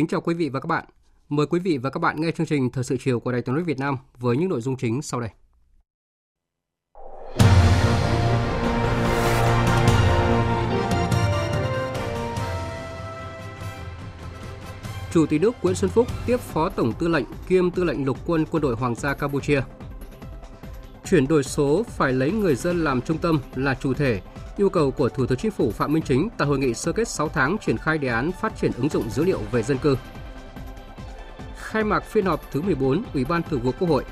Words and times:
Kính 0.00 0.06
chào 0.06 0.20
quý 0.20 0.34
vị 0.34 0.48
và 0.48 0.60
các 0.60 0.66
bạn. 0.66 0.84
Mời 1.28 1.46
quý 1.46 1.60
vị 1.60 1.78
và 1.78 1.90
các 1.90 1.98
bạn 1.98 2.20
nghe 2.20 2.30
chương 2.30 2.46
trình 2.46 2.70
Thời 2.70 2.84
sự 2.84 2.96
chiều 3.00 3.20
của 3.20 3.32
Đài 3.32 3.42
Tiếng 3.42 3.54
nói 3.54 3.64
Việt 3.64 3.78
Nam 3.78 3.96
với 4.18 4.36
những 4.36 4.48
nội 4.48 4.60
dung 4.60 4.76
chính 4.76 5.02
sau 5.02 5.20
đây. 5.20 5.30
Chủ 15.12 15.26
tịch 15.26 15.40
nước 15.40 15.54
Nguyễn 15.62 15.74
Xuân 15.74 15.90
Phúc 15.90 16.06
tiếp 16.26 16.40
Phó 16.40 16.68
Tổng 16.68 16.92
Tư 16.98 17.08
lệnh 17.08 17.24
kiêm 17.48 17.70
Tư 17.70 17.84
lệnh 17.84 18.04
Lục 18.04 18.18
quân 18.26 18.44
Quân 18.50 18.62
đội 18.62 18.76
Hoàng 18.76 18.94
gia 18.94 19.14
Campuchia. 19.14 19.62
Chuyển 21.10 21.26
đổi 21.26 21.42
số 21.42 21.82
phải 21.82 22.12
lấy 22.12 22.32
người 22.32 22.54
dân 22.54 22.84
làm 22.84 23.00
trung 23.00 23.18
tâm 23.18 23.40
là 23.54 23.74
chủ 23.74 23.94
thể, 23.94 24.20
yêu 24.56 24.70
cầu 24.70 24.90
của 24.90 25.08
Thủ 25.08 25.26
tướng 25.26 25.38
Chính 25.38 25.50
phủ 25.50 25.70
Phạm 25.70 25.92
Minh 25.92 26.02
Chính 26.02 26.28
tại 26.38 26.48
hội 26.48 26.58
nghị 26.58 26.74
sơ 26.74 26.92
kết 26.92 27.08
6 27.08 27.28
tháng 27.28 27.58
triển 27.58 27.76
khai 27.76 27.98
đề 27.98 28.08
án 28.08 28.32
phát 28.32 28.56
triển 28.60 28.72
ứng 28.76 28.88
dụng 28.88 29.10
dữ 29.10 29.24
liệu 29.24 29.40
về 29.52 29.62
dân 29.62 29.78
cư. 29.78 29.96
Khai 31.56 31.84
mạc 31.84 32.04
phiên 32.04 32.26
họp 32.26 32.50
thứ 32.52 32.62
14 32.62 33.02
Ủy 33.14 33.24
ban 33.24 33.42
Thường 33.42 33.60
vụ 33.60 33.72
Quốc 33.78 33.88
hội. 33.88 34.04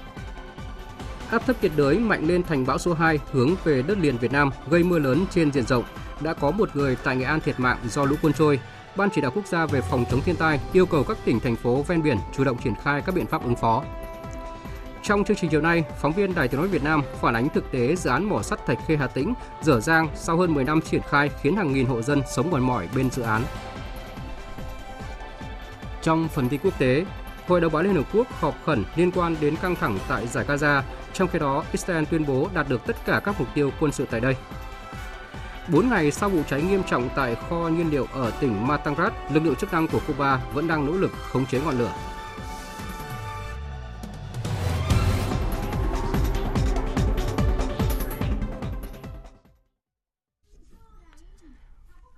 Áp 1.30 1.46
thấp 1.46 1.62
nhiệt 1.62 1.72
đới 1.76 1.98
mạnh 1.98 2.26
lên 2.26 2.42
thành 2.42 2.66
bão 2.66 2.78
số 2.78 2.94
2 2.94 3.18
hướng 3.32 3.50
về 3.64 3.82
đất 3.82 3.98
liền 3.98 4.18
Việt 4.18 4.32
Nam, 4.32 4.50
gây 4.70 4.82
mưa 4.82 4.98
lớn 4.98 5.24
trên 5.30 5.52
diện 5.52 5.66
rộng. 5.66 5.84
Đã 6.20 6.34
có 6.34 6.50
một 6.50 6.76
người 6.76 6.96
tại 7.04 7.16
Nghệ 7.16 7.24
An 7.24 7.40
thiệt 7.40 7.60
mạng 7.60 7.78
do 7.88 8.04
lũ 8.04 8.16
cuốn 8.22 8.32
trôi. 8.32 8.60
Ban 8.96 9.08
chỉ 9.14 9.20
đạo 9.20 9.30
quốc 9.34 9.46
gia 9.46 9.66
về 9.66 9.80
phòng 9.80 10.04
chống 10.10 10.20
thiên 10.20 10.36
tai 10.36 10.60
yêu 10.72 10.86
cầu 10.86 11.04
các 11.04 11.18
tỉnh, 11.24 11.40
thành 11.40 11.56
phố 11.56 11.82
ven 11.82 12.02
biển 12.02 12.16
chủ 12.36 12.44
động 12.44 12.58
triển 12.64 12.74
khai 12.84 13.02
các 13.06 13.14
biện 13.14 13.26
pháp 13.26 13.44
ứng 13.44 13.56
phó. 13.56 13.84
Trong 15.08 15.24
chương 15.24 15.36
trình 15.36 15.50
chiều 15.50 15.60
nay, 15.60 15.84
phóng 16.00 16.12
viên 16.12 16.34
Đài 16.34 16.48
Tiếng 16.48 16.60
nói 16.60 16.68
Việt 16.68 16.82
Nam 16.82 17.02
phản 17.20 17.34
ánh 17.34 17.48
thực 17.48 17.72
tế 17.72 17.96
dự 17.96 18.10
án 18.10 18.24
mỏ 18.24 18.42
sắt 18.42 18.66
Thạch 18.66 18.78
Khê 18.86 18.96
Hà 18.96 19.06
Tĩnh 19.06 19.34
dở 19.62 19.80
dang 19.80 20.08
sau 20.14 20.36
hơn 20.36 20.54
10 20.54 20.64
năm 20.64 20.80
triển 20.80 21.00
khai 21.10 21.30
khiến 21.42 21.56
hàng 21.56 21.72
nghìn 21.72 21.86
hộ 21.86 22.02
dân 22.02 22.22
sống 22.34 22.50
mòn 22.50 22.62
mỏi 22.62 22.88
bên 22.96 23.10
dự 23.10 23.22
án. 23.22 23.42
Trong 26.02 26.28
phần 26.28 26.48
tin 26.48 26.60
quốc 26.64 26.78
tế, 26.78 27.04
Hội 27.46 27.60
đồng 27.60 27.72
Bảo 27.72 27.82
Liên 27.82 27.94
Hợp 27.94 28.04
Quốc 28.12 28.26
họp 28.40 28.54
khẩn 28.64 28.84
liên 28.96 29.10
quan 29.10 29.36
đến 29.40 29.56
căng 29.56 29.74
thẳng 29.74 29.98
tại 30.08 30.26
giải 30.26 30.44
Gaza, 30.48 30.82
trong 31.12 31.28
khi 31.28 31.38
đó 31.38 31.64
Israel 31.72 32.04
tuyên 32.04 32.26
bố 32.26 32.48
đạt 32.54 32.68
được 32.68 32.86
tất 32.86 32.96
cả 33.06 33.20
các 33.24 33.34
mục 33.38 33.48
tiêu 33.54 33.70
quân 33.80 33.92
sự 33.92 34.06
tại 34.10 34.20
đây. 34.20 34.36
4 35.68 35.88
ngày 35.88 36.10
sau 36.10 36.28
vụ 36.28 36.42
cháy 36.48 36.62
nghiêm 36.62 36.82
trọng 36.82 37.08
tại 37.16 37.36
kho 37.50 37.68
nhiên 37.68 37.90
liệu 37.90 38.06
ở 38.12 38.30
tỉnh 38.40 38.66
Matangrat 38.66 39.12
lực 39.32 39.44
lượng 39.44 39.56
chức 39.56 39.72
năng 39.72 39.88
của 39.88 40.00
Cuba 40.06 40.40
vẫn 40.52 40.68
đang 40.68 40.86
nỗ 40.86 40.92
lực 40.92 41.10
khống 41.32 41.46
chế 41.46 41.60
ngọn 41.60 41.78
lửa. 41.78 41.92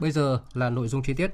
Bây 0.00 0.10
giờ 0.10 0.40
là 0.54 0.70
nội 0.70 0.88
dung 0.88 1.02
chi 1.02 1.14
tiết. 1.14 1.30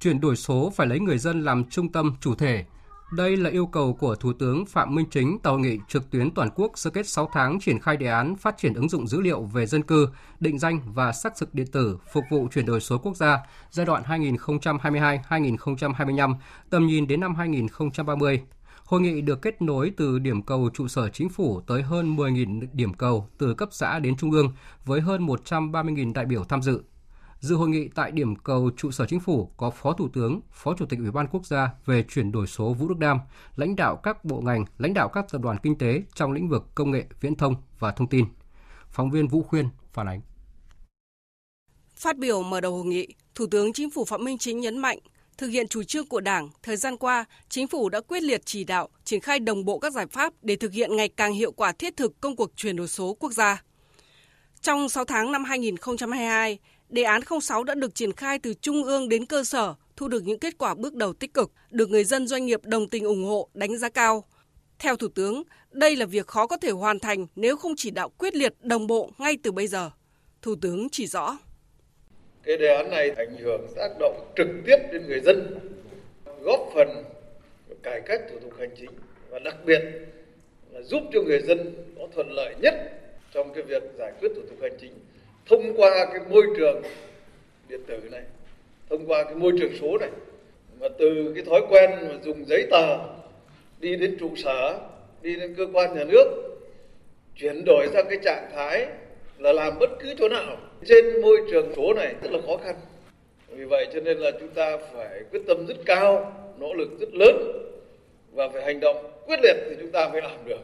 Chuyển 0.00 0.20
đổi 0.20 0.36
số 0.36 0.72
phải 0.76 0.86
lấy 0.86 1.00
người 1.00 1.18
dân 1.18 1.44
làm 1.44 1.64
trung 1.64 1.92
tâm 1.92 2.16
chủ 2.20 2.34
thể. 2.34 2.64
Đây 3.12 3.36
là 3.36 3.50
yêu 3.50 3.66
cầu 3.66 3.94
của 3.94 4.14
Thủ 4.14 4.32
tướng 4.32 4.66
Phạm 4.66 4.94
Minh 4.94 5.06
Chính 5.10 5.38
tại 5.42 5.50
hội 5.50 5.60
nghị 5.60 5.78
trực 5.88 6.10
tuyến 6.10 6.30
toàn 6.30 6.50
quốc 6.54 6.72
sơ 6.74 6.90
kết 6.90 7.08
6 7.08 7.28
tháng 7.32 7.60
triển 7.60 7.80
khai 7.80 7.96
đề 7.96 8.06
án 8.06 8.36
phát 8.36 8.58
triển 8.58 8.74
ứng 8.74 8.88
dụng 8.88 9.06
dữ 9.06 9.20
liệu 9.20 9.42
về 9.42 9.66
dân 9.66 9.82
cư, 9.82 10.08
định 10.40 10.58
danh 10.58 10.80
và 10.94 11.12
xác 11.12 11.32
thực 11.38 11.54
điện 11.54 11.66
tử 11.66 11.98
phục 12.12 12.24
vụ 12.30 12.48
chuyển 12.54 12.66
đổi 12.66 12.80
số 12.80 12.98
quốc 12.98 13.16
gia 13.16 13.38
giai 13.70 13.86
đoạn 13.86 14.02
2022-2025, 14.02 16.34
tầm 16.70 16.86
nhìn 16.86 17.06
đến 17.06 17.20
năm 17.20 17.34
2030. 17.34 18.42
Hội 18.88 19.00
nghị 19.00 19.20
được 19.20 19.42
kết 19.42 19.62
nối 19.62 19.92
từ 19.96 20.18
điểm 20.18 20.42
cầu 20.42 20.70
trụ 20.74 20.88
sở 20.88 21.08
chính 21.08 21.28
phủ 21.28 21.60
tới 21.60 21.82
hơn 21.82 22.16
10.000 22.16 22.66
điểm 22.72 22.94
cầu 22.94 23.28
từ 23.38 23.54
cấp 23.54 23.68
xã 23.72 23.98
đến 23.98 24.16
trung 24.16 24.30
ương 24.30 24.52
với 24.84 25.00
hơn 25.00 25.26
130.000 25.26 26.12
đại 26.12 26.26
biểu 26.26 26.44
tham 26.44 26.62
dự. 26.62 26.82
Dự 27.40 27.56
hội 27.56 27.68
nghị 27.68 27.88
tại 27.88 28.10
điểm 28.10 28.36
cầu 28.36 28.70
trụ 28.76 28.90
sở 28.90 29.06
chính 29.06 29.20
phủ 29.20 29.50
có 29.56 29.70
Phó 29.70 29.92
Thủ 29.92 30.08
tướng, 30.08 30.40
Phó 30.52 30.74
Chủ 30.78 30.86
tịch 30.86 30.98
Ủy 30.98 31.10
ban 31.10 31.26
Quốc 31.26 31.46
gia 31.46 31.70
về 31.86 32.04
chuyển 32.08 32.32
đổi 32.32 32.46
số 32.46 32.74
Vũ 32.74 32.88
Đức 32.88 32.98
Đam, 32.98 33.18
lãnh 33.56 33.76
đạo 33.76 33.96
các 33.96 34.24
bộ 34.24 34.40
ngành, 34.40 34.64
lãnh 34.78 34.94
đạo 34.94 35.08
các 35.08 35.26
tập 35.30 35.42
đoàn 35.42 35.56
kinh 35.62 35.78
tế 35.78 36.02
trong 36.14 36.32
lĩnh 36.32 36.48
vực 36.48 36.66
công 36.74 36.90
nghệ, 36.90 37.04
viễn 37.20 37.34
thông 37.34 37.54
và 37.78 37.92
thông 37.92 38.08
tin. 38.08 38.24
Phóng 38.90 39.10
viên 39.10 39.28
Vũ 39.28 39.42
Khuyên 39.42 39.68
phản 39.92 40.08
ánh. 40.08 40.20
Phát 41.96 42.18
biểu 42.18 42.42
mở 42.42 42.60
đầu 42.60 42.76
hội 42.76 42.86
nghị, 42.86 43.08
Thủ 43.34 43.46
tướng 43.50 43.72
Chính 43.72 43.90
phủ 43.90 44.04
Phạm 44.04 44.24
Minh 44.24 44.38
Chính 44.38 44.60
nhấn 44.60 44.78
mạnh 44.78 44.98
Thực 45.38 45.48
hiện 45.48 45.68
chủ 45.68 45.82
trương 45.82 46.06
của 46.06 46.20
Đảng, 46.20 46.48
thời 46.62 46.76
gian 46.76 46.96
qua, 46.96 47.24
chính 47.48 47.66
phủ 47.66 47.88
đã 47.88 48.00
quyết 48.00 48.22
liệt 48.22 48.46
chỉ 48.46 48.64
đạo, 48.64 48.88
triển 49.04 49.20
khai 49.20 49.38
đồng 49.38 49.64
bộ 49.64 49.78
các 49.78 49.92
giải 49.92 50.06
pháp 50.06 50.32
để 50.42 50.56
thực 50.56 50.72
hiện 50.72 50.96
ngày 50.96 51.08
càng 51.08 51.32
hiệu 51.32 51.52
quả 51.52 51.72
thiết 51.72 51.96
thực 51.96 52.20
công 52.20 52.36
cuộc 52.36 52.50
chuyển 52.56 52.76
đổi 52.76 52.88
số 52.88 53.16
quốc 53.20 53.32
gia. 53.32 53.62
Trong 54.60 54.88
6 54.88 55.04
tháng 55.04 55.32
năm 55.32 55.44
2022, 55.44 56.58
đề 56.88 57.02
án 57.02 57.20
06 57.42 57.64
đã 57.64 57.74
được 57.74 57.94
triển 57.94 58.12
khai 58.12 58.38
từ 58.38 58.54
trung 58.54 58.84
ương 58.84 59.08
đến 59.08 59.26
cơ 59.26 59.44
sở, 59.44 59.74
thu 59.96 60.08
được 60.08 60.24
những 60.24 60.38
kết 60.38 60.58
quả 60.58 60.74
bước 60.74 60.94
đầu 60.94 61.12
tích 61.12 61.34
cực, 61.34 61.52
được 61.70 61.90
người 61.90 62.04
dân 62.04 62.26
doanh 62.26 62.46
nghiệp 62.46 62.60
đồng 62.64 62.88
tình 62.88 63.04
ủng 63.04 63.24
hộ, 63.24 63.48
đánh 63.54 63.78
giá 63.78 63.88
cao. 63.88 64.24
Theo 64.78 64.96
Thủ 64.96 65.08
tướng, 65.08 65.42
đây 65.70 65.96
là 65.96 66.06
việc 66.06 66.26
khó 66.26 66.46
có 66.46 66.56
thể 66.56 66.70
hoàn 66.70 66.98
thành 66.98 67.26
nếu 67.36 67.56
không 67.56 67.72
chỉ 67.76 67.90
đạo 67.90 68.08
quyết 68.08 68.34
liệt 68.34 68.54
đồng 68.60 68.86
bộ 68.86 69.10
ngay 69.18 69.36
từ 69.42 69.52
bây 69.52 69.66
giờ. 69.66 69.90
Thủ 70.42 70.54
tướng 70.60 70.88
chỉ 70.92 71.06
rõ 71.06 71.38
cái 72.48 72.56
đề 72.56 72.74
án 72.74 72.90
này 72.90 73.10
ảnh 73.16 73.36
hưởng, 73.36 73.66
tác 73.76 73.88
động 73.98 74.32
trực 74.36 74.48
tiếp 74.66 74.76
đến 74.92 75.06
người 75.06 75.20
dân, 75.20 75.58
góp 76.42 76.60
phần 76.74 76.88
cải 77.82 78.00
cách 78.00 78.20
thủ 78.30 78.38
tục 78.38 78.52
hành 78.58 78.70
chính 78.80 78.90
và 79.30 79.38
đặc 79.38 79.56
biệt 79.64 79.80
là 80.72 80.82
giúp 80.82 81.02
cho 81.12 81.20
người 81.22 81.40
dân 81.40 81.74
có 81.98 82.06
thuận 82.14 82.30
lợi 82.30 82.54
nhất 82.60 82.74
trong 83.32 83.52
cái 83.54 83.62
việc 83.62 83.82
giải 83.98 84.12
quyết 84.20 84.28
thủ 84.36 84.42
tục 84.48 84.58
hành 84.62 84.76
chính 84.80 84.92
thông 85.46 85.76
qua 85.76 86.06
cái 86.12 86.20
môi 86.30 86.42
trường 86.56 86.82
điện 87.68 87.80
tử 87.86 88.00
này, 88.12 88.22
thông 88.90 89.06
qua 89.06 89.24
cái 89.24 89.34
môi 89.34 89.52
trường 89.60 89.72
số 89.80 89.98
này. 89.98 90.10
Mà 90.80 90.88
từ 90.98 91.32
cái 91.34 91.44
thói 91.44 91.60
quen 91.70 91.90
mà 91.90 92.14
dùng 92.24 92.44
giấy 92.46 92.66
tờ, 92.70 92.98
đi 93.80 93.96
đến 93.96 94.16
trụ 94.20 94.30
sở, 94.36 94.80
đi 95.22 95.36
đến 95.36 95.54
cơ 95.54 95.66
quan 95.72 95.94
nhà 95.94 96.04
nước, 96.04 96.24
chuyển 97.36 97.64
đổi 97.66 97.88
sang 97.92 98.06
cái 98.08 98.18
trạng 98.24 98.50
thái 98.54 98.86
là 99.38 99.52
làm 99.52 99.78
bất 99.80 99.90
cứ 100.00 100.14
chỗ 100.18 100.28
nào 100.28 100.56
trên 100.86 101.20
môi 101.22 101.38
trường 101.50 101.72
số 101.76 101.94
này 101.94 102.14
rất 102.22 102.30
là 102.32 102.38
khó 102.46 102.56
khăn. 102.64 102.74
Vì 103.48 103.64
vậy 103.64 103.86
cho 103.94 104.00
nên 104.00 104.18
là 104.18 104.30
chúng 104.40 104.54
ta 104.54 104.76
phải 104.94 105.24
quyết 105.30 105.42
tâm 105.46 105.66
rất 105.66 105.76
cao 105.86 106.32
nỗ 106.58 106.74
lực 106.74 106.88
rất 107.00 107.08
lớn 107.12 107.36
và 108.32 108.48
phải 108.52 108.64
hành 108.64 108.80
động 108.80 108.96
quyết 109.26 109.40
liệt 109.42 109.56
thì 109.68 109.76
chúng 109.80 109.92
ta 109.92 110.08
mới 110.08 110.22
làm 110.22 110.44
được. 110.44 110.60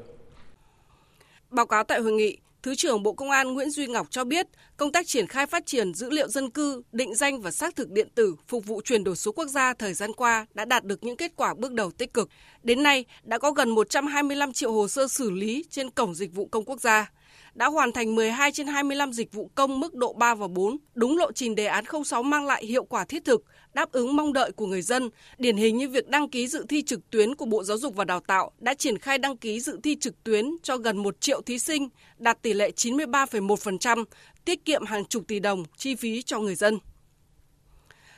Báo 1.51 1.67
cáo 1.67 1.85
tại 1.85 2.01
hội 2.01 2.13
nghị 2.13 2.39
Thứ 2.65 2.75
trưởng 2.75 3.03
Bộ 3.03 3.13
Công 3.13 3.31
an 3.31 3.55
Nguyễn 3.55 3.71
Duy 3.71 3.87
Ngọc 3.87 4.07
cho 4.11 4.25
biết, 4.25 4.47
công 4.77 4.93
tác 4.93 5.07
triển 5.07 5.27
khai 5.27 5.47
phát 5.47 5.67
triển 5.67 5.95
dữ 5.95 6.11
liệu 6.11 6.29
dân 6.29 6.51
cư, 6.51 6.83
định 6.93 7.15
danh 7.15 7.41
và 7.41 7.51
xác 7.51 7.77
thực 7.77 7.91
điện 7.91 8.09
tử 8.15 8.35
phục 8.49 8.67
vụ 8.67 8.81
chuyển 8.85 9.05
đổi 9.05 9.17
số 9.17 9.33
quốc 9.33 9.47
gia 9.47 9.75
thời 9.75 9.95
gian 9.95 10.13
qua 10.13 10.47
đã 10.55 10.65
đạt 10.65 10.85
được 10.85 11.05
những 11.05 11.17
kết 11.17 11.33
quả 11.37 11.55
bước 11.55 11.73
đầu 11.73 11.91
tích 11.91 12.15
cực. 12.15 12.29
Đến 12.63 12.83
nay, 12.83 13.05
đã 13.23 13.39
có 13.39 13.51
gần 13.51 13.71
125 13.71 14.53
triệu 14.53 14.73
hồ 14.73 14.89
sơ 14.89 15.09
xử 15.09 15.31
lý 15.31 15.65
trên 15.71 15.91
cổng 15.91 16.15
dịch 16.15 16.35
vụ 16.35 16.47
công 16.47 16.65
quốc 16.65 16.81
gia 16.81 17.11
đã 17.55 17.67
hoàn 17.67 17.93
thành 17.93 18.15
12 18.15 18.53
trên 18.53 18.67
25 18.67 19.13
dịch 19.13 19.33
vụ 19.33 19.51
công 19.55 19.81
mức 19.81 19.95
độ 19.95 20.13
3 20.13 20.35
và 20.35 20.49
4, 20.49 20.77
đúng 20.95 21.19
lộ 21.19 21.33
trình 21.33 21.55
đề 21.55 21.67
án 21.67 21.85
06 22.05 22.23
mang 22.23 22.47
lại 22.47 22.67
hiệu 22.67 22.85
quả 22.85 23.05
thiết 23.05 23.25
thực, 23.25 23.45
đáp 23.75 23.93
ứng 23.93 24.17
mong 24.17 24.33
đợi 24.33 24.53
của 24.53 24.67
người 24.67 24.83
dân, 24.83 25.11
điển 25.39 25.57
hình 25.57 25.77
như 25.77 25.89
việc 25.89 26.09
đăng 26.09 26.29
ký 26.29 26.49
dự 26.49 26.67
thi 26.69 26.83
trực 26.83 27.11
tuyến 27.11 27.35
của 27.35 27.47
Bộ 27.47 27.65
Giáo 27.65 27.79
dục 27.79 27.97
và 27.97 28.05
Đào 28.05 28.21
tạo 28.21 28.51
đã 28.59 28.75
triển 28.75 28.99
khai 28.99 29.19
đăng 29.19 29.37
ký 29.37 29.61
dự 29.61 29.81
thi 29.83 29.97
trực 30.01 30.25
tuyến 30.25 30.57
cho 30.63 30.77
gần 30.77 30.97
1 30.97 31.21
triệu 31.21 31.41
thí 31.43 31.59
sinh, 31.59 31.89
đạt 32.19 32.43
tỷ 32.43 32.53
lệ 32.53 32.71
93,1%, 32.77 34.05
tiết 34.45 34.65
kiệm 34.65 34.87
hàng 34.87 35.05
chục 35.05 35.25
tỷ 35.29 35.39
đồng 35.39 35.65
chi 35.77 35.95
phí 35.95 36.23
cho 36.23 36.41
người 36.41 36.55
dân. 36.55 36.79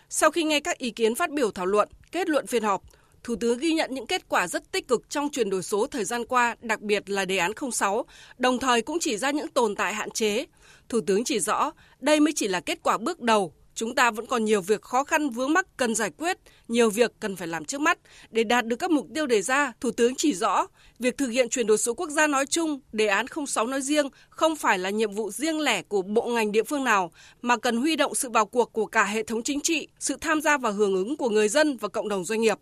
Sau 0.08 0.30
khi 0.30 0.42
nghe 0.42 0.60
các 0.60 0.78
ý 0.78 0.90
kiến 0.90 1.14
phát 1.14 1.30
biểu 1.30 1.50
thảo 1.50 1.66
luận, 1.66 1.88
kết 2.12 2.28
luận 2.28 2.46
phiên 2.46 2.62
họp, 2.62 2.82
Thủ 3.26 3.36
tướng 3.36 3.58
ghi 3.58 3.72
nhận 3.72 3.94
những 3.94 4.06
kết 4.06 4.28
quả 4.28 4.48
rất 4.48 4.72
tích 4.72 4.88
cực 4.88 5.10
trong 5.10 5.28
chuyển 5.30 5.50
đổi 5.50 5.62
số 5.62 5.86
thời 5.86 6.04
gian 6.04 6.26
qua, 6.26 6.56
đặc 6.60 6.80
biệt 6.80 7.10
là 7.10 7.24
đề 7.24 7.36
án 7.36 7.52
06, 7.72 8.04
đồng 8.38 8.58
thời 8.58 8.82
cũng 8.82 8.98
chỉ 9.00 9.16
ra 9.16 9.30
những 9.30 9.48
tồn 9.48 9.74
tại 9.74 9.94
hạn 9.94 10.10
chế. 10.10 10.44
Thủ 10.88 11.00
tướng 11.06 11.24
chỉ 11.24 11.40
rõ, 11.40 11.70
đây 12.00 12.20
mới 12.20 12.32
chỉ 12.36 12.48
là 12.48 12.60
kết 12.60 12.78
quả 12.82 12.98
bước 12.98 13.20
đầu, 13.20 13.52
chúng 13.74 13.94
ta 13.94 14.10
vẫn 14.10 14.26
còn 14.26 14.44
nhiều 14.44 14.60
việc 14.60 14.82
khó 14.82 15.04
khăn 15.04 15.30
vướng 15.30 15.52
mắc 15.52 15.66
cần 15.76 15.94
giải 15.94 16.10
quyết, 16.18 16.38
nhiều 16.68 16.90
việc 16.90 17.12
cần 17.20 17.36
phải 17.36 17.48
làm 17.48 17.64
trước 17.64 17.80
mắt. 17.80 17.98
Để 18.30 18.44
đạt 18.44 18.66
được 18.66 18.76
các 18.76 18.90
mục 18.90 19.06
tiêu 19.14 19.26
đề 19.26 19.42
ra, 19.42 19.72
Thủ 19.80 19.90
tướng 19.90 20.14
chỉ 20.14 20.34
rõ, 20.34 20.66
việc 20.98 21.18
thực 21.18 21.28
hiện 21.28 21.48
chuyển 21.48 21.66
đổi 21.66 21.78
số 21.78 21.94
quốc 21.94 22.10
gia 22.10 22.26
nói 22.26 22.46
chung, 22.46 22.80
đề 22.92 23.06
án 23.06 23.26
06 23.46 23.66
nói 23.66 23.82
riêng 23.82 24.08
không 24.30 24.56
phải 24.56 24.78
là 24.78 24.90
nhiệm 24.90 25.12
vụ 25.12 25.30
riêng 25.30 25.60
lẻ 25.60 25.82
của 25.82 26.02
bộ 26.02 26.26
ngành 26.26 26.52
địa 26.52 26.62
phương 26.62 26.84
nào, 26.84 27.12
mà 27.42 27.56
cần 27.56 27.76
huy 27.76 27.96
động 27.96 28.14
sự 28.14 28.30
vào 28.30 28.46
cuộc 28.46 28.72
của 28.72 28.86
cả 28.86 29.04
hệ 29.04 29.22
thống 29.22 29.42
chính 29.42 29.60
trị, 29.60 29.88
sự 29.98 30.16
tham 30.20 30.40
gia 30.40 30.58
và 30.58 30.70
hưởng 30.70 30.94
ứng 30.94 31.16
của 31.16 31.28
người 31.28 31.48
dân 31.48 31.76
và 31.76 31.88
cộng 31.88 32.08
đồng 32.08 32.24
doanh 32.24 32.40
nghiệp. 32.40 32.58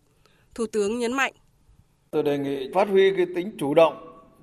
Thủ 0.55 0.67
tướng 0.73 0.99
nhấn 0.99 1.13
mạnh. 1.13 1.33
Tôi 2.11 2.23
đề 2.23 2.39
nghị 2.39 2.71
phát 2.75 2.89
huy 2.89 3.17
cái 3.17 3.27
tính 3.35 3.51
chủ 3.59 3.75
động, 3.75 3.95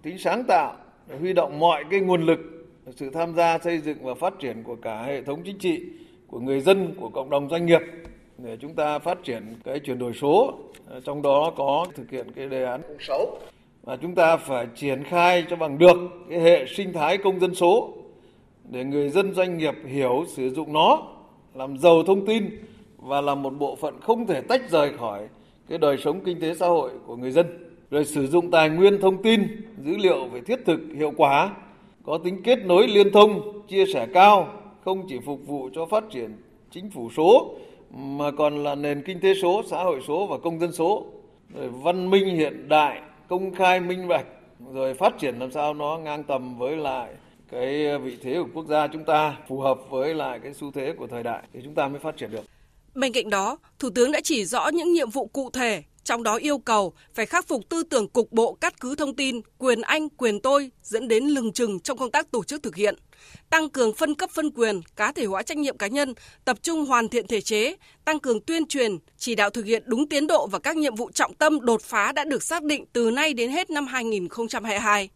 tính 0.01 0.17
sáng 0.17 0.43
tạo, 0.47 0.75
huy 1.19 1.33
động 1.33 1.59
mọi 1.59 1.83
cái 1.91 1.99
nguồn 1.99 2.25
lực, 2.25 2.39
sự 2.95 3.09
tham 3.09 3.35
gia 3.35 3.57
xây 3.57 3.79
dựng 3.79 3.97
và 4.01 4.13
phát 4.13 4.33
triển 4.39 4.63
của 4.63 4.75
cả 4.75 5.03
hệ 5.03 5.21
thống 5.21 5.41
chính 5.45 5.57
trị, 5.59 5.81
của 6.27 6.39
người 6.39 6.61
dân, 6.61 6.93
của 6.99 7.09
cộng 7.09 7.29
đồng 7.29 7.49
doanh 7.49 7.65
nghiệp 7.65 7.81
để 8.37 8.57
chúng 8.61 8.75
ta 8.75 8.99
phát 8.99 9.23
triển 9.23 9.55
cái 9.63 9.79
chuyển 9.79 9.99
đổi 9.99 10.13
số, 10.13 10.59
ờ, 10.85 10.99
trong 10.99 11.21
đó 11.21 11.53
có 11.57 11.85
thực 11.95 12.11
hiện 12.11 12.31
cái 12.35 12.47
đề 12.49 12.63
án 12.63 12.81
06 12.99 13.25
và 13.83 13.97
chúng 14.01 14.15
ta 14.15 14.37
phải 14.37 14.67
triển 14.75 15.03
khai 15.03 15.45
cho 15.49 15.55
bằng 15.55 15.77
được 15.77 15.97
cái 16.29 16.39
hệ 16.39 16.65
sinh 16.65 16.93
thái 16.93 17.17
công 17.17 17.39
dân 17.39 17.55
số 17.55 17.93
để 18.69 18.83
người 18.83 19.09
dân 19.09 19.33
doanh 19.33 19.57
nghiệp 19.57 19.75
hiểu 19.85 20.25
sử 20.27 20.49
dụng 20.49 20.73
nó 20.73 21.07
làm 21.53 21.77
giàu 21.77 22.03
thông 22.03 22.25
tin 22.25 22.49
và 22.97 23.21
là 23.21 23.35
một 23.35 23.49
bộ 23.49 23.75
phận 23.75 24.01
không 24.01 24.27
thể 24.27 24.41
tách 24.41 24.69
rời 24.69 24.97
khỏi 24.97 25.27
cái 25.71 25.77
đời 25.77 25.97
sống 25.97 26.21
kinh 26.25 26.39
tế 26.39 26.53
xã 26.53 26.67
hội 26.67 26.91
của 27.05 27.15
người 27.15 27.31
dân, 27.31 27.45
rồi 27.91 28.05
sử 28.05 28.27
dụng 28.27 28.51
tài 28.51 28.69
nguyên 28.69 29.01
thông 29.01 29.21
tin, 29.23 29.47
dữ 29.83 29.97
liệu 29.97 30.27
phải 30.31 30.41
thiết 30.41 30.59
thực, 30.65 30.79
hiệu 30.95 31.13
quả, 31.17 31.55
có 32.03 32.17
tính 32.17 32.43
kết 32.43 32.65
nối 32.65 32.87
liên 32.87 33.11
thông, 33.11 33.61
chia 33.67 33.85
sẻ 33.93 34.07
cao, 34.13 34.53
không 34.85 35.05
chỉ 35.09 35.19
phục 35.25 35.39
vụ 35.47 35.69
cho 35.73 35.85
phát 35.85 36.03
triển 36.09 36.31
chính 36.71 36.89
phủ 36.89 37.09
số, 37.09 37.55
mà 37.91 38.31
còn 38.31 38.63
là 38.63 38.75
nền 38.75 39.01
kinh 39.01 39.19
tế 39.19 39.33
số, 39.41 39.63
xã 39.69 39.83
hội 39.83 39.99
số 40.07 40.27
và 40.27 40.37
công 40.37 40.59
dân 40.59 40.71
số 40.71 41.05
rồi 41.55 41.69
văn 41.69 42.09
minh 42.09 42.35
hiện 42.35 42.69
đại, 42.69 43.01
công 43.27 43.53
khai 43.53 43.79
minh 43.79 44.07
bạch, 44.07 44.25
rồi 44.73 44.93
phát 44.93 45.19
triển 45.19 45.39
làm 45.39 45.51
sao 45.51 45.73
nó 45.73 45.97
ngang 45.97 46.23
tầm 46.23 46.57
với 46.57 46.77
lại 46.77 47.13
cái 47.51 47.97
vị 47.97 48.17
thế 48.21 48.35
của 48.35 48.49
quốc 48.53 48.65
gia 48.65 48.87
chúng 48.87 49.03
ta, 49.03 49.37
phù 49.47 49.59
hợp 49.59 49.79
với 49.89 50.13
lại 50.13 50.39
cái 50.43 50.53
xu 50.53 50.71
thế 50.71 50.93
của 50.97 51.07
thời 51.07 51.23
đại 51.23 51.43
thì 51.53 51.59
chúng 51.63 51.73
ta 51.73 51.87
mới 51.87 51.99
phát 51.99 52.17
triển 52.17 52.31
được. 52.31 52.43
Bên 52.95 53.11
cạnh 53.13 53.29
đó, 53.29 53.57
Thủ 53.79 53.89
tướng 53.89 54.11
đã 54.11 54.19
chỉ 54.23 54.45
rõ 54.45 54.67
những 54.67 54.93
nhiệm 54.93 55.09
vụ 55.09 55.27
cụ 55.27 55.49
thể, 55.49 55.83
trong 56.03 56.23
đó 56.23 56.35
yêu 56.35 56.57
cầu 56.57 56.93
phải 57.15 57.25
khắc 57.25 57.47
phục 57.47 57.69
tư 57.69 57.83
tưởng 57.83 58.09
cục 58.09 58.31
bộ 58.31 58.53
cắt 58.53 58.79
cứ 58.79 58.95
thông 58.95 59.15
tin, 59.15 59.41
quyền 59.57 59.81
anh, 59.81 60.09
quyền 60.09 60.39
tôi 60.39 60.71
dẫn 60.83 61.07
đến 61.07 61.23
lừng 61.23 61.53
chừng 61.53 61.79
trong 61.79 61.97
công 61.97 62.11
tác 62.11 62.31
tổ 62.31 62.43
chức 62.43 62.63
thực 62.63 62.75
hiện. 62.75 62.95
Tăng 63.49 63.69
cường 63.69 63.93
phân 63.93 64.15
cấp 64.15 64.29
phân 64.33 64.51
quyền, 64.51 64.81
cá 64.95 65.11
thể 65.11 65.25
hóa 65.25 65.43
trách 65.43 65.57
nhiệm 65.57 65.77
cá 65.77 65.87
nhân, 65.87 66.13
tập 66.45 66.57
trung 66.61 66.85
hoàn 66.85 67.09
thiện 67.09 67.27
thể 67.27 67.41
chế, 67.41 67.75
tăng 68.05 68.19
cường 68.19 68.41
tuyên 68.41 68.67
truyền, 68.67 68.97
chỉ 69.17 69.35
đạo 69.35 69.49
thực 69.49 69.65
hiện 69.65 69.83
đúng 69.85 70.09
tiến 70.09 70.27
độ 70.27 70.47
và 70.47 70.59
các 70.59 70.77
nhiệm 70.77 70.95
vụ 70.95 71.11
trọng 71.11 71.33
tâm 71.33 71.59
đột 71.61 71.81
phá 71.81 72.11
đã 72.11 72.23
được 72.23 72.43
xác 72.43 72.63
định 72.63 72.85
từ 72.93 73.11
nay 73.11 73.33
đến 73.33 73.51
hết 73.51 73.69
năm 73.69 73.87
2022 73.87 75.09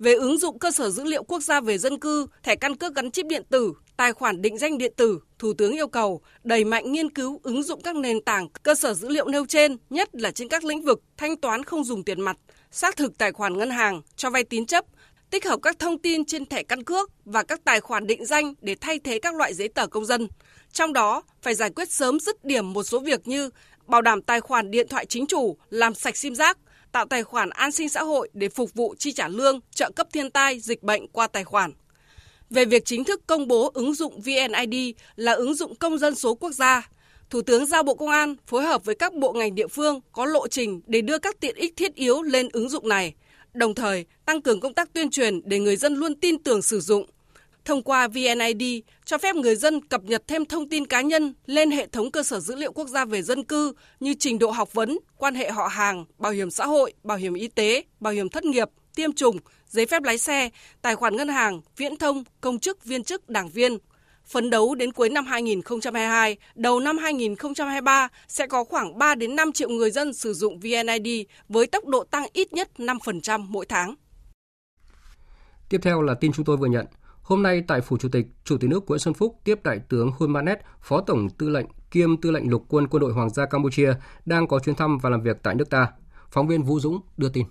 về 0.00 0.14
ứng 0.14 0.38
dụng 0.38 0.58
cơ 0.58 0.70
sở 0.70 0.90
dữ 0.90 1.04
liệu 1.04 1.22
quốc 1.22 1.42
gia 1.42 1.60
về 1.60 1.78
dân 1.78 1.98
cư, 1.98 2.26
thẻ 2.42 2.56
căn 2.56 2.76
cước 2.76 2.94
gắn 2.94 3.10
chip 3.10 3.26
điện 3.26 3.42
tử, 3.50 3.72
tài 4.00 4.12
khoản 4.12 4.42
định 4.42 4.58
danh 4.58 4.78
điện 4.78 4.92
tử, 4.96 5.20
Thủ 5.38 5.52
tướng 5.52 5.72
yêu 5.72 5.88
cầu 5.88 6.20
đẩy 6.44 6.64
mạnh 6.64 6.92
nghiên 6.92 7.10
cứu 7.10 7.40
ứng 7.42 7.62
dụng 7.62 7.80
các 7.80 7.96
nền 7.96 8.20
tảng 8.24 8.48
cơ 8.62 8.74
sở 8.74 8.94
dữ 8.94 9.08
liệu 9.08 9.28
nêu 9.28 9.46
trên, 9.46 9.76
nhất 9.90 10.08
là 10.12 10.30
trên 10.30 10.48
các 10.48 10.64
lĩnh 10.64 10.82
vực 10.82 11.02
thanh 11.16 11.36
toán 11.36 11.64
không 11.64 11.84
dùng 11.84 12.04
tiền 12.04 12.20
mặt, 12.20 12.36
xác 12.70 12.96
thực 12.96 13.18
tài 13.18 13.32
khoản 13.32 13.58
ngân 13.58 13.70
hàng, 13.70 14.02
cho 14.16 14.30
vay 14.30 14.44
tín 14.44 14.66
chấp, 14.66 14.84
tích 15.30 15.46
hợp 15.46 15.60
các 15.62 15.78
thông 15.78 15.98
tin 15.98 16.24
trên 16.24 16.46
thẻ 16.46 16.62
căn 16.62 16.84
cước 16.84 17.10
và 17.24 17.42
các 17.42 17.60
tài 17.64 17.80
khoản 17.80 18.06
định 18.06 18.26
danh 18.26 18.54
để 18.60 18.76
thay 18.80 18.98
thế 18.98 19.18
các 19.18 19.34
loại 19.34 19.54
giấy 19.54 19.68
tờ 19.68 19.86
công 19.86 20.04
dân. 20.04 20.28
Trong 20.72 20.92
đó, 20.92 21.22
phải 21.42 21.54
giải 21.54 21.70
quyết 21.70 21.92
sớm 21.92 22.20
dứt 22.20 22.44
điểm 22.44 22.72
một 22.72 22.82
số 22.82 22.98
việc 22.98 23.28
như 23.28 23.50
bảo 23.86 24.02
đảm 24.02 24.22
tài 24.22 24.40
khoản 24.40 24.70
điện 24.70 24.88
thoại 24.88 25.06
chính 25.06 25.26
chủ, 25.26 25.56
làm 25.70 25.94
sạch 25.94 26.16
sim 26.16 26.34
giác, 26.34 26.58
tạo 26.92 27.06
tài 27.06 27.24
khoản 27.24 27.50
an 27.50 27.72
sinh 27.72 27.88
xã 27.88 28.02
hội 28.02 28.30
để 28.32 28.48
phục 28.48 28.74
vụ 28.74 28.94
chi 28.98 29.12
trả 29.12 29.28
lương, 29.28 29.60
trợ 29.74 29.90
cấp 29.90 30.06
thiên 30.12 30.30
tai, 30.30 30.60
dịch 30.60 30.82
bệnh 30.82 31.08
qua 31.08 31.26
tài 31.26 31.44
khoản. 31.44 31.72
Về 32.50 32.64
việc 32.64 32.84
chính 32.84 33.04
thức 33.04 33.20
công 33.26 33.48
bố 33.48 33.70
ứng 33.74 33.94
dụng 33.94 34.20
VNID 34.20 34.94
là 35.16 35.32
ứng 35.32 35.54
dụng 35.54 35.74
công 35.74 35.98
dân 35.98 36.14
số 36.14 36.34
quốc 36.34 36.52
gia, 36.52 36.90
Thủ 37.30 37.42
tướng 37.42 37.66
giao 37.66 37.82
Bộ 37.82 37.94
Công 37.94 38.08
an 38.08 38.36
phối 38.46 38.64
hợp 38.64 38.84
với 38.84 38.94
các 38.94 39.14
bộ 39.14 39.32
ngành 39.32 39.54
địa 39.54 39.66
phương 39.66 40.00
có 40.12 40.24
lộ 40.24 40.48
trình 40.48 40.80
để 40.86 41.00
đưa 41.00 41.18
các 41.18 41.40
tiện 41.40 41.56
ích 41.56 41.76
thiết 41.76 41.94
yếu 41.94 42.22
lên 42.22 42.48
ứng 42.52 42.68
dụng 42.68 42.88
này, 42.88 43.14
đồng 43.54 43.74
thời 43.74 44.04
tăng 44.24 44.42
cường 44.42 44.60
công 44.60 44.74
tác 44.74 44.92
tuyên 44.92 45.10
truyền 45.10 45.40
để 45.44 45.58
người 45.58 45.76
dân 45.76 45.94
luôn 45.94 46.14
tin 46.14 46.42
tưởng 46.42 46.62
sử 46.62 46.80
dụng. 46.80 47.06
Thông 47.64 47.82
qua 47.82 48.08
VNID 48.08 48.62
cho 49.04 49.18
phép 49.18 49.36
người 49.36 49.56
dân 49.56 49.80
cập 49.88 50.04
nhật 50.04 50.22
thêm 50.26 50.44
thông 50.44 50.68
tin 50.68 50.86
cá 50.86 51.00
nhân 51.00 51.34
lên 51.46 51.70
hệ 51.70 51.86
thống 51.86 52.10
cơ 52.10 52.22
sở 52.22 52.40
dữ 52.40 52.56
liệu 52.56 52.72
quốc 52.72 52.88
gia 52.88 53.04
về 53.04 53.22
dân 53.22 53.44
cư 53.44 53.72
như 54.00 54.14
trình 54.18 54.38
độ 54.38 54.50
học 54.50 54.74
vấn, 54.74 54.98
quan 55.16 55.34
hệ 55.34 55.50
họ 55.50 55.66
hàng, 55.66 56.04
bảo 56.18 56.32
hiểm 56.32 56.50
xã 56.50 56.66
hội, 56.66 56.92
bảo 57.02 57.18
hiểm 57.18 57.34
y 57.34 57.48
tế, 57.48 57.82
bảo 58.00 58.12
hiểm 58.12 58.28
thất 58.28 58.44
nghiệp, 58.44 58.68
tiêm 58.94 59.12
chủng, 59.12 59.36
giấy 59.70 59.86
phép 59.86 60.02
lái 60.02 60.18
xe, 60.18 60.50
tài 60.82 60.96
khoản 60.96 61.16
ngân 61.16 61.28
hàng, 61.28 61.60
viễn 61.76 61.96
thông, 61.96 62.24
công 62.40 62.58
chức, 62.58 62.84
viên 62.84 63.04
chức, 63.04 63.28
đảng 63.28 63.48
viên. 63.48 63.78
Phấn 64.26 64.50
đấu 64.50 64.74
đến 64.74 64.92
cuối 64.92 65.08
năm 65.08 65.26
2022, 65.26 66.36
đầu 66.54 66.80
năm 66.80 66.98
2023 66.98 68.08
sẽ 68.28 68.46
có 68.46 68.64
khoảng 68.64 68.98
3 68.98 69.14
đến 69.14 69.36
5 69.36 69.52
triệu 69.52 69.68
người 69.68 69.90
dân 69.90 70.12
sử 70.12 70.34
dụng 70.34 70.60
VNID 70.60 71.26
với 71.48 71.66
tốc 71.66 71.86
độ 71.86 72.04
tăng 72.04 72.26
ít 72.32 72.52
nhất 72.52 72.70
5% 72.78 73.46
mỗi 73.48 73.66
tháng. 73.66 73.94
Tiếp 75.68 75.80
theo 75.82 76.02
là 76.02 76.14
tin 76.14 76.32
chúng 76.32 76.44
tôi 76.44 76.56
vừa 76.56 76.66
nhận. 76.66 76.86
Hôm 77.22 77.42
nay 77.42 77.62
tại 77.68 77.80
Phủ 77.80 77.96
Chủ 77.96 78.08
tịch, 78.12 78.26
Chủ 78.44 78.58
tịch 78.58 78.70
nước 78.70 78.86
Nguyễn 78.86 78.98
Xuân 78.98 79.14
Phúc 79.14 79.40
tiếp 79.44 79.60
Đại 79.64 79.80
tướng 79.88 80.10
Hun 80.18 80.30
Manet, 80.30 80.58
Phó 80.82 81.00
Tổng 81.00 81.28
Tư 81.38 81.48
lệnh 81.48 81.66
kiêm 81.90 82.16
Tư 82.16 82.30
lệnh 82.30 82.50
Lục 82.50 82.64
quân 82.68 82.88
Quân 82.88 83.00
đội 83.00 83.12
Hoàng 83.12 83.30
gia 83.30 83.46
Campuchia 83.46 83.94
đang 84.26 84.48
có 84.48 84.58
chuyến 84.58 84.76
thăm 84.76 84.98
và 84.98 85.10
làm 85.10 85.22
việc 85.22 85.36
tại 85.42 85.54
nước 85.54 85.70
ta. 85.70 85.88
Phóng 86.30 86.48
viên 86.48 86.62
Vũ 86.62 86.80
Dũng 86.80 87.00
đưa 87.16 87.28
tin. 87.28 87.46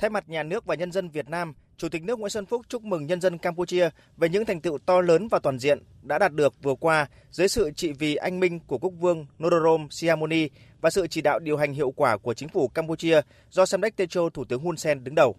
Thay 0.00 0.10
mặt 0.10 0.28
nhà 0.28 0.42
nước 0.42 0.66
và 0.66 0.74
nhân 0.74 0.92
dân 0.92 1.08
Việt 1.08 1.28
Nam, 1.28 1.54
Chủ 1.76 1.88
tịch 1.88 2.02
nước 2.02 2.18
Nguyễn 2.18 2.30
Xuân 2.30 2.46
Phúc 2.46 2.62
chúc 2.68 2.84
mừng 2.84 3.06
nhân 3.06 3.20
dân 3.20 3.38
Campuchia 3.38 3.88
về 4.16 4.28
những 4.28 4.44
thành 4.44 4.60
tựu 4.60 4.78
to 4.78 5.00
lớn 5.00 5.28
và 5.28 5.38
toàn 5.38 5.58
diện 5.58 5.82
đã 6.02 6.18
đạt 6.18 6.32
được 6.32 6.62
vừa 6.62 6.74
qua 6.74 7.08
dưới 7.30 7.48
sự 7.48 7.70
trị 7.70 7.92
vì 7.92 8.14
anh 8.14 8.40
minh 8.40 8.60
của 8.66 8.78
quốc 8.78 8.92
vương 9.00 9.26
Norodom 9.42 9.88
Sihamoni 9.90 10.48
và 10.80 10.90
sự 10.90 11.06
chỉ 11.06 11.20
đạo 11.20 11.38
điều 11.38 11.56
hành 11.56 11.72
hiệu 11.72 11.90
quả 11.90 12.16
của 12.16 12.34
chính 12.34 12.48
phủ 12.48 12.68
Campuchia 12.68 13.20
do 13.50 13.66
Samdech 13.66 13.96
Techo 13.96 14.28
Thủ 14.28 14.44
tướng 14.44 14.62
Hun 14.62 14.76
Sen 14.76 15.04
đứng 15.04 15.14
đầu. 15.14 15.36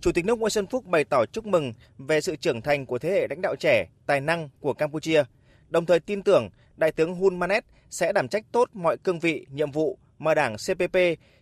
Chủ 0.00 0.12
tịch 0.12 0.24
nước 0.24 0.38
Nguyễn 0.38 0.50
Xuân 0.50 0.66
Phúc 0.66 0.86
bày 0.86 1.04
tỏ 1.04 1.24
chúc 1.32 1.46
mừng 1.46 1.74
về 1.98 2.20
sự 2.20 2.36
trưởng 2.36 2.62
thành 2.62 2.86
của 2.86 2.98
thế 2.98 3.10
hệ 3.10 3.26
lãnh 3.30 3.40
đạo 3.42 3.54
trẻ, 3.60 3.86
tài 4.06 4.20
năng 4.20 4.48
của 4.60 4.72
Campuchia, 4.72 5.24
đồng 5.68 5.86
thời 5.86 6.00
tin 6.00 6.22
tưởng 6.22 6.48
Đại 6.76 6.92
tướng 6.92 7.14
Hun 7.14 7.38
Manet 7.38 7.64
sẽ 7.90 8.12
đảm 8.12 8.28
trách 8.28 8.44
tốt 8.52 8.70
mọi 8.72 8.96
cương 8.96 9.18
vị, 9.18 9.46
nhiệm 9.50 9.70
vụ 9.70 9.98
mà 10.20 10.34
Đảng 10.34 10.56
CPP, 10.56 10.96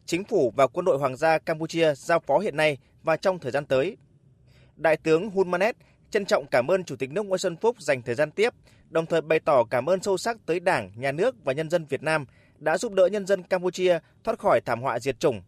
Chính 0.07 0.25
phủ 0.25 0.53
và 0.57 0.67
Quân 0.67 0.85
đội 0.85 0.99
Hoàng 0.99 1.17
gia 1.17 1.39
Campuchia 1.39 1.95
giao 1.95 2.21
phó 2.21 2.39
hiện 2.39 2.57
nay 2.57 2.79
và 3.03 3.17
trong 3.17 3.39
thời 3.39 3.53
gian 3.53 3.67
tới. 3.67 3.97
Đại 4.77 4.97
tướng 4.97 5.31
Hun 5.31 5.51
Manet 5.51 5.77
trân 6.11 6.25
trọng 6.25 6.47
cảm 6.51 6.71
ơn 6.71 6.85
Chủ 6.85 6.97
tịch 6.97 7.11
nước 7.11 7.23
Nguyễn 7.23 7.39
Xuân 7.39 7.57
Phúc 7.57 7.83
dành 7.83 8.03
thời 8.03 8.15
gian 8.15 8.31
tiếp, 8.31 8.55
đồng 8.91 9.07
thời 9.07 9.21
bày 9.21 9.41
tỏ 9.41 9.65
cảm 9.71 9.87
ơn 9.87 10.03
sâu 10.03 10.17
sắc 10.17 10.37
tới 10.47 10.61
Đảng, 10.61 10.93
Nhà 10.97 11.13
nước 11.13 11.45
và 11.45 11.53
nhân 11.53 11.71
dân 11.71 11.85
Việt 11.85 12.03
Nam 12.03 12.27
đã 12.59 12.79
giúp 12.79 12.93
đỡ 12.93 13.07
nhân 13.07 13.27
dân 13.27 13.43
Campuchia 13.43 13.99
thoát 14.25 14.39
khỏi 14.39 14.61
thảm 14.61 14.81
họa 14.83 14.99
diệt 14.99 15.21
chủng. 15.21 15.43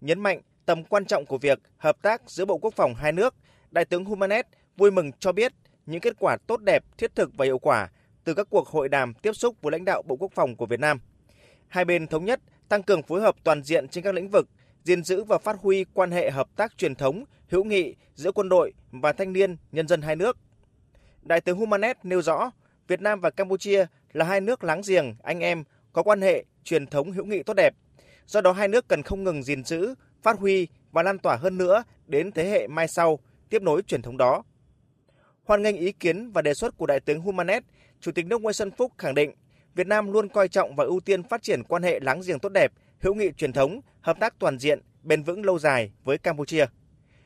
Nhấn 0.00 0.20
mạnh 0.20 0.40
tầm 0.66 0.84
quan 0.84 1.04
trọng 1.04 1.26
của 1.26 1.38
việc 1.38 1.58
hợp 1.76 1.96
tác 2.02 2.22
giữa 2.26 2.44
Bộ 2.44 2.58
Quốc 2.58 2.74
phòng 2.76 2.94
hai 2.94 3.12
nước, 3.12 3.34
Đại 3.70 3.84
tướng 3.84 4.04
Humanet 4.04 4.46
vui 4.76 4.90
mừng 4.90 5.12
cho 5.18 5.32
biết 5.32 5.52
những 5.86 6.00
kết 6.00 6.16
quả 6.18 6.36
tốt 6.46 6.60
đẹp, 6.60 6.84
thiết 6.98 7.14
thực 7.14 7.30
và 7.36 7.44
hiệu 7.44 7.58
quả 7.58 7.88
từ 8.24 8.34
các 8.34 8.46
cuộc 8.50 8.68
hội 8.68 8.88
đàm 8.88 9.14
tiếp 9.14 9.32
xúc 9.32 9.56
với 9.62 9.72
lãnh 9.72 9.84
đạo 9.84 10.02
Bộ 10.02 10.16
Quốc 10.16 10.32
phòng 10.34 10.56
của 10.56 10.66
Việt 10.66 10.80
Nam. 10.80 11.00
Hai 11.68 11.84
bên 11.84 12.06
thống 12.06 12.24
nhất 12.24 12.40
tăng 12.74 12.82
cường 12.82 13.02
phối 13.02 13.20
hợp 13.20 13.34
toàn 13.44 13.62
diện 13.62 13.88
trên 13.88 14.04
các 14.04 14.14
lĩnh 14.14 14.28
vực, 14.28 14.48
gìn 14.84 15.04
giữ 15.04 15.24
và 15.24 15.38
phát 15.38 15.56
huy 15.60 15.84
quan 15.94 16.10
hệ 16.10 16.30
hợp 16.30 16.48
tác 16.56 16.78
truyền 16.78 16.94
thống, 16.94 17.24
hữu 17.48 17.64
nghị 17.64 17.94
giữa 18.14 18.32
quân 18.32 18.48
đội 18.48 18.72
và 18.90 19.12
thanh 19.12 19.32
niên 19.32 19.56
nhân 19.72 19.88
dân 19.88 20.02
hai 20.02 20.16
nước. 20.16 20.38
Đại 21.22 21.40
tướng 21.40 21.58
Humanet 21.58 22.04
nêu 22.04 22.22
rõ, 22.22 22.50
Việt 22.88 23.00
Nam 23.00 23.20
và 23.20 23.30
Campuchia 23.30 23.86
là 24.12 24.24
hai 24.24 24.40
nước 24.40 24.64
láng 24.64 24.80
giềng, 24.86 25.14
anh 25.22 25.40
em 25.40 25.64
có 25.92 26.02
quan 26.02 26.20
hệ 26.20 26.44
truyền 26.64 26.86
thống 26.86 27.12
hữu 27.12 27.24
nghị 27.24 27.42
tốt 27.42 27.54
đẹp. 27.54 27.74
Do 28.26 28.40
đó 28.40 28.52
hai 28.52 28.68
nước 28.68 28.88
cần 28.88 29.02
không 29.02 29.24
ngừng 29.24 29.42
gìn 29.42 29.64
giữ, 29.64 29.94
phát 30.22 30.38
huy 30.38 30.68
và 30.92 31.02
lan 31.02 31.18
tỏa 31.18 31.36
hơn 31.36 31.58
nữa 31.58 31.84
đến 32.06 32.32
thế 32.32 32.50
hệ 32.50 32.66
mai 32.66 32.88
sau, 32.88 33.18
tiếp 33.48 33.62
nối 33.62 33.82
truyền 33.82 34.02
thống 34.02 34.16
đó. 34.16 34.42
Hoan 35.44 35.62
nghênh 35.62 35.76
ý 35.76 35.92
kiến 35.92 36.30
và 36.32 36.42
đề 36.42 36.54
xuất 36.54 36.76
của 36.76 36.86
Đại 36.86 37.00
tướng 37.00 37.20
Humanet, 37.20 37.64
Chủ 38.00 38.12
tịch 38.12 38.26
nước 38.26 38.40
Nguyễn 38.40 38.54
Xuân 38.54 38.70
Phúc 38.70 38.92
khẳng 38.98 39.14
định 39.14 39.32
Việt 39.74 39.86
Nam 39.86 40.12
luôn 40.12 40.28
coi 40.28 40.48
trọng 40.48 40.76
và 40.76 40.84
ưu 40.84 41.00
tiên 41.00 41.22
phát 41.22 41.42
triển 41.42 41.62
quan 41.62 41.82
hệ 41.82 42.00
láng 42.00 42.20
giềng 42.26 42.38
tốt 42.38 42.48
đẹp, 42.48 42.72
hữu 43.00 43.14
nghị 43.14 43.32
truyền 43.36 43.52
thống, 43.52 43.80
hợp 44.00 44.16
tác 44.20 44.38
toàn 44.38 44.58
diện, 44.58 44.80
bền 45.02 45.22
vững 45.22 45.44
lâu 45.44 45.58
dài 45.58 45.92
với 46.04 46.18
Campuchia. 46.18 46.66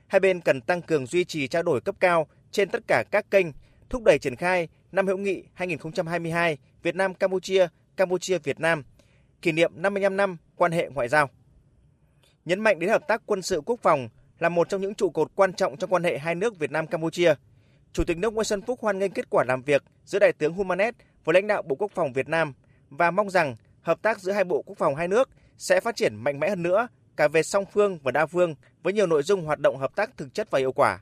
Hai 0.06 0.20
bên 0.20 0.40
cần 0.40 0.60
tăng 0.60 0.82
cường 0.82 1.06
duy 1.06 1.24
trì 1.24 1.48
trao 1.48 1.62
đổi 1.62 1.80
cấp 1.80 1.94
cao 2.00 2.26
trên 2.50 2.68
tất 2.68 2.82
cả 2.86 3.04
các 3.10 3.30
kênh, 3.30 3.46
thúc 3.90 4.02
đẩy 4.04 4.18
triển 4.18 4.36
khai 4.36 4.68
năm 4.92 5.06
hữu 5.06 5.16
nghị 5.16 5.44
2022 5.54 6.58
Việt 6.82 6.94
Nam 6.94 7.14
Campuchia, 7.14 7.68
Campuchia 7.96 8.38
Việt 8.38 8.60
Nam 8.60 8.84
kỷ 9.42 9.52
niệm 9.52 9.72
55 9.74 10.16
năm 10.16 10.36
quan 10.56 10.72
hệ 10.72 10.88
ngoại 10.94 11.08
giao. 11.08 11.30
Nhấn 12.44 12.60
mạnh 12.60 12.78
đến 12.78 12.90
hợp 12.90 13.08
tác 13.08 13.22
quân 13.26 13.42
sự 13.42 13.60
quốc 13.66 13.80
phòng 13.82 14.08
là 14.38 14.48
một 14.48 14.68
trong 14.68 14.80
những 14.80 14.94
trụ 14.94 15.10
cột 15.10 15.30
quan 15.34 15.52
trọng 15.52 15.76
trong 15.76 15.90
quan 15.90 16.04
hệ 16.04 16.18
hai 16.18 16.34
nước 16.34 16.58
Việt 16.58 16.70
Nam 16.70 16.86
Campuchia. 16.86 17.34
Chủ 17.92 18.04
tịch 18.04 18.18
nước 18.18 18.34
Nguyễn 18.34 18.44
Xuân 18.44 18.62
Phúc 18.62 18.80
hoan 18.82 18.98
nghênh 18.98 19.12
kết 19.12 19.30
quả 19.30 19.44
làm 19.44 19.62
việc 19.62 19.82
giữa 20.04 20.18
Đại 20.18 20.32
tướng 20.32 20.52
Humanet 20.52 20.94
với 21.28 21.34
lãnh 21.34 21.46
đạo 21.46 21.62
Bộ 21.62 21.76
Quốc 21.76 21.90
phòng 21.94 22.12
Việt 22.12 22.28
Nam 22.28 22.52
và 22.90 23.10
mong 23.10 23.30
rằng 23.30 23.56
hợp 23.82 24.02
tác 24.02 24.20
giữa 24.20 24.32
hai 24.32 24.44
bộ 24.44 24.62
quốc 24.62 24.78
phòng 24.78 24.94
hai 24.94 25.08
nước 25.08 25.30
sẽ 25.58 25.80
phát 25.80 25.96
triển 25.96 26.16
mạnh 26.16 26.40
mẽ 26.40 26.48
hơn 26.48 26.62
nữa 26.62 26.88
cả 27.16 27.28
về 27.28 27.42
song 27.42 27.64
phương 27.72 27.98
và 28.02 28.12
đa 28.12 28.26
phương 28.26 28.54
với 28.82 28.92
nhiều 28.92 29.06
nội 29.06 29.22
dung 29.22 29.44
hoạt 29.44 29.58
động 29.58 29.76
hợp 29.76 29.96
tác 29.96 30.16
thực 30.16 30.34
chất 30.34 30.50
và 30.50 30.58
hiệu 30.58 30.72
quả. 30.72 30.98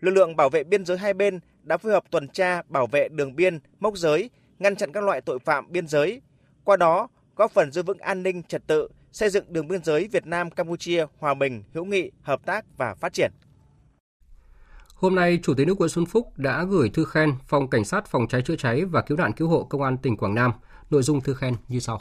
Lực 0.00 0.10
lượng 0.10 0.36
bảo 0.36 0.50
vệ 0.50 0.64
biên 0.64 0.84
giới 0.84 0.98
hai 0.98 1.14
bên 1.14 1.40
đã 1.62 1.76
phối 1.76 1.92
hợp 1.92 2.04
tuần 2.10 2.28
tra 2.28 2.62
bảo 2.68 2.86
vệ 2.86 3.08
đường 3.08 3.36
biên, 3.36 3.58
mốc 3.80 3.96
giới, 3.96 4.30
ngăn 4.58 4.76
chặn 4.76 4.92
các 4.92 5.04
loại 5.04 5.20
tội 5.20 5.38
phạm 5.38 5.72
biên 5.72 5.86
giới. 5.86 6.20
Qua 6.64 6.76
đó, 6.76 7.08
góp 7.36 7.50
phần 7.50 7.72
giữ 7.72 7.82
vững 7.82 7.98
an 7.98 8.22
ninh 8.22 8.42
trật 8.42 8.66
tự, 8.66 8.88
xây 9.12 9.30
dựng 9.30 9.44
đường 9.48 9.68
biên 9.68 9.84
giới 9.84 10.08
Việt 10.12 10.26
Nam 10.26 10.50
Campuchia 10.50 11.06
hòa 11.18 11.34
bình, 11.34 11.62
hữu 11.72 11.84
nghị, 11.84 12.10
hợp 12.22 12.46
tác 12.46 12.64
và 12.76 12.94
phát 12.94 13.12
triển. 13.12 13.32
Hôm 15.04 15.14
nay, 15.14 15.38
Chủ 15.42 15.54
tịch 15.54 15.66
nước 15.66 15.78
Nguyễn 15.78 15.88
Xuân 15.88 16.06
Phúc 16.06 16.32
đã 16.36 16.64
gửi 16.64 16.88
thư 16.88 17.04
khen 17.04 17.34
Phòng 17.48 17.70
Cảnh 17.70 17.84
sát 17.84 18.06
Phòng 18.06 18.28
cháy 18.28 18.42
chữa 18.42 18.56
cháy 18.56 18.84
và 18.84 19.02
Cứu 19.02 19.16
nạn 19.16 19.32
Cứu 19.32 19.48
hộ 19.48 19.64
Công 19.64 19.82
an 19.82 19.98
tỉnh 19.98 20.16
Quảng 20.16 20.34
Nam. 20.34 20.52
Nội 20.90 21.02
dung 21.02 21.20
thư 21.20 21.34
khen 21.34 21.56
như 21.68 21.80
sau. 21.80 22.00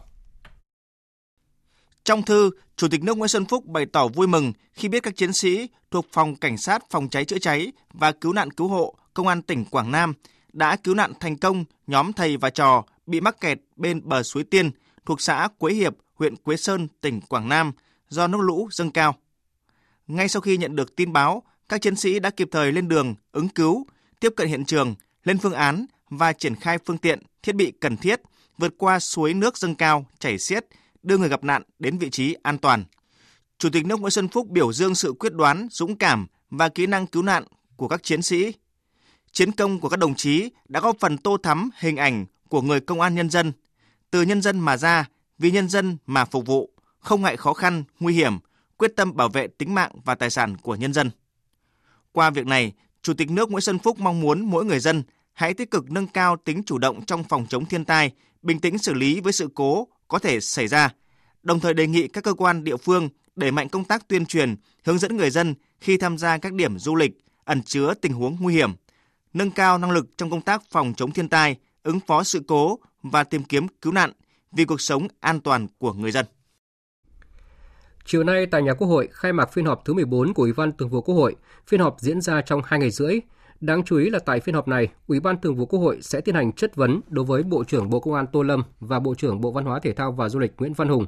Trong 2.03 2.23
thư, 2.23 2.51
Chủ 2.75 2.87
tịch 2.87 3.03
nước 3.03 3.17
Nguyễn 3.17 3.27
Xuân 3.27 3.45
Phúc 3.45 3.65
bày 3.65 3.85
tỏ 3.85 4.07
vui 4.07 4.27
mừng 4.27 4.53
khi 4.73 4.87
biết 4.87 5.03
các 5.03 5.15
chiến 5.15 5.33
sĩ 5.33 5.69
thuộc 5.91 6.05
Phòng 6.11 6.35
Cảnh 6.35 6.57
sát 6.57 6.83
Phòng 6.89 7.09
cháy 7.09 7.25
chữa 7.25 7.39
cháy 7.39 7.71
và 7.93 8.11
Cứu 8.11 8.33
nạn 8.33 8.51
Cứu 8.51 8.67
hộ 8.67 8.95
Công 9.13 9.27
an 9.27 9.41
tỉnh 9.41 9.65
Quảng 9.65 9.91
Nam 9.91 10.13
đã 10.53 10.75
cứu 10.75 10.95
nạn 10.95 11.13
thành 11.19 11.37
công 11.37 11.65
nhóm 11.87 12.13
thầy 12.13 12.37
và 12.37 12.49
trò 12.49 12.83
bị 13.05 13.21
mắc 13.21 13.39
kẹt 13.39 13.59
bên 13.75 14.01
bờ 14.03 14.23
suối 14.23 14.43
Tiên 14.43 14.71
thuộc 15.05 15.21
xã 15.21 15.47
Quế 15.57 15.73
Hiệp, 15.73 15.93
huyện 16.13 16.35
Quế 16.35 16.55
Sơn, 16.55 16.87
tỉnh 17.01 17.21
Quảng 17.21 17.49
Nam 17.49 17.71
do 18.09 18.27
nước 18.27 18.41
lũ 18.41 18.69
dâng 18.71 18.91
cao. 18.91 19.15
Ngay 20.07 20.27
sau 20.27 20.41
khi 20.41 20.57
nhận 20.57 20.75
được 20.75 20.95
tin 20.95 21.13
báo, 21.13 21.43
các 21.69 21.81
chiến 21.81 21.95
sĩ 21.95 22.19
đã 22.19 22.29
kịp 22.29 22.49
thời 22.51 22.71
lên 22.71 22.87
đường 22.87 23.15
ứng 23.31 23.49
cứu, 23.49 23.85
tiếp 24.19 24.33
cận 24.35 24.47
hiện 24.47 24.65
trường, 24.65 24.95
lên 25.23 25.37
phương 25.37 25.53
án 25.53 25.85
và 26.09 26.33
triển 26.33 26.55
khai 26.55 26.77
phương 26.85 26.97
tiện, 26.97 27.19
thiết 27.43 27.55
bị 27.55 27.71
cần 27.71 27.97
thiết 27.97 28.21
vượt 28.57 28.73
qua 28.77 28.99
suối 28.99 29.33
nước 29.33 29.57
dâng 29.57 29.75
cao 29.75 30.05
chảy 30.19 30.39
xiết, 30.39 30.65
đưa 31.03 31.17
người 31.17 31.29
gặp 31.29 31.43
nạn 31.43 31.63
đến 31.79 31.97
vị 31.97 32.09
trí 32.09 32.35
an 32.43 32.57
toàn. 32.57 32.83
Chủ 33.57 33.69
tịch 33.69 33.85
nước 33.85 33.99
Nguyễn 33.99 34.11
Xuân 34.11 34.27
Phúc 34.27 34.49
biểu 34.49 34.73
dương 34.73 34.95
sự 34.95 35.13
quyết 35.19 35.33
đoán, 35.33 35.67
dũng 35.71 35.97
cảm 35.97 36.27
và 36.49 36.69
kỹ 36.69 36.87
năng 36.87 37.07
cứu 37.07 37.23
nạn 37.23 37.43
của 37.75 37.87
các 37.87 38.03
chiến 38.03 38.21
sĩ. 38.21 38.53
Chiến 39.31 39.51
công 39.51 39.79
của 39.79 39.89
các 39.89 39.97
đồng 39.97 40.15
chí 40.15 40.49
đã 40.67 40.79
góp 40.79 40.97
phần 40.99 41.17
tô 41.17 41.37
thắm 41.43 41.69
hình 41.79 41.97
ảnh 41.97 42.25
của 42.49 42.61
người 42.61 42.79
công 42.79 43.01
an 43.01 43.15
nhân 43.15 43.29
dân, 43.29 43.51
từ 44.11 44.21
nhân 44.21 44.41
dân 44.41 44.59
mà 44.59 44.77
ra, 44.77 45.05
vì 45.37 45.51
nhân 45.51 45.69
dân 45.69 45.97
mà 46.05 46.25
phục 46.25 46.45
vụ, 46.45 46.69
không 46.99 47.21
ngại 47.21 47.37
khó 47.37 47.53
khăn, 47.53 47.83
nguy 47.99 48.13
hiểm, 48.13 48.37
quyết 48.77 48.91
tâm 48.95 49.15
bảo 49.15 49.29
vệ 49.29 49.47
tính 49.47 49.73
mạng 49.73 49.91
và 50.05 50.15
tài 50.15 50.29
sản 50.29 50.57
của 50.57 50.75
nhân 50.75 50.93
dân. 50.93 51.11
Qua 52.13 52.29
việc 52.29 52.45
này, 52.45 52.73
Chủ 53.01 53.13
tịch 53.13 53.31
nước 53.31 53.51
Nguyễn 53.51 53.61
Xuân 53.61 53.79
Phúc 53.79 53.99
mong 53.99 54.21
muốn 54.21 54.45
mỗi 54.45 54.65
người 54.65 54.79
dân 54.79 55.03
hãy 55.33 55.53
tích 55.53 55.71
cực 55.71 55.91
nâng 55.91 56.07
cao 56.07 56.37
tính 56.45 56.63
chủ 56.63 56.77
động 56.77 57.05
trong 57.05 57.23
phòng 57.23 57.45
chống 57.49 57.65
thiên 57.65 57.85
tai, 57.85 58.11
bình 58.41 58.59
tĩnh 58.59 58.77
xử 58.77 58.93
lý 58.93 59.19
với 59.19 59.33
sự 59.33 59.49
cố 59.55 59.87
có 60.07 60.19
thể 60.19 60.39
xảy 60.39 60.67
ra, 60.67 60.89
đồng 61.43 61.59
thời 61.59 61.73
đề 61.73 61.87
nghị 61.87 62.07
các 62.07 62.23
cơ 62.23 62.33
quan 62.33 62.63
địa 62.63 62.77
phương 62.77 63.09
đẩy 63.35 63.51
mạnh 63.51 63.69
công 63.69 63.83
tác 63.83 64.07
tuyên 64.07 64.25
truyền, 64.25 64.55
hướng 64.83 64.99
dẫn 64.99 65.17
người 65.17 65.29
dân 65.29 65.55
khi 65.79 65.97
tham 65.97 66.17
gia 66.17 66.37
các 66.37 66.53
điểm 66.53 66.79
du 66.79 66.95
lịch 66.95 67.11
ẩn 67.43 67.63
chứa 67.63 67.93
tình 68.01 68.13
huống 68.13 68.37
nguy 68.39 68.53
hiểm, 68.53 68.71
nâng 69.33 69.51
cao 69.51 69.77
năng 69.77 69.91
lực 69.91 70.17
trong 70.17 70.29
công 70.29 70.41
tác 70.41 70.63
phòng 70.71 70.93
chống 70.97 71.11
thiên 71.11 71.29
tai, 71.29 71.55
ứng 71.83 71.99
phó 71.99 72.23
sự 72.23 72.43
cố 72.47 72.79
và 73.03 73.23
tìm 73.23 73.43
kiếm 73.43 73.67
cứu 73.81 73.93
nạn 73.93 74.11
vì 74.51 74.65
cuộc 74.65 74.81
sống 74.81 75.07
an 75.19 75.39
toàn 75.39 75.67
của 75.77 75.93
người 75.93 76.11
dân. 76.11 76.25
Chiều 78.05 78.23
nay 78.23 78.45
tại 78.45 78.61
nhà 78.61 78.73
Quốc 78.73 78.87
hội 78.87 79.07
khai 79.11 79.33
mạc 79.33 79.53
phiên 79.53 79.65
họp 79.65 79.85
thứ 79.85 79.93
14 79.93 80.33
của 80.33 80.43
Ủy 80.43 80.53
ban 80.53 80.71
Thường 80.71 80.89
vụ 80.89 81.01
Quốc 81.01 81.15
hội. 81.15 81.35
Phiên 81.67 81.79
họp 81.79 81.95
diễn 81.99 82.21
ra 82.21 82.41
trong 82.41 82.61
2 82.65 82.79
ngày 82.79 82.89
rưỡi. 82.89 83.19
Đáng 83.61 83.83
chú 83.83 83.97
ý 83.97 84.09
là 84.09 84.19
tại 84.19 84.39
phiên 84.39 84.55
họp 84.55 84.67
này, 84.67 84.87
Ủy 85.07 85.19
ban 85.19 85.41
Thường 85.41 85.55
vụ 85.55 85.65
Quốc 85.65 85.79
hội 85.79 85.97
sẽ 86.01 86.21
tiến 86.21 86.35
hành 86.35 86.51
chất 86.51 86.75
vấn 86.75 87.01
đối 87.07 87.25
với 87.25 87.43
Bộ 87.43 87.63
trưởng 87.63 87.89
Bộ 87.89 87.99
Công 87.99 88.13
an 88.13 88.25
Tô 88.31 88.43
Lâm 88.43 88.63
và 88.79 88.99
Bộ 88.99 89.15
trưởng 89.15 89.41
Bộ 89.41 89.51
Văn 89.51 89.65
hóa 89.65 89.79
Thể 89.79 89.93
thao 89.93 90.11
và 90.11 90.29
Du 90.29 90.39
lịch 90.39 90.53
Nguyễn 90.57 90.73
Văn 90.73 90.87
Hùng. 90.87 91.05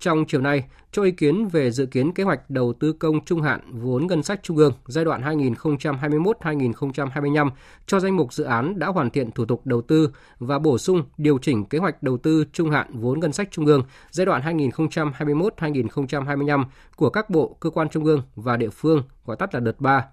Trong 0.00 0.24
chiều 0.24 0.40
nay, 0.40 0.64
cho 0.92 1.02
ý 1.02 1.10
kiến 1.10 1.48
về 1.48 1.70
dự 1.70 1.86
kiến 1.86 2.12
kế 2.12 2.22
hoạch 2.22 2.50
đầu 2.50 2.72
tư 2.72 2.92
công 2.92 3.24
trung 3.24 3.42
hạn 3.42 3.60
vốn 3.70 4.06
ngân 4.06 4.22
sách 4.22 4.40
trung 4.42 4.56
ương 4.56 4.72
giai 4.86 5.04
đoạn 5.04 5.22
2021-2025 5.22 7.50
cho 7.86 8.00
danh 8.00 8.16
mục 8.16 8.32
dự 8.32 8.44
án 8.44 8.78
đã 8.78 8.86
hoàn 8.86 9.10
thiện 9.10 9.30
thủ 9.30 9.44
tục 9.44 9.60
đầu 9.64 9.82
tư 9.82 10.10
và 10.38 10.58
bổ 10.58 10.78
sung 10.78 11.02
điều 11.18 11.38
chỉnh 11.38 11.64
kế 11.64 11.78
hoạch 11.78 12.02
đầu 12.02 12.18
tư 12.18 12.44
trung 12.52 12.70
hạn 12.70 12.86
vốn 12.92 13.20
ngân 13.20 13.32
sách 13.32 13.48
trung 13.50 13.66
ương 13.66 13.82
giai 14.10 14.26
đoạn 14.26 14.60
2021-2025 14.60 16.64
của 16.96 17.10
các 17.10 17.30
bộ, 17.30 17.56
cơ 17.60 17.70
quan 17.70 17.88
trung 17.88 18.04
ương 18.04 18.22
và 18.36 18.56
địa 18.56 18.70
phương, 18.70 19.02
gọi 19.26 19.36
tắt 19.36 19.54
là 19.54 19.60
đợt 19.60 19.80
3 19.80 20.06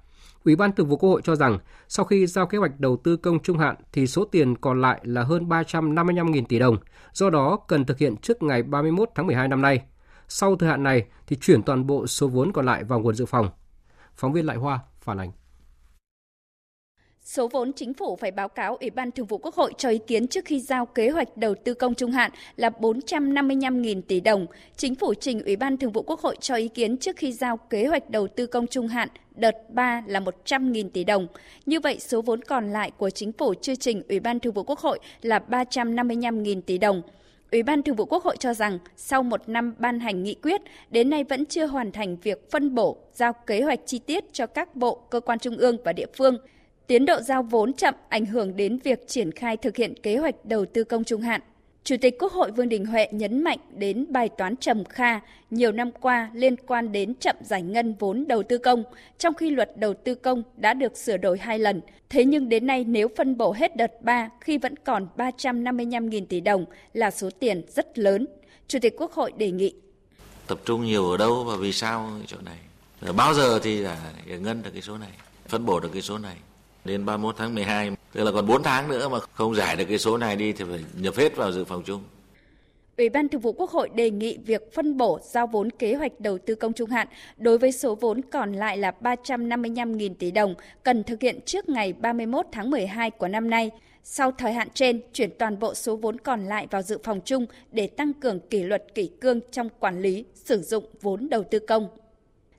Ủy 0.45 0.55
ban 0.55 0.71
Thường 0.71 0.87
vụ 0.87 0.97
Quốc 0.97 1.09
hội 1.09 1.21
cho 1.23 1.35
rằng 1.35 1.59
sau 1.87 2.05
khi 2.05 2.27
giao 2.27 2.45
kế 2.45 2.57
hoạch 2.57 2.79
đầu 2.79 2.97
tư 2.97 3.17
công 3.17 3.39
trung 3.39 3.57
hạn 3.57 3.75
thì 3.91 4.07
số 4.07 4.25
tiền 4.25 4.55
còn 4.55 4.81
lại 4.81 5.01
là 5.03 5.23
hơn 5.23 5.49
355.000 5.49 6.45
tỷ 6.49 6.59
đồng, 6.59 6.77
do 7.13 7.29
đó 7.29 7.59
cần 7.67 7.85
thực 7.85 7.97
hiện 7.97 8.17
trước 8.17 8.43
ngày 8.43 8.63
31 8.63 9.09
tháng 9.15 9.27
12 9.27 9.47
năm 9.47 9.61
nay. 9.61 9.81
Sau 10.27 10.55
thời 10.55 10.69
hạn 10.69 10.83
này 10.83 11.05
thì 11.27 11.35
chuyển 11.35 11.63
toàn 11.63 11.87
bộ 11.87 12.07
số 12.07 12.27
vốn 12.27 12.51
còn 12.51 12.65
lại 12.65 12.83
vào 12.83 12.99
nguồn 12.99 13.15
dự 13.15 13.25
phòng. 13.25 13.49
Phóng 14.15 14.33
viên 14.33 14.45
Lại 14.45 14.57
Hoa 14.57 14.79
phản 15.01 15.17
ánh. 15.17 15.31
Số 17.27 17.47
vốn 17.47 17.73
chính 17.73 17.93
phủ 17.93 18.15
phải 18.15 18.31
báo 18.31 18.49
cáo 18.49 18.75
Ủy 18.75 18.89
ban 18.89 19.11
Thường 19.11 19.25
vụ 19.25 19.37
Quốc 19.37 19.55
hội 19.55 19.73
cho 19.77 19.89
ý 19.89 19.97
kiến 20.07 20.27
trước 20.27 20.45
khi 20.45 20.59
giao 20.59 20.85
kế 20.85 21.09
hoạch 21.09 21.37
đầu 21.37 21.55
tư 21.55 21.73
công 21.73 21.93
trung 21.93 22.11
hạn 22.11 22.31
là 22.55 22.69
455.000 22.69 24.01
tỷ 24.01 24.19
đồng. 24.19 24.45
Chính 24.75 24.95
phủ 24.95 25.13
trình 25.13 25.43
Ủy 25.45 25.55
ban 25.55 25.77
Thường 25.77 25.91
vụ 25.91 26.01
Quốc 26.01 26.19
hội 26.19 26.37
cho 26.41 26.55
ý 26.55 26.67
kiến 26.67 26.97
trước 26.97 27.15
khi 27.15 27.33
giao 27.33 27.57
kế 27.57 27.85
hoạch 27.87 28.09
đầu 28.09 28.27
tư 28.27 28.45
công 28.45 28.67
trung 28.67 28.87
hạn 28.87 29.09
đợt 29.35 29.69
3 29.69 30.03
là 30.07 30.19
100.000 30.19 30.89
tỷ 30.89 31.03
đồng. 31.03 31.27
Như 31.65 31.79
vậy, 31.79 31.99
số 31.99 32.21
vốn 32.21 32.41
còn 32.41 32.71
lại 32.71 32.91
của 32.97 33.09
chính 33.09 33.31
phủ 33.31 33.53
chưa 33.61 33.75
trình 33.75 34.03
Ủy 34.09 34.19
ban 34.19 34.39
Thường 34.39 34.53
vụ 34.53 34.63
Quốc 34.63 34.79
hội 34.79 34.99
là 35.21 35.39
355.000 35.49 36.61
tỷ 36.61 36.77
đồng. 36.77 37.01
Ủy 37.51 37.63
ban 37.63 37.83
Thường 37.83 37.95
vụ 37.95 38.05
Quốc 38.05 38.23
hội 38.23 38.37
cho 38.39 38.53
rằng 38.53 38.79
sau 38.97 39.23
một 39.23 39.49
năm 39.49 39.75
ban 39.77 39.99
hành 39.99 40.23
nghị 40.23 40.33
quyết, 40.33 40.61
đến 40.89 41.09
nay 41.09 41.23
vẫn 41.23 41.45
chưa 41.45 41.65
hoàn 41.65 41.91
thành 41.91 42.17
việc 42.17 42.51
phân 42.51 42.75
bổ, 42.75 42.97
giao 43.13 43.33
kế 43.33 43.61
hoạch 43.61 43.79
chi 43.85 43.99
tiết 43.99 44.33
cho 44.33 44.45
các 44.45 44.75
bộ, 44.75 44.95
cơ 45.09 45.19
quan 45.19 45.39
trung 45.39 45.57
ương 45.57 45.77
và 45.83 45.93
địa 45.93 46.07
phương– 46.17 46.37
Tiến 46.87 47.05
độ 47.05 47.21
giao 47.21 47.43
vốn 47.43 47.73
chậm 47.73 47.93
ảnh 48.09 48.25
hưởng 48.25 48.55
đến 48.55 48.79
việc 48.83 49.07
triển 49.07 49.31
khai 49.31 49.57
thực 49.57 49.75
hiện 49.75 49.93
kế 50.03 50.17
hoạch 50.17 50.45
đầu 50.45 50.65
tư 50.65 50.83
công 50.83 51.03
trung 51.03 51.21
hạn. 51.21 51.41
Chủ 51.83 51.95
tịch 52.01 52.15
Quốc 52.19 52.31
hội 52.31 52.51
Vương 52.51 52.69
Đình 52.69 52.85
Huệ 52.85 53.07
nhấn 53.11 53.43
mạnh 53.43 53.59
đến 53.75 54.05
bài 54.09 54.29
toán 54.29 54.55
trầm 54.57 54.85
kha 54.85 55.19
nhiều 55.49 55.71
năm 55.71 55.91
qua 55.91 56.29
liên 56.33 56.55
quan 56.67 56.91
đến 56.91 57.13
chậm 57.15 57.35
giải 57.41 57.61
ngân 57.61 57.95
vốn 57.99 58.25
đầu 58.27 58.43
tư 58.43 58.57
công, 58.57 58.83
trong 59.17 59.33
khi 59.33 59.49
luật 59.49 59.77
đầu 59.77 59.93
tư 59.93 60.15
công 60.15 60.43
đã 60.57 60.73
được 60.73 60.97
sửa 60.97 61.17
đổi 61.17 61.37
hai 61.37 61.59
lần. 61.59 61.81
Thế 62.09 62.25
nhưng 62.25 62.49
đến 62.49 62.67
nay 62.67 62.83
nếu 62.83 63.07
phân 63.17 63.37
bổ 63.37 63.53
hết 63.53 63.75
đợt 63.75 63.91
3 64.01 64.29
khi 64.41 64.57
vẫn 64.57 64.75
còn 64.85 65.07
355.000 65.17 66.25
tỷ 66.25 66.41
đồng 66.41 66.65
là 66.93 67.11
số 67.11 67.29
tiền 67.39 67.61
rất 67.69 67.99
lớn. 67.99 68.27
Chủ 68.67 68.79
tịch 68.81 68.93
Quốc 68.97 69.11
hội 69.11 69.31
đề 69.37 69.51
nghị. 69.51 69.73
Tập 70.47 70.59
trung 70.65 70.85
nhiều 70.85 71.11
ở 71.11 71.17
đâu 71.17 71.43
và 71.43 71.55
vì 71.55 71.73
sao 71.73 72.09
chỗ 72.27 72.37
này? 72.45 72.57
Bao 73.13 73.33
giờ 73.33 73.59
thì 73.63 73.77
là 73.77 74.11
giải 74.29 74.39
ngân 74.39 74.61
được 74.63 74.71
cái 74.73 74.81
số 74.81 74.97
này, 74.97 75.11
phân 75.47 75.65
bổ 75.65 75.79
được 75.79 75.89
cái 75.93 76.01
số 76.01 76.17
này 76.17 76.35
đến 76.87 77.05
31 77.05 77.35
tháng 77.37 77.55
12 77.55 77.91
tức 78.13 78.23
là 78.23 78.31
còn 78.31 78.47
4 78.47 78.63
tháng 78.63 78.87
nữa 78.87 79.09
mà 79.09 79.19
không 79.19 79.55
giải 79.55 79.75
được 79.75 79.85
cái 79.89 79.97
số 79.97 80.17
này 80.17 80.35
đi 80.35 80.53
thì 80.53 80.65
phải 80.69 80.83
nhập 81.01 81.15
hết 81.15 81.35
vào 81.35 81.51
dự 81.51 81.65
phòng 81.65 81.83
chung 81.85 82.03
Ủy 82.97 83.09
ban 83.09 83.29
Thường 83.29 83.41
vụ 83.41 83.53
Quốc 83.53 83.69
hội 83.69 83.89
đề 83.93 84.11
nghị 84.11 84.37
việc 84.37 84.73
phân 84.73 84.97
bổ 84.97 85.19
giao 85.23 85.47
vốn 85.47 85.69
kế 85.69 85.95
hoạch 85.95 86.19
đầu 86.19 86.37
tư 86.37 86.55
công 86.55 86.73
trung 86.73 86.89
hạn 86.89 87.07
đối 87.37 87.57
với 87.57 87.71
số 87.71 87.95
vốn 87.95 88.21
còn 88.31 88.53
lại 88.53 88.77
là 88.77 88.91
355.000 89.01 90.13
tỷ 90.19 90.31
đồng 90.31 90.55
cần 90.83 91.03
thực 91.03 91.21
hiện 91.21 91.39
trước 91.45 91.69
ngày 91.69 91.93
31 91.93 92.45
tháng 92.51 92.69
12 92.69 93.11
của 93.11 93.27
năm 93.27 93.49
nay. 93.49 93.71
Sau 94.03 94.31
thời 94.31 94.53
hạn 94.53 94.67
trên, 94.73 95.01
chuyển 95.13 95.29
toàn 95.39 95.59
bộ 95.59 95.73
số 95.73 95.95
vốn 95.95 96.17
còn 96.17 96.45
lại 96.45 96.67
vào 96.71 96.81
dự 96.81 96.97
phòng 97.03 97.19
chung 97.25 97.45
để 97.71 97.87
tăng 97.87 98.13
cường 98.13 98.39
kỷ 98.39 98.63
luật 98.63 98.83
kỷ 98.95 99.09
cương 99.21 99.39
trong 99.51 99.69
quản 99.79 100.01
lý, 100.01 100.25
sử 100.33 100.61
dụng 100.61 100.85
vốn 101.01 101.29
đầu 101.29 101.43
tư 101.51 101.59
công. 101.59 101.87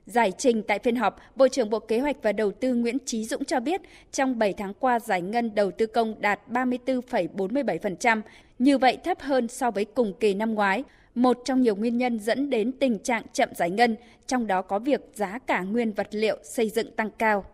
Giải 0.09 0.31
trình 0.37 0.63
tại 0.63 0.79
phiên 0.79 0.95
họp, 0.95 1.19
Bộ 1.35 1.47
trưởng 1.47 1.69
Bộ 1.69 1.79
Kế 1.79 1.99
hoạch 1.99 2.15
và 2.21 2.31
Đầu 2.31 2.51
tư 2.51 2.73
Nguyễn 2.73 2.97
Trí 3.05 3.25
Dũng 3.25 3.45
cho 3.45 3.59
biết, 3.59 3.81
trong 4.11 4.39
7 4.39 4.53
tháng 4.53 4.73
qua 4.73 4.99
giải 4.99 5.21
ngân 5.21 5.55
đầu 5.55 5.71
tư 5.71 5.85
công 5.85 6.15
đạt 6.21 6.39
34,47%, 6.49 8.21
như 8.59 8.77
vậy 8.77 8.97
thấp 9.03 9.19
hơn 9.21 9.47
so 9.47 9.71
với 9.71 9.85
cùng 9.85 10.13
kỳ 10.19 10.33
năm 10.33 10.53
ngoái. 10.53 10.83
Một 11.15 11.37
trong 11.45 11.61
nhiều 11.61 11.75
nguyên 11.75 11.97
nhân 11.97 12.19
dẫn 12.19 12.49
đến 12.49 12.71
tình 12.71 12.99
trạng 12.99 13.23
chậm 13.33 13.49
giải 13.55 13.69
ngân, 13.69 13.95
trong 14.27 14.47
đó 14.47 14.61
có 14.61 14.79
việc 14.79 15.01
giá 15.13 15.39
cả 15.47 15.61
nguyên 15.61 15.91
vật 15.91 16.07
liệu 16.11 16.37
xây 16.43 16.69
dựng 16.69 16.91
tăng 16.91 17.11
cao. 17.17 17.45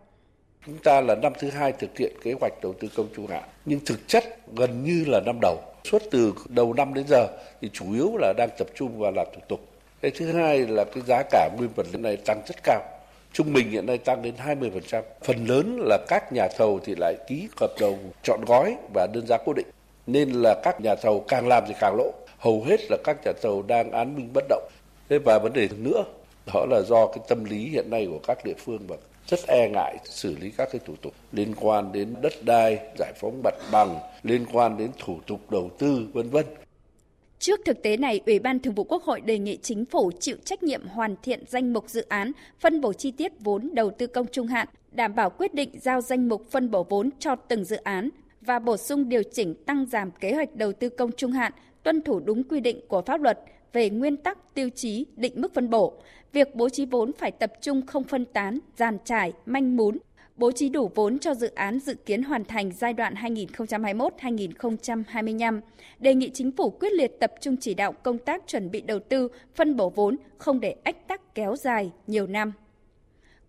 Chúng 0.66 0.78
ta 0.78 1.00
là 1.00 1.14
năm 1.14 1.32
thứ 1.38 1.50
hai 1.50 1.72
thực 1.72 1.98
hiện 1.98 2.12
kế 2.22 2.34
hoạch 2.40 2.52
đầu 2.62 2.74
tư 2.80 2.88
công 2.96 3.06
trung 3.16 3.26
hạn, 3.26 3.44
nhưng 3.64 3.80
thực 3.86 4.08
chất 4.08 4.24
gần 4.56 4.84
như 4.84 5.04
là 5.06 5.20
năm 5.26 5.38
đầu. 5.42 5.58
Suốt 5.84 6.02
từ 6.10 6.34
đầu 6.48 6.72
năm 6.72 6.94
đến 6.94 7.06
giờ 7.08 7.28
thì 7.60 7.70
chủ 7.72 7.92
yếu 7.92 8.16
là 8.16 8.32
đang 8.36 8.48
tập 8.58 8.66
trung 8.74 8.98
vào 8.98 9.12
làm 9.12 9.26
thủ 9.34 9.40
tục 9.48 9.60
cái 10.06 10.12
thứ 10.18 10.32
hai 10.32 10.58
là 10.58 10.84
cái 10.84 11.02
giá 11.06 11.22
cả 11.30 11.48
nguyên 11.56 11.70
vật 11.76 11.86
liệu 11.92 12.02
này 12.02 12.16
tăng 12.16 12.42
rất 12.46 12.56
cao 12.62 12.82
trung 13.32 13.52
bình 13.52 13.70
hiện 13.70 13.86
nay 13.86 13.98
tăng 13.98 14.22
đến 14.22 14.34
20%. 14.46 15.02
Phần 15.24 15.46
lớn 15.46 15.78
là 15.80 15.98
các 16.08 16.32
nhà 16.32 16.48
thầu 16.56 16.80
thì 16.84 16.94
lại 16.98 17.14
ký 17.28 17.48
hợp 17.60 17.70
đồng 17.80 18.10
chọn 18.22 18.40
gói 18.46 18.76
và 18.94 19.06
đơn 19.12 19.26
giá 19.26 19.38
cố 19.44 19.52
định. 19.52 19.66
Nên 20.06 20.30
là 20.30 20.60
các 20.64 20.80
nhà 20.80 20.94
thầu 21.02 21.24
càng 21.28 21.48
làm 21.48 21.64
thì 21.68 21.74
càng 21.80 21.96
lỗ. 21.96 22.12
hầu 22.38 22.64
hết 22.64 22.80
là 22.90 22.96
các 23.04 23.16
nhà 23.24 23.32
thầu 23.42 23.62
đang 23.62 23.90
án 23.90 24.16
minh 24.16 24.30
bất 24.34 24.44
động. 24.48 24.68
Thế 25.08 25.18
và 25.18 25.38
vấn 25.38 25.52
đề 25.52 25.68
nữa 25.78 26.04
đó 26.54 26.66
là 26.70 26.80
do 26.80 27.06
cái 27.06 27.18
tâm 27.28 27.44
lý 27.44 27.68
hiện 27.68 27.90
nay 27.90 28.08
của 28.10 28.18
các 28.26 28.44
địa 28.44 28.54
phương 28.58 28.86
và 28.88 28.96
rất 29.28 29.40
e 29.46 29.68
ngại 29.68 29.96
xử 30.04 30.36
lý 30.40 30.50
các 30.56 30.68
cái 30.72 30.80
thủ 30.86 30.94
tục 31.02 31.12
liên 31.32 31.54
quan 31.60 31.92
đến 31.92 32.14
đất 32.22 32.32
đai, 32.44 32.78
giải 32.98 33.12
phóng 33.20 33.40
mặt 33.44 33.54
bằng, 33.72 33.98
liên 34.22 34.46
quan 34.52 34.78
đến 34.78 34.90
thủ 34.98 35.18
tục 35.26 35.40
đầu 35.50 35.70
tư 35.78 36.06
vân 36.12 36.30
vân. 36.30 36.44
Trước 37.38 37.60
thực 37.64 37.82
tế 37.82 37.96
này, 37.96 38.20
Ủy 38.26 38.38
ban 38.38 38.58
Thường 38.58 38.74
vụ 38.74 38.84
Quốc 38.84 39.02
hội 39.02 39.20
đề 39.20 39.38
nghị 39.38 39.58
chính 39.62 39.84
phủ 39.84 40.10
chịu 40.20 40.36
trách 40.44 40.62
nhiệm 40.62 40.86
hoàn 40.86 41.16
thiện 41.22 41.44
danh 41.48 41.72
mục 41.72 41.88
dự 41.88 42.02
án, 42.08 42.32
phân 42.60 42.80
bổ 42.80 42.92
chi 42.92 43.10
tiết 43.10 43.32
vốn 43.40 43.70
đầu 43.72 43.90
tư 43.90 44.06
công 44.06 44.26
trung 44.32 44.46
hạn, 44.46 44.68
đảm 44.92 45.14
bảo 45.14 45.30
quyết 45.30 45.54
định 45.54 45.70
giao 45.80 46.00
danh 46.00 46.28
mục 46.28 46.50
phân 46.50 46.70
bổ 46.70 46.86
vốn 46.88 47.10
cho 47.18 47.36
từng 47.36 47.64
dự 47.64 47.76
án 47.76 48.10
và 48.40 48.58
bổ 48.58 48.76
sung 48.76 49.08
điều 49.08 49.22
chỉnh 49.32 49.54
tăng 49.66 49.86
giảm 49.86 50.10
kế 50.10 50.32
hoạch 50.32 50.54
đầu 50.54 50.72
tư 50.72 50.88
công 50.88 51.12
trung 51.12 51.32
hạn, 51.32 51.52
tuân 51.82 52.02
thủ 52.02 52.20
đúng 52.20 52.44
quy 52.44 52.60
định 52.60 52.80
của 52.88 53.02
pháp 53.02 53.20
luật 53.20 53.38
về 53.72 53.90
nguyên 53.90 54.16
tắc, 54.16 54.54
tiêu 54.54 54.68
chí, 54.74 55.06
định 55.16 55.32
mức 55.36 55.54
phân 55.54 55.70
bổ. 55.70 55.94
Việc 56.32 56.54
bố 56.54 56.68
trí 56.68 56.86
vốn 56.86 57.12
phải 57.12 57.30
tập 57.30 57.52
trung 57.60 57.86
không 57.86 58.04
phân 58.04 58.24
tán, 58.24 58.58
giàn 58.76 58.98
trải, 59.04 59.32
manh 59.46 59.76
mún, 59.76 59.98
bố 60.36 60.52
trí 60.52 60.68
đủ 60.68 60.90
vốn 60.94 61.18
cho 61.18 61.34
dự 61.34 61.50
án 61.54 61.80
dự 61.80 61.94
kiến 61.94 62.22
hoàn 62.22 62.44
thành 62.44 62.72
giai 62.72 62.92
đoạn 62.92 63.14
2021-2025. 63.14 65.60
Đề 65.98 66.14
nghị 66.14 66.30
chính 66.34 66.52
phủ 66.52 66.70
quyết 66.70 66.92
liệt 66.92 67.20
tập 67.20 67.32
trung 67.40 67.56
chỉ 67.60 67.74
đạo 67.74 67.92
công 67.92 68.18
tác 68.18 68.42
chuẩn 68.46 68.70
bị 68.70 68.80
đầu 68.80 68.98
tư, 68.98 69.28
phân 69.54 69.76
bổ 69.76 69.90
vốn, 69.90 70.16
không 70.38 70.60
để 70.60 70.76
ách 70.84 71.08
tắc 71.08 71.34
kéo 71.34 71.56
dài 71.56 71.90
nhiều 72.06 72.26
năm. 72.26 72.52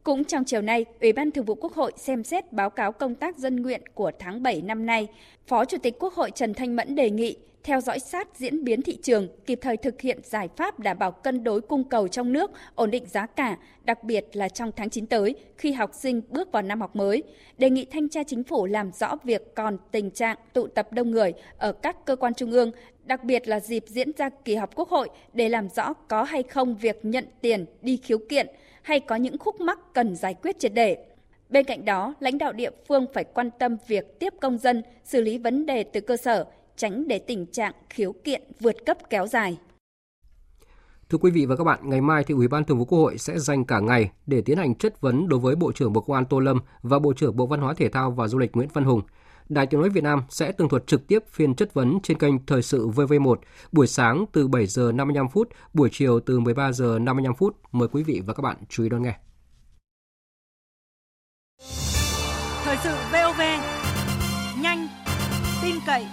Cũng 0.08 0.24
trong 0.24 0.44
chiều 0.44 0.62
nay, 0.62 0.86
Ủy 1.02 1.14
ban 1.14 1.32
Thường 1.32 1.46
vụ 1.46 1.56
Quốc 1.56 1.74
hội 1.74 1.92
xem 1.98 2.24
xét 2.24 2.54
báo 2.54 2.70
cáo 2.70 2.92
công 2.92 3.16
tác 3.16 3.38
dân 3.38 3.62
nguyện 3.62 3.82
của 3.94 4.12
tháng 4.20 4.44
7 4.44 4.62
năm 4.62 4.86
nay. 4.86 5.08
Phó 5.48 5.66
Chủ 5.66 5.78
tịch 5.78 6.00
Quốc 6.00 6.14
hội 6.14 6.32
Trần 6.32 6.54
Thanh 6.54 6.76
Mẫn 6.76 6.96
đề 6.96 7.10
nghị 7.10 7.36
theo 7.64 7.82
dõi 7.82 8.00
sát 8.00 8.28
diễn 8.36 8.64
biến 8.64 8.82
thị 8.82 8.98
trường, 9.04 9.28
kịp 9.46 9.60
thời 9.62 9.78
thực 9.78 10.02
hiện 10.02 10.20
giải 10.24 10.50
pháp 10.58 10.80
đảm 10.80 11.00
bảo 11.00 11.12
cân 11.12 11.44
đối 11.44 11.62
cung 11.62 11.84
cầu 11.84 12.08
trong 12.08 12.34
nước, 12.34 12.52
ổn 12.76 12.92
định 12.92 13.06
giá 13.06 13.26
cả, 13.26 13.58
đặc 13.84 14.04
biệt 14.04 14.26
là 14.34 14.50
trong 14.50 14.72
tháng 14.76 14.90
9 14.90 15.06
tới 15.06 15.36
khi 15.58 15.72
học 15.72 15.92
sinh 15.94 16.22
bước 16.30 16.52
vào 16.52 16.64
năm 16.64 16.82
học 16.82 16.96
mới. 16.96 17.24
Đề 17.58 17.70
nghị 17.70 17.86
thanh 17.86 18.10
tra 18.10 18.24
chính 18.24 18.44
phủ 18.44 18.66
làm 18.66 18.92
rõ 18.92 19.16
việc 19.24 19.56
còn 19.56 19.78
tình 19.92 20.12
trạng 20.12 20.38
tụ 20.54 20.68
tập 20.68 20.88
đông 20.92 21.12
người 21.12 21.34
ở 21.58 21.72
các 21.72 22.06
cơ 22.06 22.16
quan 22.16 22.34
trung 22.34 22.52
ương, 22.52 22.72
đặc 23.04 23.24
biệt 23.24 23.48
là 23.48 23.60
dịp 23.60 23.84
diễn 23.88 24.12
ra 24.18 24.30
kỳ 24.46 24.56
họp 24.56 24.76
Quốc 24.76 24.90
hội 24.90 25.10
để 25.34 25.50
làm 25.50 25.70
rõ 25.70 25.94
có 25.94 26.24
hay 26.24 26.44
không 26.44 26.76
việc 26.76 27.00
nhận 27.04 27.26
tiền 27.42 27.66
đi 27.82 27.98
khiếu 27.98 28.18
kiện 28.30 28.48
hay 28.88 29.00
có 29.00 29.16
những 29.16 29.38
khúc 29.38 29.62
mắc 29.62 29.80
cần 29.94 30.16
giải 30.16 30.34
quyết 30.34 30.60
triệt 30.60 30.74
để. 30.74 30.98
Bên 31.50 31.66
cạnh 31.66 31.86
đó, 31.86 32.14
lãnh 32.20 32.38
đạo 32.38 32.54
địa 32.54 32.70
phương 32.88 33.06
phải 33.14 33.24
quan 33.24 33.50
tâm 33.60 33.78
việc 33.88 34.20
tiếp 34.20 34.34
công 34.42 34.58
dân, 34.58 34.84
xử 35.04 35.22
lý 35.22 35.38
vấn 35.38 35.66
đề 35.66 35.84
từ 35.84 36.02
cơ 36.02 36.18
sở, 36.18 36.46
tránh 36.76 37.08
để 37.08 37.20
tình 37.20 37.46
trạng 37.46 37.74
khiếu 37.90 38.14
kiện 38.24 38.42
vượt 38.60 38.76
cấp 38.86 38.98
kéo 39.10 39.28
dài. 39.28 39.58
Thưa 41.10 41.18
quý 41.18 41.32
vị 41.32 41.46
và 41.46 41.56
các 41.56 41.64
bạn, 41.64 41.80
ngày 41.84 42.02
mai 42.02 42.24
thì 42.24 42.34
Ủy 42.34 42.48
ban 42.48 42.64
Thường 42.64 42.78
vụ 42.78 42.86
Quốc 42.86 43.00
hội 43.00 43.18
sẽ 43.18 43.40
dành 43.40 43.66
cả 43.66 43.80
ngày 43.80 44.12
để 44.26 44.42
tiến 44.42 44.58
hành 44.58 44.76
chất 44.76 45.02
vấn 45.02 45.30
đối 45.30 45.40
với 45.40 45.56
Bộ 45.56 45.72
trưởng 45.72 45.94
Bộ 45.94 46.02
Công 46.02 46.16
an 46.16 46.26
Tô 46.26 46.40
Lâm 46.40 46.60
và 46.82 47.00
Bộ 47.00 47.14
trưởng 47.14 47.36
Bộ 47.36 47.46
Văn 47.46 47.60
hóa 47.60 47.74
Thể 47.74 47.90
thao 47.90 48.12
và 48.12 48.28
Du 48.28 48.38
lịch 48.38 48.52
Nguyễn 48.56 48.70
Văn 48.74 48.84
Hùng. 48.84 49.02
Đài 49.50 49.68
Tiếng 49.68 49.82
nói 49.82 49.90
Việt 49.90 50.04
Nam 50.04 50.24
sẽ 50.30 50.52
tường 50.52 50.70
thuật 50.70 50.88
trực 50.88 51.08
tiếp 51.08 51.24
phiên 51.32 51.56
chất 51.56 51.74
vấn 51.74 52.00
trên 52.04 52.18
kênh 52.18 52.46
Thời 52.46 52.62
sự 52.62 52.88
VV1 52.88 53.36
buổi 53.72 53.88
sáng 53.88 54.26
từ 54.32 54.48
7 54.48 54.66
giờ 54.66 54.92
55 54.96 55.30
phút, 55.30 55.50
buổi 55.74 55.90
chiều 55.92 56.20
từ 56.20 56.40
13 56.40 56.72
giờ 56.72 57.00
55 57.02 57.36
phút. 57.36 57.58
Mời 57.72 57.88
quý 57.88 58.04
vị 58.04 58.22
và 58.26 58.34
các 58.34 58.42
bạn 58.42 58.58
chú 58.70 58.84
ý 58.84 58.90
đón 58.90 59.04
nghe. 59.04 59.18
Thời 62.64 62.78
sự 62.84 62.96
VOV 63.12 63.42
nhanh, 64.62 64.88
tin 65.62 65.76
cậy, 65.88 66.06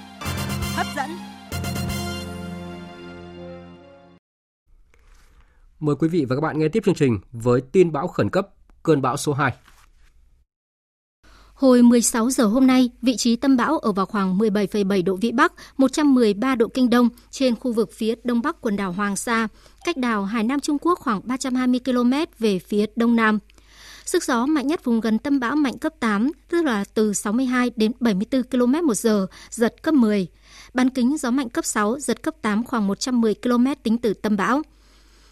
hấp 0.75 0.87
dẫn. 0.97 1.11
Mời 5.81 5.97
quý 5.97 6.09
vị 6.09 6.25
và 6.29 6.37
các 6.37 6.41
bạn 6.41 6.59
nghe 6.59 6.69
tiếp 6.69 6.83
chương 6.85 6.95
trình 6.95 7.19
với 7.33 7.61
tin 7.61 7.93
bão 7.93 8.09
khẩn 8.09 8.31
cấp 8.31 8.49
cơn 8.83 9.03
bão 9.03 9.17
số 9.17 9.33
2. 9.33 9.53
Hồi 11.55 11.83
16 11.83 12.31
giờ 12.31 12.45
hôm 12.47 12.67
nay, 12.67 12.91
vị 13.03 13.17
trí 13.17 13.37
tâm 13.37 13.57
bão 13.57 13.79
ở 13.79 13.93
vào 13.93 14.07
khoảng 14.07 14.39
17,7 14.39 15.05
độ 15.05 15.17
Vĩ 15.17 15.33
Bắc, 15.33 15.53
113 15.77 16.55
độ 16.55 16.69
Kinh 16.69 16.91
Đông 16.91 17.09
trên 17.31 17.57
khu 17.57 17.73
vực 17.73 17.91
phía 17.93 18.15
đông 18.25 18.43
bắc 18.43 18.61
quần 18.61 18.77
đảo 18.77 18.93
Hoàng 18.93 19.17
Sa, 19.17 19.49
cách 19.85 19.97
đảo 19.97 20.25
Hải 20.25 20.45
Nam 20.45 20.61
Trung 20.61 20.79
Quốc 20.81 20.99
khoảng 20.99 21.21
320 21.25 21.81
km 21.85 22.13
về 22.39 22.59
phía 22.59 22.87
đông 22.97 23.17
nam. 23.17 23.39
Sức 24.05 24.25
gió 24.25 24.47
mạnh 24.47 24.67
nhất 24.67 24.85
vùng 24.85 25.01
gần 25.01 25.19
tâm 25.19 25.41
bão 25.41 25.57
mạnh 25.57 25.79
cấp 25.79 25.93
8, 26.01 26.31
tức 26.49 26.65
là 26.65 26.85
từ 26.95 27.13
62 27.13 27.71
đến 27.77 27.93
74 28.01 28.43
km 28.43 28.87
một 28.87 28.95
giờ, 28.95 29.27
giật 29.51 29.83
cấp 29.83 29.95
10. 29.95 30.27
Bán 30.75 30.91
kính 30.91 31.17
gió 31.19 31.31
mạnh 31.31 31.49
cấp 31.49 31.65
6, 31.65 31.99
giật 31.99 32.23
cấp 32.23 32.35
8 32.43 32.65
khoảng 32.65 32.87
110 32.87 33.35
km 33.35 33.67
tính 33.83 33.99
từ 33.99 34.15
tâm 34.15 34.37
bão. 34.37 34.63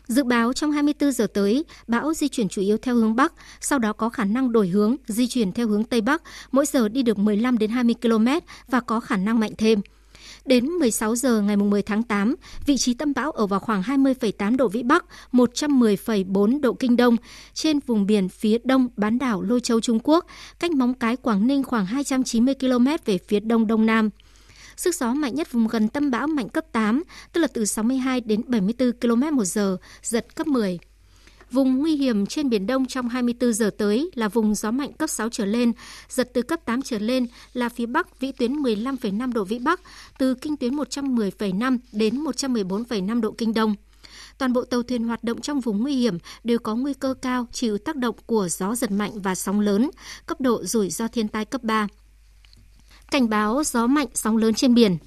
Dự 0.09 0.25
báo 0.25 0.53
trong 0.53 0.73
24 0.73 1.13
giờ 1.13 1.27
tới, 1.27 1.65
bão 1.87 2.15
di 2.15 2.29
chuyển 2.29 2.49
chủ 2.49 2.63
yếu 2.63 2.77
theo 2.77 2.95
hướng 2.95 3.17
Bắc, 3.17 3.33
sau 3.61 3.79
đó 3.79 3.93
có 3.93 4.09
khả 4.09 4.25
năng 4.25 4.53
đổi 4.53 4.69
hướng, 4.69 4.97
di 5.07 5.27
chuyển 5.29 5.53
theo 5.53 5.69
hướng 5.69 5.85
Tây 5.85 6.01
Bắc, 6.01 6.23
mỗi 6.53 6.67
giờ 6.67 6.89
đi 6.89 7.03
được 7.03 7.19
15 7.19 7.59
đến 7.59 7.71
20 7.71 7.95
km 8.03 8.27
và 8.69 8.81
có 8.81 9.01
khả 9.01 9.17
năng 9.17 9.41
mạnh 9.41 9.53
thêm. 9.59 9.81
Đến 10.45 10.67
16 10.67 11.17
giờ 11.17 11.41
ngày 11.41 11.57
10 11.57 11.83
tháng 11.83 12.03
8, 12.03 12.35
vị 12.67 12.77
trí 12.77 12.95
tâm 12.95 13.13
bão 13.13 13.31
ở 13.31 13.47
vào 13.47 13.61
khoảng 13.61 13.83
20,8 13.83 14.57
độ 14.57 14.69
Vĩ 14.69 14.83
Bắc, 14.83 15.05
110,4 15.33 16.61
độ 16.61 16.73
Kinh 16.73 16.97
Đông, 16.97 17.17
trên 17.55 17.79
vùng 17.87 18.07
biển 18.07 18.29
phía 18.29 18.59
đông 18.65 18.89
bán 18.97 19.19
đảo 19.19 19.43
Lôi 19.43 19.61
Châu 19.61 19.81
Trung 19.81 19.99
Quốc, 20.03 20.27
cách 20.61 20.71
Móng 20.71 20.95
Cái 20.95 21.17
Quảng 21.17 21.47
Ninh 21.47 21.63
khoảng 21.63 21.87
290 21.87 22.55
km 22.55 22.87
về 23.05 23.19
phía 23.29 23.41
đông 23.41 23.67
đông 23.67 23.87
nam. 23.87 24.11
Sức 24.83 24.95
gió 24.95 25.15
mạnh 25.15 25.35
nhất 25.35 25.53
vùng 25.53 25.69
gần 25.69 25.89
tâm 25.89 26.11
bão 26.11 26.27
mạnh 26.27 26.49
cấp 26.49 26.65
8, 26.73 27.03
tức 27.33 27.41
là 27.41 27.47
từ 27.47 27.65
62 27.65 28.21
đến 28.21 28.43
74 28.47 28.93
km 28.93 29.37
một 29.37 29.45
giờ, 29.45 29.77
giật 30.03 30.35
cấp 30.35 30.47
10. 30.47 30.79
Vùng 31.51 31.79
nguy 31.79 31.97
hiểm 31.97 32.27
trên 32.27 32.49
Biển 32.49 32.67
Đông 32.67 32.87
trong 32.87 33.09
24 33.09 33.53
giờ 33.53 33.71
tới 33.79 34.11
là 34.15 34.29
vùng 34.29 34.55
gió 34.55 34.71
mạnh 34.71 34.93
cấp 34.93 35.11
6 35.11 35.29
trở 35.29 35.45
lên, 35.45 35.73
giật 36.09 36.31
từ 36.35 36.43
cấp 36.43 36.61
8 36.65 36.83
trở 36.83 36.99
lên 36.99 37.27
là 37.53 37.69
phía 37.69 37.87
Bắc 37.87 38.21
vĩ 38.21 38.33
tuyến 38.33 38.53
15,5 38.53 39.33
độ 39.33 39.45
Vĩ 39.45 39.59
Bắc, 39.59 39.81
từ 40.19 40.35
kinh 40.35 40.57
tuyến 40.57 40.77
110,5 40.77 41.79
đến 41.93 42.25
114,5 42.25 43.21
độ 43.21 43.35
Kinh 43.39 43.55
Đông. 43.55 43.75
Toàn 44.39 44.53
bộ 44.53 44.65
tàu 44.65 44.83
thuyền 44.83 45.05
hoạt 45.05 45.25
động 45.25 45.41
trong 45.41 45.61
vùng 45.61 45.83
nguy 45.83 45.95
hiểm 45.95 46.19
đều 46.45 46.59
có 46.59 46.77
nguy 46.77 46.95
cơ 46.95 47.15
cao 47.23 47.47
chịu 47.53 47.79
tác 47.79 47.97
động 47.97 48.17
của 48.27 48.49
gió 48.49 48.75
giật 48.75 48.91
mạnh 48.91 49.21
và 49.23 49.35
sóng 49.35 49.61
lớn, 49.61 49.91
cấp 50.27 50.41
độ 50.41 50.65
rủi 50.65 50.91
ro 50.91 51.09
thiên 51.09 51.29
tai 51.29 51.45
cấp 51.45 51.63
3. 51.63 51.89
Cảnh 53.13 53.29
báo 53.29 53.63
gió 53.65 53.87
mạnh 53.87 54.07
sóng 54.15 54.37
lớn 54.37 54.55
trên 54.55 54.75
biển. 54.75 54.99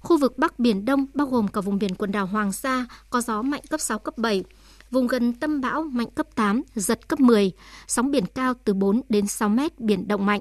Khu 0.00 0.18
vực 0.18 0.38
Bắc 0.38 0.58
Biển 0.58 0.84
Đông 0.84 1.06
bao 1.14 1.26
gồm 1.26 1.48
cả 1.48 1.60
vùng 1.60 1.78
biển 1.78 1.94
quần 1.94 2.12
đảo 2.12 2.26
Hoàng 2.26 2.52
Sa 2.52 2.86
có 3.10 3.20
gió 3.20 3.42
mạnh 3.42 3.60
cấp 3.70 3.80
6, 3.80 3.98
cấp 3.98 4.18
7. 4.18 4.44
Vùng 4.90 5.06
gần 5.06 5.32
tâm 5.32 5.60
bão 5.60 5.82
mạnh 5.82 6.10
cấp 6.10 6.26
8, 6.34 6.62
giật 6.74 7.08
cấp 7.08 7.20
10, 7.20 7.52
sóng 7.86 8.10
biển 8.10 8.24
cao 8.34 8.54
từ 8.64 8.74
4 8.74 9.00
đến 9.08 9.26
6 9.26 9.48
mét, 9.48 9.80
biển 9.80 10.08
động 10.08 10.26
mạnh. 10.26 10.40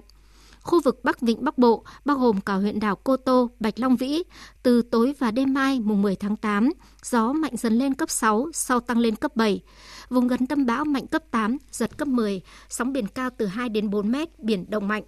Khu 0.62 0.82
vực 0.82 1.00
Bắc 1.04 1.22
Vịnh 1.22 1.44
Bắc 1.44 1.58
Bộ, 1.58 1.84
bao 2.06 2.18
gồm 2.18 2.42
cả 2.42 2.54
huyện 2.54 2.80
đảo 2.80 2.96
Cô 3.04 3.18
Tô, 3.18 3.50
Bạch 3.60 3.80
Long 3.80 3.96
Vĩ, 3.96 4.24
từ 4.64 4.82
tối 4.82 5.14
và 5.20 5.32
đêm 5.32 5.54
mai 5.54 5.80
mùng 5.80 6.02
10 6.02 6.16
tháng 6.16 6.36
8, 6.36 6.70
gió 7.04 7.34
mạnh 7.34 7.58
dần 7.58 7.74
lên 7.74 7.94
cấp 7.94 8.10
6, 8.10 8.50
sau 8.54 8.80
tăng 8.80 8.98
lên 8.98 9.16
cấp 9.16 9.36
7. 9.36 9.62
Vùng 10.10 10.28
gần 10.28 10.48
tâm 10.48 10.66
bão 10.66 10.86
mạnh 10.86 11.08
cấp 11.08 11.24
8, 11.32 11.58
giật 11.72 11.98
cấp 11.98 12.08
10, 12.08 12.42
sóng 12.70 12.94
biển 12.94 13.08
cao 13.08 13.30
từ 13.38 13.46
2 13.46 13.70
đến 13.70 13.90
4 13.90 14.12
mét, 14.12 14.40
biển 14.40 14.66
động 14.70 14.88
mạnh. 14.88 15.04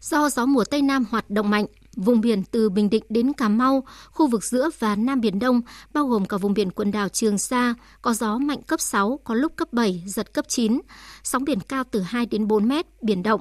Do 0.00 0.30
gió 0.30 0.46
mùa 0.46 0.64
Tây 0.64 0.82
Nam 0.82 1.04
hoạt 1.10 1.30
động 1.30 1.50
mạnh, 1.50 1.66
vùng 1.96 2.20
biển 2.20 2.42
từ 2.44 2.70
Bình 2.70 2.90
Định 2.90 3.04
đến 3.08 3.32
Cà 3.32 3.48
Mau, 3.48 3.84
khu 4.10 4.26
vực 4.26 4.44
giữa 4.44 4.70
và 4.78 4.96
Nam 4.96 5.20
Biển 5.20 5.38
Đông, 5.38 5.60
bao 5.92 6.06
gồm 6.06 6.24
cả 6.24 6.36
vùng 6.36 6.54
biển 6.54 6.70
quần 6.70 6.90
đảo 6.90 7.08
Trường 7.08 7.38
Sa, 7.38 7.74
có 8.02 8.12
gió 8.12 8.38
mạnh 8.38 8.62
cấp 8.62 8.80
6, 8.80 9.20
có 9.24 9.34
lúc 9.34 9.52
cấp 9.56 9.72
7, 9.72 10.02
giật 10.06 10.34
cấp 10.34 10.44
9, 10.48 10.80
sóng 11.22 11.44
biển 11.44 11.60
cao 11.60 11.84
từ 11.90 12.00
2 12.00 12.26
đến 12.26 12.46
4 12.46 12.68
mét, 12.68 12.86
biển 13.02 13.22
động. 13.22 13.40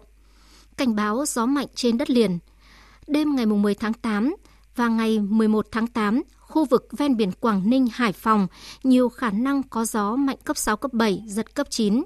Cảnh 0.77 0.95
báo 0.95 1.25
gió 1.25 1.45
mạnh 1.45 1.67
trên 1.75 1.97
đất 1.97 2.09
liền. 2.09 2.39
Đêm 3.07 3.35
ngày 3.35 3.45
10 3.45 3.75
tháng 3.75 3.93
8 3.93 4.35
và 4.75 4.87
ngày 4.87 5.19
11 5.19 5.65
tháng 5.71 5.87
8, 5.87 6.21
khu 6.39 6.65
vực 6.65 6.87
ven 6.91 7.17
biển 7.17 7.31
Quảng 7.31 7.69
Ninh, 7.69 7.87
Hải 7.93 8.11
Phòng, 8.11 8.47
nhiều 8.83 9.09
khả 9.09 9.31
năng 9.31 9.63
có 9.63 9.85
gió 9.85 10.15
mạnh 10.15 10.37
cấp 10.43 10.57
6, 10.57 10.77
cấp 10.77 10.93
7, 10.93 11.23
giật 11.27 11.55
cấp 11.55 11.67
9. 11.69 12.03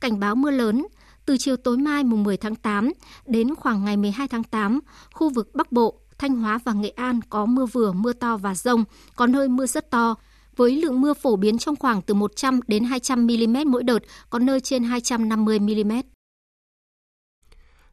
Cảnh 0.00 0.20
báo 0.20 0.34
mưa 0.34 0.50
lớn, 0.50 0.86
từ 1.26 1.36
chiều 1.38 1.56
tối 1.56 1.76
mai 1.76 2.04
mùng 2.04 2.22
10 2.22 2.36
tháng 2.36 2.54
8 2.54 2.92
đến 3.26 3.54
khoảng 3.54 3.84
ngày 3.84 3.96
12 3.96 4.28
tháng 4.28 4.44
8, 4.44 4.80
khu 5.12 5.30
vực 5.30 5.54
Bắc 5.54 5.72
Bộ, 5.72 6.00
Thanh 6.18 6.36
Hóa 6.36 6.58
và 6.64 6.72
Nghệ 6.72 6.88
An 6.88 7.20
có 7.28 7.46
mưa 7.46 7.66
vừa, 7.66 7.92
mưa 7.92 8.12
to 8.12 8.36
và 8.36 8.54
rông, 8.54 8.84
có 9.16 9.26
nơi 9.26 9.48
mưa 9.48 9.66
rất 9.66 9.90
to, 9.90 10.14
với 10.56 10.82
lượng 10.82 11.00
mưa 11.00 11.14
phổ 11.14 11.36
biến 11.36 11.58
trong 11.58 11.76
khoảng 11.76 12.02
từ 12.02 12.14
100 12.14 12.60
đến 12.66 12.84
200 12.84 13.26
mm 13.26 13.56
mỗi 13.66 13.82
đợt, 13.82 13.98
có 14.30 14.38
nơi 14.38 14.60
trên 14.60 14.82
250 14.82 15.58
mm. 15.58 15.92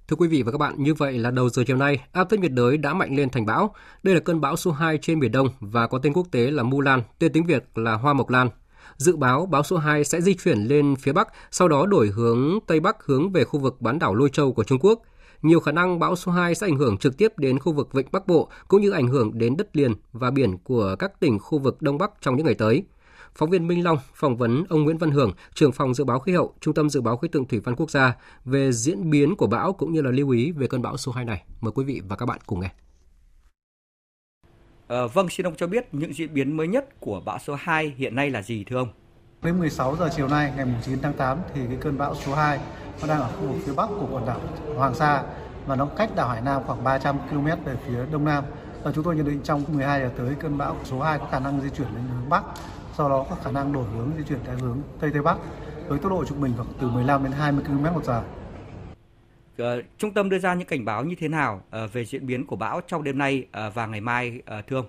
Thưa 0.08 0.16
quý 0.16 0.28
vị 0.28 0.44
và 0.44 0.52
các 0.52 0.58
bạn, 0.58 0.74
như 0.78 0.94
vậy 0.94 1.20
là 1.20 1.32
đầu 1.32 1.50
giờ 1.50 1.64
chiều 1.68 1.78
nay, 1.78 2.00
áp 2.12 2.30
thấp 2.30 2.40
nhiệt 2.40 2.52
đới 2.52 2.78
đã 2.78 2.94
mạnh 2.94 3.16
lên 3.16 3.30
thành 3.30 3.46
bão. 3.46 3.76
Đây 4.04 4.16
là 4.16 4.22
cơn 4.22 4.42
bão 4.42 4.56
số 4.56 4.72
2 4.72 4.98
trên 5.02 5.20
Biển 5.20 5.32
Đông 5.32 5.48
và 5.60 5.88
có 5.88 6.00
tên 6.04 6.14
quốc 6.14 6.28
tế 6.32 6.52
là 6.52 6.64
Mu 6.64 6.82
Lan, 6.82 7.04
tên 7.20 7.34
tiếng 7.34 7.46
Việt 7.46 7.66
là 7.76 7.94
Hoa 7.94 8.14
Mộc 8.14 8.30
Lan. 8.30 8.50
Dự 8.98 9.16
báo 9.16 9.46
bão 9.46 9.64
số 9.64 9.78
2 9.78 10.04
sẽ 10.04 10.22
di 10.22 10.34
chuyển 10.34 10.58
lên 10.58 10.96
phía 10.96 11.12
Bắc, 11.12 11.28
sau 11.52 11.68
đó 11.68 11.86
đổi 11.86 12.08
hướng 12.08 12.60
Tây 12.68 12.80
Bắc 12.80 13.04
hướng 13.06 13.32
về 13.32 13.44
khu 13.44 13.60
vực 13.60 13.82
bán 13.82 14.00
đảo 14.00 14.16
Lôi 14.16 14.30
Châu 14.30 14.54
của 14.54 14.64
Trung 14.64 14.80
Quốc. 14.82 15.02
nhiều 15.42 15.60
khả 15.60 15.72
năng 15.72 16.00
bão 16.00 16.16
số 16.16 16.32
2 16.32 16.56
sẽ 16.56 16.68
ảnh 16.68 16.76
hưởng 16.76 16.98
trực 16.98 17.18
tiếp 17.18 17.34
đến 17.38 17.60
khu 17.60 17.74
vực 17.74 17.94
Vịnh 17.94 18.08
Bắc 18.12 18.28
Bộ 18.28 18.50
cũng 18.68 18.82
như 18.82 18.92
ảnh 18.92 19.08
hưởng 19.08 19.38
đến 19.38 19.58
đất 19.58 19.78
liền 19.78 19.94
và 20.14 20.32
biển 20.32 20.58
của 20.58 20.96
các 21.00 21.20
tỉnh 21.20 21.40
khu 21.40 21.60
vực 21.60 21.82
Đông 21.82 21.98
Bắc 21.98 22.12
trong 22.22 22.36
những 22.36 22.46
ngày 22.46 22.56
tới. 22.56 22.84
Phóng 23.36 23.50
viên 23.50 23.68
Minh 23.68 23.84
Long 23.84 23.98
phỏng 24.14 24.38
vấn 24.38 24.64
ông 24.70 24.84
Nguyễn 24.84 24.98
Văn 24.98 25.12
Hưởng, 25.12 25.32
trưởng 25.54 25.72
phòng 25.72 25.94
dự 25.94 26.04
báo 26.04 26.20
khí 26.20 26.32
hậu, 26.32 26.54
Trung 26.62 26.74
tâm 26.74 26.90
dự 26.90 27.02
báo 27.02 27.18
khí 27.18 27.28
tượng 27.28 27.48
thủy 27.48 27.60
văn 27.60 27.76
quốc 27.76 27.92
gia 27.92 28.16
về 28.46 28.72
diễn 28.72 29.10
biến 29.10 29.36
của 29.36 29.48
bão 29.48 29.74
cũng 29.74 29.94
như 29.94 30.02
là 30.02 30.12
lưu 30.12 30.30
ý 30.30 30.52
về 30.52 30.68
cơn 30.68 30.82
bão 30.82 30.98
số 30.98 31.12
2 31.12 31.26
này. 31.26 31.44
Mời 31.62 31.72
quý 31.76 31.84
vị 31.84 32.02
và 32.08 32.16
các 32.16 32.26
bạn 32.26 32.40
cùng 32.46 32.60
nghe. 32.60 32.70
À, 34.94 35.06
vâng, 35.14 35.30
xin 35.30 35.46
ông 35.46 35.56
cho 35.56 35.68
biết 35.68 35.88
những 35.92 36.14
diễn 36.14 36.34
biến 36.34 36.58
mới 36.58 36.68
nhất 36.68 37.00
của 37.00 37.22
bão 37.26 37.40
số 37.40 37.56
2 37.60 37.94
hiện 37.98 38.16
nay 38.16 38.30
là 38.30 38.42
gì 38.42 38.64
thưa 38.64 38.78
ông? 38.78 38.88
Đến 39.44 39.60
16 39.60 39.96
giờ 39.96 40.10
chiều 40.16 40.28
nay 40.28 40.52
ngày 40.58 40.66
9 40.86 41.02
tháng 41.02 41.14
8 41.14 41.38
thì 41.54 41.62
cái 41.68 41.78
cơn 41.82 41.98
bão 41.98 42.16
số 42.16 42.36
2 42.36 42.60
nó 43.02 43.08
đang 43.08 43.22
ở 43.22 43.30
khu 43.40 43.48
vực 43.48 43.62
phía 43.66 43.74
bắc 43.74 43.88
của 43.88 44.08
quần 44.12 44.26
đảo 44.26 44.40
Hoàng 44.76 44.96
Sa 44.96 45.24
và 45.66 45.76
nó 45.76 45.86
cách 45.86 46.10
đảo 46.16 46.30
Hải 46.30 46.42
Nam 46.42 46.62
khoảng 46.68 46.84
300 46.84 47.18
km 47.30 47.46
về 47.46 47.76
phía 47.88 48.06
đông 48.12 48.26
nam. 48.26 48.44
Và 48.84 48.92
chúng 48.92 49.04
tôi 49.04 49.16
nhận 49.16 49.26
định 49.26 49.40
trong 49.44 49.64
12 49.68 50.02
giờ 50.02 50.10
tới 50.18 50.36
cơn 50.40 50.58
bão 50.58 50.76
số 50.84 51.00
2 51.00 51.20
có 51.20 51.28
khả 51.32 51.40
năng 51.40 51.62
di 51.62 51.70
chuyển 51.70 51.88
lên 51.88 52.04
hướng 52.14 52.30
bắc, 52.30 52.44
sau 52.98 53.10
đó 53.10 53.26
có 53.30 53.36
khả 53.44 53.52
năng 53.52 53.74
đổi 53.74 53.86
hướng 53.96 54.12
di 54.18 54.24
chuyển 54.24 54.40
theo 54.46 54.56
hướng 54.58 54.78
tây 55.00 55.12
tây 55.14 55.22
bắc 55.22 55.38
với 55.88 56.00
tốc 56.00 56.12
độ 56.12 56.26
trung 56.26 56.42
bình 56.42 56.54
khoảng 56.58 56.74
từ 56.82 56.88
15 56.88 57.24
đến 57.24 57.32
20 57.32 57.64
km 57.68 57.84
một 57.84 58.04
giờ. 58.04 58.24
Ờ, 59.58 59.82
trung 59.98 60.14
tâm 60.14 60.30
đưa 60.30 60.40
ra 60.40 60.54
những 60.54 60.68
cảnh 60.68 60.86
báo 60.86 61.04
như 61.04 61.16
thế 61.20 61.28
nào 61.28 61.62
ờ, 61.70 61.88
về 61.88 62.06
diễn 62.06 62.26
biến 62.26 62.46
của 62.46 62.56
bão 62.56 62.82
trong 62.88 63.04
đêm 63.04 63.18
nay 63.18 63.46
ờ, 63.52 63.70
và 63.70 63.86
ngày 63.86 64.02
mai 64.02 64.42
thưa 64.68 64.76
ông? 64.76 64.86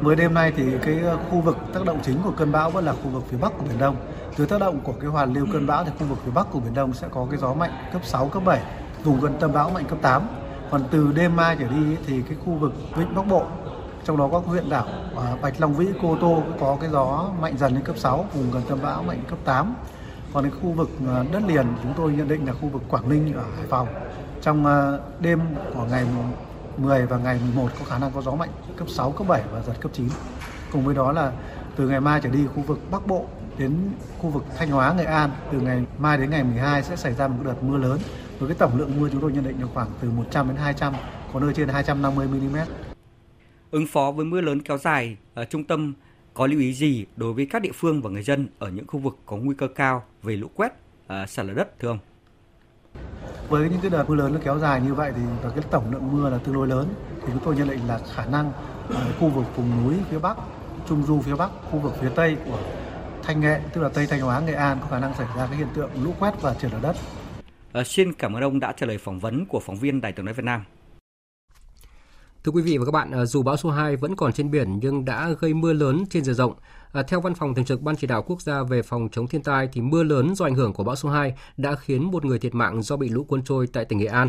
Mới 0.00 0.16
đêm 0.16 0.34
nay 0.34 0.52
thì 0.56 0.64
cái 0.82 1.00
khu 1.30 1.40
vực 1.40 1.56
tác 1.74 1.84
động 1.84 2.00
chính 2.02 2.22
của 2.24 2.32
cơn 2.36 2.52
bão 2.52 2.70
vẫn 2.70 2.84
là 2.84 2.92
khu 2.92 3.08
vực 3.08 3.22
phía 3.28 3.36
bắc 3.36 3.52
của 3.58 3.64
biển 3.64 3.78
Đông. 3.78 3.96
Dưới 4.36 4.46
tác 4.46 4.60
động 4.60 4.80
của 4.84 4.92
cái 4.92 5.10
hoàn 5.10 5.32
lưu 5.32 5.46
cơn 5.52 5.66
bão 5.66 5.84
thì 5.84 5.90
khu 5.98 6.06
vực 6.06 6.18
phía 6.24 6.30
bắc 6.34 6.46
của 6.50 6.60
biển 6.60 6.74
Đông 6.74 6.92
sẽ 6.92 7.08
có 7.10 7.26
cái 7.30 7.40
gió 7.40 7.54
mạnh 7.54 7.70
cấp 7.92 8.04
6, 8.04 8.28
cấp 8.28 8.42
7, 8.44 8.60
vùng 9.04 9.20
gần 9.20 9.36
tâm 9.40 9.52
bão 9.52 9.70
mạnh 9.70 9.84
cấp 9.88 9.98
8. 10.02 10.22
Còn 10.70 10.82
từ 10.90 11.12
đêm 11.16 11.36
mai 11.36 11.56
trở 11.60 11.68
đi 11.68 11.96
thì 12.06 12.22
cái 12.28 12.38
khu 12.44 12.52
vực 12.52 12.72
vịnh 12.96 13.14
Bắc 13.14 13.26
Bộ 13.26 13.46
trong 14.04 14.16
đó 14.16 14.28
có 14.32 14.38
huyện 14.38 14.70
đảo 14.70 14.86
Bạch 15.42 15.60
Long 15.60 15.74
Vĩ, 15.74 15.86
Cô 16.02 16.16
Tô 16.20 16.42
có 16.60 16.78
cái 16.80 16.90
gió 16.90 17.30
mạnh 17.40 17.58
dần 17.58 17.74
lên 17.74 17.84
cấp 17.84 17.98
6, 17.98 18.26
vùng 18.34 18.50
gần 18.50 18.62
tâm 18.68 18.78
bão 18.82 19.02
mạnh 19.02 19.20
cấp 19.28 19.38
8 19.44 19.74
còn 20.32 20.44
cái 20.44 20.52
khu 20.62 20.72
vực 20.72 20.90
à, 21.08 21.24
đất 21.32 21.42
liền 21.46 21.66
chúng 21.82 21.92
tôi 21.96 22.12
nhận 22.12 22.28
định 22.28 22.46
là 22.46 22.52
khu 22.52 22.68
vực 22.68 22.82
Quảng 22.88 23.08
Ninh 23.08 23.34
ở 23.34 23.44
Hải 23.56 23.66
Phòng 23.66 23.88
trong 24.42 24.66
à, 24.66 24.98
đêm 25.20 25.40
của 25.74 25.86
ngày 25.90 26.06
10 26.76 27.06
và 27.06 27.18
ngày 27.18 27.40
11 27.54 27.68
có 27.78 27.84
khả 27.84 27.98
năng 27.98 28.10
có 28.12 28.22
gió 28.22 28.34
mạnh 28.34 28.50
cấp 28.76 28.88
6, 28.88 29.12
cấp 29.12 29.26
7 29.28 29.42
và 29.52 29.62
giật 29.62 29.74
cấp 29.80 29.90
9. 29.94 30.08
Cùng 30.72 30.84
với 30.84 30.94
đó 30.94 31.12
là 31.12 31.32
từ 31.76 31.88
ngày 31.88 32.00
mai 32.00 32.20
trở 32.22 32.30
đi 32.30 32.46
khu 32.54 32.62
vực 32.62 32.78
Bắc 32.90 33.06
Bộ 33.06 33.26
đến 33.58 33.74
khu 34.18 34.30
vực 34.30 34.44
Thanh 34.58 34.70
Hóa, 34.70 34.94
Nghệ 34.94 35.04
An 35.04 35.30
từ 35.52 35.60
ngày 35.60 35.84
mai 35.98 36.18
đến 36.18 36.30
ngày 36.30 36.44
12 36.44 36.82
sẽ 36.82 36.96
xảy 36.96 37.14
ra 37.14 37.28
một 37.28 37.42
đợt 37.44 37.62
mưa 37.62 37.78
lớn 37.78 37.98
với 38.38 38.48
cái 38.48 38.56
tổng 38.58 38.78
lượng 38.78 39.00
mưa 39.00 39.08
chúng 39.12 39.20
tôi 39.20 39.32
nhận 39.32 39.44
định 39.44 39.60
là 39.60 39.66
khoảng 39.74 39.88
từ 40.00 40.10
100 40.10 40.48
đến 40.48 40.56
200, 40.56 40.94
có 41.32 41.40
nơi 41.40 41.54
trên 41.54 41.68
250 41.68 42.28
mm. 42.28 42.56
Ứng 43.70 43.86
phó 43.86 44.10
với 44.10 44.24
mưa 44.24 44.40
lớn 44.40 44.62
kéo 44.62 44.78
dài, 44.78 45.16
ở 45.34 45.44
trung 45.44 45.64
tâm 45.64 45.94
có 46.34 46.46
lưu 46.46 46.60
ý 46.60 46.72
gì 46.72 47.06
đối 47.16 47.32
với 47.32 47.46
các 47.46 47.62
địa 47.62 47.72
phương 47.74 48.02
và 48.02 48.10
người 48.10 48.22
dân 48.22 48.48
ở 48.58 48.70
những 48.70 48.86
khu 48.86 49.00
vực 49.00 49.18
có 49.26 49.36
nguy 49.36 49.54
cơ 49.58 49.68
cao 49.68 50.04
về 50.22 50.36
lũ 50.36 50.48
quét, 50.54 50.72
à, 51.06 51.26
sạt 51.26 51.46
lở 51.46 51.54
đất 51.54 51.78
thưa 51.78 51.88
ông? 51.88 51.98
Với 53.48 53.70
những 53.70 53.80
cái 53.82 53.90
đợt 53.90 54.04
mưa 54.08 54.14
lớn 54.14 54.32
nó 54.32 54.40
kéo 54.44 54.58
dài 54.58 54.80
như 54.80 54.94
vậy 54.94 55.12
thì 55.16 55.22
và 55.42 55.50
cái 55.50 55.64
tổng 55.70 55.92
lượng 55.92 56.08
mưa 56.12 56.30
là 56.30 56.38
tương 56.38 56.54
đối 56.54 56.66
lớn 56.66 56.88
thì 57.20 57.32
chúng 57.32 57.42
tôi 57.44 57.56
nhận 57.56 57.68
định 57.68 57.80
là 57.88 58.00
khả 58.14 58.26
năng 58.26 58.52
ở 58.88 59.12
khu 59.20 59.28
vực 59.28 59.44
vùng 59.56 59.84
núi 59.84 59.94
phía 60.10 60.18
Bắc, 60.18 60.36
Trung 60.88 61.02
Du 61.02 61.20
phía 61.20 61.36
Bắc, 61.36 61.50
khu 61.70 61.78
vực 61.78 61.92
phía 62.00 62.10
Tây 62.14 62.36
của 62.44 62.58
Thanh 63.22 63.40
Nghệ, 63.40 63.60
tức 63.72 63.80
là 63.80 63.88
Tây 63.88 64.06
Thanh 64.06 64.20
Hóa, 64.20 64.40
Nghệ 64.40 64.52
An 64.52 64.78
có 64.80 64.86
khả 64.86 64.98
năng 64.98 65.14
xảy 65.14 65.26
ra 65.36 65.46
cái 65.46 65.56
hiện 65.56 65.68
tượng 65.74 65.90
lũ 66.04 66.14
quét 66.18 66.42
và 66.42 66.54
trượt 66.54 66.72
lở 66.72 66.78
đất. 66.82 66.96
À, 67.72 67.84
xin 67.84 68.12
cảm 68.12 68.36
ơn 68.36 68.42
ông 68.42 68.60
đã 68.60 68.72
trả 68.72 68.86
lời 68.86 68.98
phỏng 68.98 69.18
vấn 69.18 69.46
của 69.46 69.60
phóng 69.60 69.76
viên 69.76 70.00
Đài 70.00 70.12
tiếng 70.12 70.24
nói 70.24 70.34
Việt 70.34 70.44
Nam. 70.44 70.64
Thưa 72.44 72.52
quý 72.52 72.62
vị 72.62 72.78
và 72.78 72.84
các 72.84 72.90
bạn, 72.90 73.10
à, 73.10 73.24
dù 73.24 73.42
bão 73.42 73.56
số 73.56 73.70
2 73.70 73.96
vẫn 73.96 74.16
còn 74.16 74.32
trên 74.32 74.50
biển 74.50 74.78
nhưng 74.82 75.04
đã 75.04 75.30
gây 75.40 75.54
mưa 75.54 75.72
lớn 75.72 76.04
trên 76.10 76.24
diện 76.24 76.34
rộng. 76.34 76.54
À, 76.92 77.02
theo 77.02 77.20
Văn 77.20 77.34
phòng 77.34 77.54
Thường 77.54 77.64
trực 77.64 77.82
Ban 77.82 77.96
Chỉ 77.96 78.06
đạo 78.06 78.22
Quốc 78.22 78.42
gia 78.42 78.62
về 78.62 78.82
phòng 78.82 79.08
chống 79.12 79.26
thiên 79.26 79.42
tai 79.42 79.68
thì 79.72 79.80
mưa 79.80 80.02
lớn 80.02 80.34
do 80.34 80.44
ảnh 80.44 80.54
hưởng 80.54 80.72
của 80.72 80.84
bão 80.84 80.96
số 80.96 81.08
2 81.08 81.34
đã 81.56 81.74
khiến 81.74 82.04
một 82.04 82.24
người 82.24 82.38
thiệt 82.38 82.54
mạng 82.54 82.82
do 82.82 82.96
bị 82.96 83.08
lũ 83.08 83.24
cuốn 83.24 83.42
trôi 83.42 83.66
tại 83.66 83.84
tỉnh 83.84 83.98
Nghệ 83.98 84.06
An. 84.06 84.28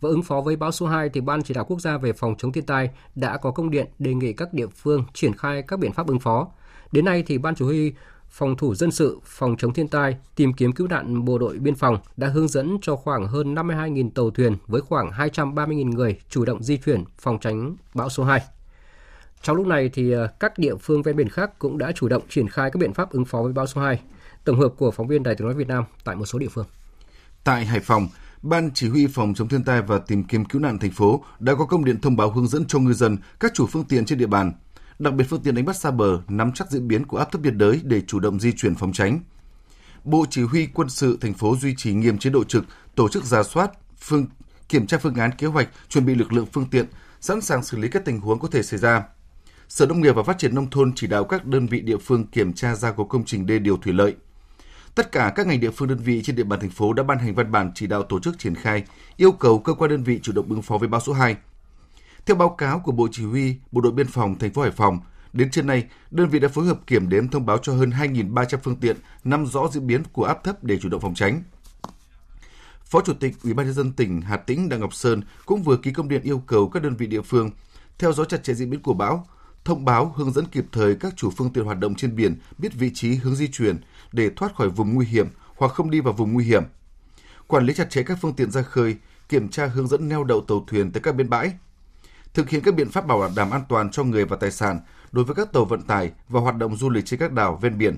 Và 0.00 0.08
ứng 0.08 0.22
phó 0.22 0.40
với 0.40 0.56
bão 0.56 0.72
số 0.72 0.86
2 0.86 1.08
thì 1.08 1.20
Ban 1.20 1.42
Chỉ 1.42 1.54
đạo 1.54 1.64
Quốc 1.64 1.80
gia 1.80 1.98
về 1.98 2.12
phòng 2.12 2.34
chống 2.38 2.52
thiên 2.52 2.66
tai 2.66 2.90
đã 3.14 3.36
có 3.36 3.50
công 3.50 3.70
điện 3.70 3.86
đề 3.98 4.14
nghị 4.14 4.32
các 4.32 4.54
địa 4.54 4.66
phương 4.66 5.04
triển 5.14 5.36
khai 5.36 5.62
các 5.62 5.78
biện 5.78 5.92
pháp 5.92 6.06
ứng 6.06 6.20
phó. 6.20 6.48
Đến 6.92 7.04
nay 7.04 7.22
thì 7.26 7.38
Ban 7.38 7.54
Chủ 7.54 7.66
huy 7.66 7.92
Phòng 8.32 8.56
thủ 8.56 8.74
dân 8.74 8.90
sự, 8.90 9.20
phòng 9.24 9.56
chống 9.58 9.72
thiên 9.72 9.88
tai, 9.88 10.16
tìm 10.36 10.52
kiếm 10.52 10.72
cứu 10.72 10.86
nạn 10.86 11.24
bộ 11.24 11.38
đội 11.38 11.58
biên 11.58 11.74
phòng 11.74 11.98
đã 12.16 12.28
hướng 12.28 12.48
dẫn 12.48 12.78
cho 12.82 12.96
khoảng 12.96 13.26
hơn 13.26 13.54
52.000 13.54 14.10
tàu 14.10 14.30
thuyền 14.30 14.56
với 14.66 14.80
khoảng 14.80 15.10
230.000 15.10 15.90
người 15.90 16.20
chủ 16.28 16.44
động 16.44 16.62
di 16.62 16.76
chuyển 16.76 17.04
phòng 17.18 17.38
tránh 17.40 17.76
bão 17.94 18.08
số 18.08 18.24
2. 18.24 18.40
Trong 19.42 19.56
lúc 19.56 19.66
này 19.66 19.90
thì 19.92 20.10
ờ, 20.10 20.26
các 20.40 20.58
địa 20.58 20.76
phương 20.76 21.02
ven 21.02 21.16
biển 21.16 21.28
khác 21.28 21.58
cũng 21.58 21.78
đã 21.78 21.92
chủ 21.92 22.08
động 22.08 22.22
triển 22.28 22.48
khai 22.48 22.70
các 22.70 22.78
biện 22.78 22.94
pháp 22.94 23.10
ứng 23.10 23.24
phó 23.24 23.42
với 23.42 23.52
bão 23.52 23.66
số 23.66 23.80
2. 23.80 24.00
Tổng 24.44 24.60
hợp 24.60 24.72
của 24.76 24.90
phóng 24.90 25.08
viên 25.08 25.22
Đài 25.22 25.34
tiếng 25.34 25.46
nói 25.46 25.54
Việt 25.54 25.68
Nam 25.68 25.84
tại 26.04 26.16
một 26.16 26.26
số 26.26 26.38
địa 26.38 26.48
phương. 26.48 26.66
Tại 27.44 27.66
Hải 27.66 27.80
Phòng, 27.80 28.08
Ban 28.42 28.70
Chỉ 28.74 28.88
huy 28.88 29.06
Phòng 29.06 29.34
chống 29.34 29.48
thiên 29.48 29.64
tai 29.64 29.82
và 29.82 29.98
tìm 29.98 30.24
kiếm 30.24 30.44
cứu 30.44 30.60
nạn 30.60 30.78
thành 30.78 30.90
phố 30.90 31.24
đã 31.38 31.54
có 31.54 31.64
công 31.64 31.84
điện 31.84 32.00
thông 32.00 32.16
báo 32.16 32.30
hướng 32.30 32.48
dẫn 32.48 32.64
cho 32.68 32.78
ngư 32.78 32.92
dân, 32.92 33.18
các 33.40 33.54
chủ 33.54 33.66
phương 33.66 33.84
tiện 33.84 34.04
trên 34.04 34.18
địa 34.18 34.26
bàn 34.26 34.52
đặc 34.98 35.14
biệt 35.14 35.24
phương 35.28 35.42
tiện 35.42 35.54
đánh 35.54 35.64
bắt 35.64 35.76
xa 35.76 35.90
bờ 35.90 36.20
nắm 36.28 36.52
chắc 36.52 36.70
diễn 36.70 36.88
biến 36.88 37.06
của 37.06 37.18
áp 37.18 37.32
thấp 37.32 37.42
nhiệt 37.42 37.54
đới 37.54 37.80
để 37.84 38.00
chủ 38.00 38.20
động 38.20 38.40
di 38.40 38.52
chuyển 38.52 38.74
phòng 38.74 38.92
tránh. 38.92 39.20
Bộ 40.04 40.24
Chỉ 40.30 40.42
huy 40.42 40.66
quân 40.66 40.88
sự 40.88 41.18
thành 41.20 41.34
phố 41.34 41.56
duy 41.56 41.74
trì 41.76 41.92
nghiêm 41.92 42.18
chế 42.18 42.30
độ 42.30 42.44
trực, 42.44 42.64
tổ 42.94 43.08
chức 43.08 43.24
ra 43.24 43.42
soát, 43.42 43.70
phương 43.98 44.26
kiểm 44.68 44.86
tra 44.86 44.98
phương 44.98 45.14
án 45.14 45.30
kế 45.32 45.46
hoạch, 45.46 45.68
chuẩn 45.88 46.06
bị 46.06 46.14
lực 46.14 46.32
lượng 46.32 46.46
phương 46.52 46.66
tiện, 46.70 46.86
sẵn 47.20 47.40
sàng 47.40 47.64
xử 47.64 47.78
lý 47.78 47.88
các 47.88 48.04
tình 48.04 48.20
huống 48.20 48.38
có 48.38 48.48
thể 48.48 48.62
xảy 48.62 48.78
ra. 48.78 49.02
Sở 49.68 49.86
Nông 49.86 50.00
nghiệp 50.00 50.12
và 50.12 50.22
Phát 50.22 50.38
triển 50.38 50.54
nông 50.54 50.70
thôn 50.70 50.92
chỉ 50.94 51.06
đạo 51.06 51.24
các 51.24 51.46
đơn 51.46 51.66
vị 51.66 51.80
địa 51.80 51.98
phương 51.98 52.26
kiểm 52.26 52.52
tra 52.52 52.74
gia 52.74 52.92
cố 52.92 53.04
công 53.04 53.24
trình 53.24 53.46
đê 53.46 53.58
điều 53.58 53.76
thủy 53.76 53.92
lợi. 53.92 54.14
Tất 54.94 55.12
cả 55.12 55.32
các 55.34 55.46
ngành 55.46 55.60
địa 55.60 55.70
phương 55.70 55.88
đơn 55.88 55.98
vị 55.98 56.22
trên 56.22 56.36
địa 56.36 56.44
bàn 56.44 56.60
thành 56.60 56.70
phố 56.70 56.92
đã 56.92 57.02
ban 57.02 57.18
hành 57.18 57.34
văn 57.34 57.52
bản 57.52 57.70
chỉ 57.74 57.86
đạo 57.86 58.02
tổ 58.02 58.20
chức 58.20 58.38
triển 58.38 58.54
khai, 58.54 58.84
yêu 59.16 59.32
cầu 59.32 59.58
cơ 59.58 59.74
quan 59.74 59.90
đơn 59.90 60.02
vị 60.02 60.20
chủ 60.22 60.32
động 60.32 60.48
ứng 60.48 60.62
phó 60.62 60.78
với 60.78 60.88
bão 60.88 61.00
số 61.00 61.12
2 61.12 61.36
theo 62.26 62.36
báo 62.36 62.48
cáo 62.48 62.80
của 62.80 62.92
Bộ 62.92 63.08
Chỉ 63.12 63.24
huy 63.24 63.56
Bộ 63.72 63.80
đội 63.80 63.92
Biên 63.92 64.06
phòng 64.06 64.38
thành 64.38 64.52
phố 64.52 64.62
Hải 64.62 64.70
Phòng, 64.70 65.00
đến 65.32 65.50
trưa 65.50 65.62
nay, 65.62 65.84
đơn 66.10 66.28
vị 66.28 66.38
đã 66.38 66.48
phối 66.48 66.64
hợp 66.64 66.86
kiểm 66.86 67.08
đếm 67.08 67.28
thông 67.28 67.46
báo 67.46 67.58
cho 67.58 67.72
hơn 67.72 67.90
2.300 67.90 68.58
phương 68.62 68.76
tiện 68.76 68.96
nắm 69.24 69.46
rõ 69.46 69.68
diễn 69.72 69.86
biến 69.86 70.02
của 70.12 70.24
áp 70.24 70.44
thấp 70.44 70.64
để 70.64 70.78
chủ 70.78 70.88
động 70.88 71.00
phòng 71.00 71.14
tránh. 71.14 71.42
Phó 72.84 73.00
Chủ 73.00 73.12
tịch 73.14 73.34
Ủy 73.44 73.54
ban 73.54 73.66
nhân 73.66 73.74
dân 73.74 73.92
tỉnh 73.92 74.20
Hà 74.20 74.36
Tĩnh 74.36 74.68
Đặng 74.68 74.80
Ngọc 74.80 74.94
Sơn 74.94 75.22
cũng 75.46 75.62
vừa 75.62 75.76
ký 75.76 75.92
công 75.92 76.08
điện 76.08 76.22
yêu 76.22 76.38
cầu 76.38 76.68
các 76.68 76.82
đơn 76.82 76.96
vị 76.96 77.06
địa 77.06 77.22
phương 77.22 77.50
theo 77.98 78.12
dõi 78.12 78.26
chặt 78.28 78.44
chẽ 78.44 78.54
diễn 78.54 78.70
biến 78.70 78.82
của 78.82 78.94
bão, 78.94 79.26
thông 79.64 79.84
báo 79.84 80.12
hướng 80.16 80.32
dẫn 80.32 80.44
kịp 80.46 80.64
thời 80.72 80.94
các 80.94 81.12
chủ 81.16 81.30
phương 81.30 81.52
tiện 81.52 81.64
hoạt 81.64 81.78
động 81.78 81.94
trên 81.94 82.16
biển 82.16 82.36
biết 82.58 82.74
vị 82.74 82.90
trí 82.94 83.14
hướng 83.14 83.34
di 83.34 83.48
chuyển 83.48 83.80
để 84.12 84.30
thoát 84.36 84.54
khỏi 84.54 84.68
vùng 84.68 84.94
nguy 84.94 85.06
hiểm 85.06 85.26
hoặc 85.56 85.72
không 85.72 85.90
đi 85.90 86.00
vào 86.00 86.12
vùng 86.12 86.32
nguy 86.32 86.44
hiểm. 86.44 86.62
Quản 87.46 87.66
lý 87.66 87.74
chặt 87.74 87.90
chẽ 87.90 88.02
các 88.02 88.18
phương 88.20 88.34
tiện 88.34 88.50
ra 88.50 88.62
khơi, 88.62 88.96
kiểm 89.28 89.48
tra 89.48 89.66
hướng 89.66 89.88
dẫn 89.88 90.08
neo 90.08 90.24
đậu 90.24 90.40
tàu 90.40 90.64
thuyền 90.66 90.92
tại 90.92 91.00
các 91.02 91.14
bến 91.16 91.30
bãi, 91.30 91.52
thực 92.34 92.48
hiện 92.48 92.62
các 92.64 92.74
biện 92.74 92.90
pháp 92.90 93.06
bảo 93.06 93.30
đảm 93.36 93.50
an 93.50 93.62
toàn 93.68 93.90
cho 93.90 94.04
người 94.04 94.24
và 94.24 94.36
tài 94.36 94.50
sản 94.50 94.80
đối 95.12 95.24
với 95.24 95.34
các 95.34 95.52
tàu 95.52 95.64
vận 95.64 95.82
tải 95.82 96.12
và 96.28 96.40
hoạt 96.40 96.56
động 96.56 96.76
du 96.76 96.90
lịch 96.90 97.06
trên 97.06 97.20
các 97.20 97.32
đảo 97.32 97.58
ven 97.62 97.78
biển, 97.78 97.96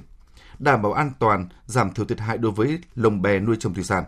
đảm 0.59 0.83
bảo 0.83 0.93
an 0.93 1.13
toàn, 1.19 1.49
giảm 1.67 1.95
thiểu 1.95 2.05
thiệt 2.05 2.21
hại 2.21 2.39
đối 2.39 2.53
với 2.53 2.79
lồng 2.95 3.23
bè 3.23 3.41
nuôi 3.41 3.57
trồng 3.61 3.75
thủy 3.75 3.85
sản. 3.85 4.05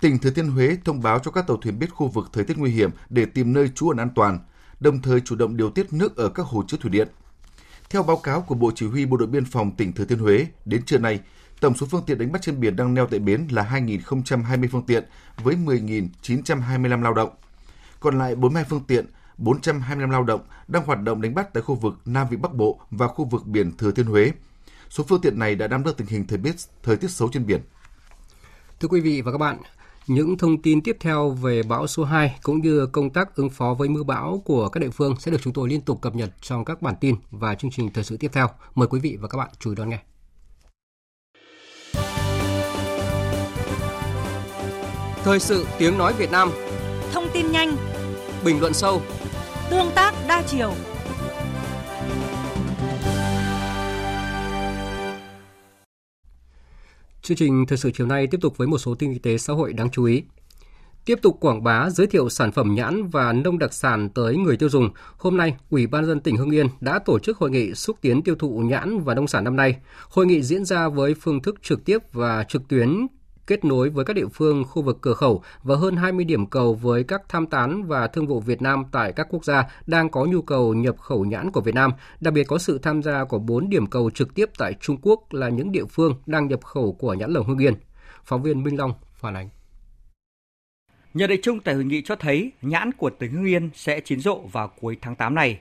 Tỉnh 0.00 0.18
Thừa 0.18 0.30
Thiên 0.30 0.48
Huế 0.48 0.76
thông 0.84 1.02
báo 1.02 1.18
cho 1.18 1.30
các 1.30 1.46
tàu 1.46 1.56
thuyền 1.56 1.78
biết 1.78 1.90
khu 1.90 2.08
vực 2.08 2.28
thời 2.32 2.44
tiết 2.44 2.58
nguy 2.58 2.70
hiểm 2.70 2.90
để 3.08 3.24
tìm 3.24 3.52
nơi 3.52 3.68
trú 3.74 3.88
ẩn 3.88 3.96
an 3.96 4.10
toàn, 4.14 4.38
đồng 4.80 5.02
thời 5.02 5.20
chủ 5.20 5.36
động 5.36 5.56
điều 5.56 5.70
tiết 5.70 5.92
nước 5.92 6.16
ở 6.16 6.28
các 6.28 6.46
hồ 6.46 6.64
chứa 6.68 6.76
thủy 6.80 6.90
điện. 6.90 7.08
Theo 7.90 8.02
báo 8.02 8.16
cáo 8.16 8.40
của 8.40 8.54
Bộ 8.54 8.70
Chỉ 8.74 8.86
huy 8.86 9.06
Bộ 9.06 9.16
đội 9.16 9.28
Biên 9.28 9.44
phòng 9.44 9.76
tỉnh 9.76 9.92
Thừa 9.92 10.04
Thiên 10.04 10.18
Huế, 10.18 10.46
đến 10.64 10.82
trưa 10.82 10.98
nay, 10.98 11.20
tổng 11.60 11.76
số 11.76 11.86
phương 11.86 12.02
tiện 12.06 12.18
đánh 12.18 12.32
bắt 12.32 12.42
trên 12.42 12.60
biển 12.60 12.76
đang 12.76 12.94
neo 12.94 13.06
tại 13.06 13.20
bến 13.20 13.46
là 13.50 13.68
2.020 13.72 14.68
phương 14.72 14.86
tiện 14.86 15.04
với 15.42 15.56
10.925 15.56 17.02
lao 17.02 17.14
động 17.14 17.30
còn 18.02 18.18
lại 18.18 18.34
42 18.34 18.64
phương 18.64 18.82
tiện, 18.86 19.06
425 19.38 20.10
lao 20.10 20.22
động 20.22 20.40
đang 20.68 20.84
hoạt 20.86 21.02
động 21.02 21.22
đánh 21.22 21.34
bắt 21.34 21.54
tại 21.54 21.62
khu 21.62 21.74
vực 21.74 21.94
Nam 22.04 22.26
Vịnh 22.30 22.42
Bắc 22.42 22.54
Bộ 22.54 22.80
và 22.90 23.08
khu 23.08 23.24
vực 23.24 23.46
biển 23.46 23.76
Thừa 23.76 23.90
Thiên 23.90 24.06
Huế. 24.06 24.32
Số 24.88 25.04
phương 25.08 25.20
tiện 25.20 25.38
này 25.38 25.54
đã 25.54 25.68
nắm 25.68 25.84
được 25.84 25.96
tình 25.96 26.06
hình 26.06 26.26
thời 26.26 26.38
tiết 26.38 26.54
thời 26.82 26.96
tiết 26.96 27.10
xấu 27.10 27.28
trên 27.28 27.46
biển. 27.46 27.60
Thưa 28.80 28.88
quý 28.88 29.00
vị 29.00 29.20
và 29.20 29.32
các 29.32 29.38
bạn, 29.38 29.58
những 30.06 30.38
thông 30.38 30.62
tin 30.62 30.80
tiếp 30.80 30.96
theo 31.00 31.30
về 31.30 31.62
bão 31.62 31.86
số 31.86 32.04
2 32.04 32.38
cũng 32.42 32.60
như 32.60 32.86
công 32.86 33.10
tác 33.10 33.36
ứng 33.36 33.50
phó 33.50 33.74
với 33.74 33.88
mưa 33.88 34.02
bão 34.02 34.42
của 34.44 34.68
các 34.68 34.80
địa 34.80 34.90
phương 34.90 35.14
sẽ 35.18 35.30
được 35.30 35.38
chúng 35.42 35.52
tôi 35.52 35.68
liên 35.68 35.80
tục 35.80 36.00
cập 36.00 36.14
nhật 36.14 36.30
trong 36.40 36.64
các 36.64 36.82
bản 36.82 36.94
tin 37.00 37.16
và 37.30 37.54
chương 37.54 37.70
trình 37.70 37.90
thời 37.94 38.04
sự 38.04 38.16
tiếp 38.16 38.30
theo. 38.32 38.48
Mời 38.74 38.88
quý 38.88 39.00
vị 39.00 39.18
và 39.20 39.28
các 39.28 39.38
bạn 39.38 39.50
chú 39.58 39.70
ý 39.70 39.76
đón 39.76 39.88
nghe. 39.88 39.98
Thời 45.24 45.40
sự 45.40 45.66
tiếng 45.78 45.98
nói 45.98 46.12
Việt 46.18 46.30
Nam 46.30 46.50
Thông 47.12 47.28
tin 47.32 47.52
nhanh 47.52 47.76
bình 48.44 48.60
luận 48.60 48.74
sâu, 48.74 49.02
tương 49.70 49.90
tác 49.94 50.14
đa 50.28 50.42
chiều. 50.46 50.72
Chương 57.22 57.36
trình 57.36 57.66
thời 57.68 57.78
sự 57.78 57.90
chiều 57.94 58.06
nay 58.06 58.26
tiếp 58.26 58.38
tục 58.40 58.56
với 58.56 58.68
một 58.68 58.78
số 58.78 58.94
tin 58.94 59.12
kinh 59.12 59.22
tế 59.22 59.38
xã 59.38 59.52
hội 59.52 59.72
đáng 59.72 59.90
chú 59.90 60.04
ý. 60.04 60.22
Tiếp 61.04 61.18
tục 61.22 61.36
quảng 61.40 61.64
bá, 61.64 61.90
giới 61.90 62.06
thiệu 62.06 62.28
sản 62.28 62.52
phẩm 62.52 62.74
nhãn 62.74 63.08
và 63.08 63.32
nông 63.32 63.58
đặc 63.58 63.74
sản 63.74 64.08
tới 64.08 64.36
người 64.36 64.56
tiêu 64.56 64.68
dùng, 64.68 64.90
hôm 65.16 65.36
nay 65.36 65.56
Ủy 65.70 65.86
ban 65.86 66.06
dân 66.06 66.20
tỉnh 66.20 66.36
Hưng 66.36 66.50
Yên 66.50 66.66
đã 66.80 66.98
tổ 66.98 67.18
chức 67.18 67.38
hội 67.38 67.50
nghị 67.50 67.74
xúc 67.74 67.96
tiến 68.00 68.22
tiêu 68.22 68.34
thụ 68.38 68.58
nhãn 68.58 69.00
và 69.00 69.14
nông 69.14 69.26
sản 69.26 69.44
năm 69.44 69.56
nay. 69.56 69.76
Hội 70.08 70.26
nghị 70.26 70.42
diễn 70.42 70.64
ra 70.64 70.88
với 70.88 71.14
phương 71.14 71.42
thức 71.42 71.62
trực 71.62 71.84
tiếp 71.84 71.98
và 72.12 72.44
trực 72.48 72.68
tuyến 72.68 73.06
kết 73.46 73.64
nối 73.64 73.90
với 73.90 74.04
các 74.04 74.16
địa 74.16 74.26
phương 74.34 74.64
khu 74.64 74.82
vực 74.82 74.98
cửa 75.00 75.14
khẩu 75.14 75.42
và 75.62 75.76
hơn 75.76 75.96
20 75.96 76.24
điểm 76.24 76.46
cầu 76.46 76.74
với 76.74 77.04
các 77.04 77.22
tham 77.28 77.46
tán 77.46 77.84
và 77.84 78.06
thương 78.06 78.26
vụ 78.26 78.40
Việt 78.40 78.62
Nam 78.62 78.84
tại 78.92 79.12
các 79.12 79.26
quốc 79.30 79.44
gia 79.44 79.64
đang 79.86 80.10
có 80.10 80.24
nhu 80.24 80.42
cầu 80.42 80.74
nhập 80.74 80.98
khẩu 80.98 81.24
nhãn 81.24 81.50
của 81.50 81.60
Việt 81.60 81.74
Nam. 81.74 81.90
Đặc 82.20 82.34
biệt 82.34 82.44
có 82.44 82.58
sự 82.58 82.78
tham 82.78 83.02
gia 83.02 83.24
của 83.24 83.38
4 83.38 83.70
điểm 83.70 83.86
cầu 83.86 84.10
trực 84.10 84.34
tiếp 84.34 84.50
tại 84.58 84.74
Trung 84.80 84.96
Quốc 85.02 85.32
là 85.32 85.48
những 85.48 85.72
địa 85.72 85.84
phương 85.84 86.14
đang 86.26 86.48
nhập 86.48 86.64
khẩu 86.64 86.92
của 86.92 87.14
nhãn 87.14 87.30
lồng 87.30 87.46
Hưng 87.46 87.58
Yên. 87.58 87.74
Phóng 88.24 88.42
viên 88.42 88.62
Minh 88.62 88.78
Long 88.78 88.94
phản 89.14 89.34
ánh. 89.34 89.48
Nhận 91.14 91.28
định 91.28 91.40
chung 91.42 91.60
tại 91.60 91.74
hội 91.74 91.84
nghị 91.84 92.02
cho 92.02 92.16
thấy 92.16 92.52
nhãn 92.62 92.92
của 92.92 93.10
tỉnh 93.10 93.32
Hưng 93.32 93.44
Yên 93.44 93.70
sẽ 93.74 94.00
chín 94.00 94.20
rộ 94.20 94.38
vào 94.52 94.72
cuối 94.80 94.96
tháng 95.00 95.16
8 95.16 95.34
này. 95.34 95.60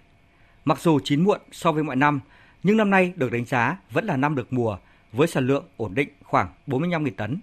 Mặc 0.66 0.80
dù 0.82 1.00
chín 1.04 1.24
muộn 1.24 1.42
so 1.52 1.72
với 1.72 1.84
mọi 1.84 1.96
năm, 1.96 2.20
nhưng 2.64 2.78
năm 2.78 2.90
nay 2.90 3.14
được 3.16 3.32
đánh 3.32 3.46
giá 3.46 3.78
vẫn 3.92 4.06
là 4.06 4.18
năm 4.18 4.36
được 4.36 4.54
mùa 4.54 4.78
với 5.12 5.28
sản 5.28 5.48
lượng 5.48 5.66
ổn 5.78 5.96
định 5.96 6.10
khoảng 6.24 6.48
45.000 6.68 7.12
tấn. 7.18 7.40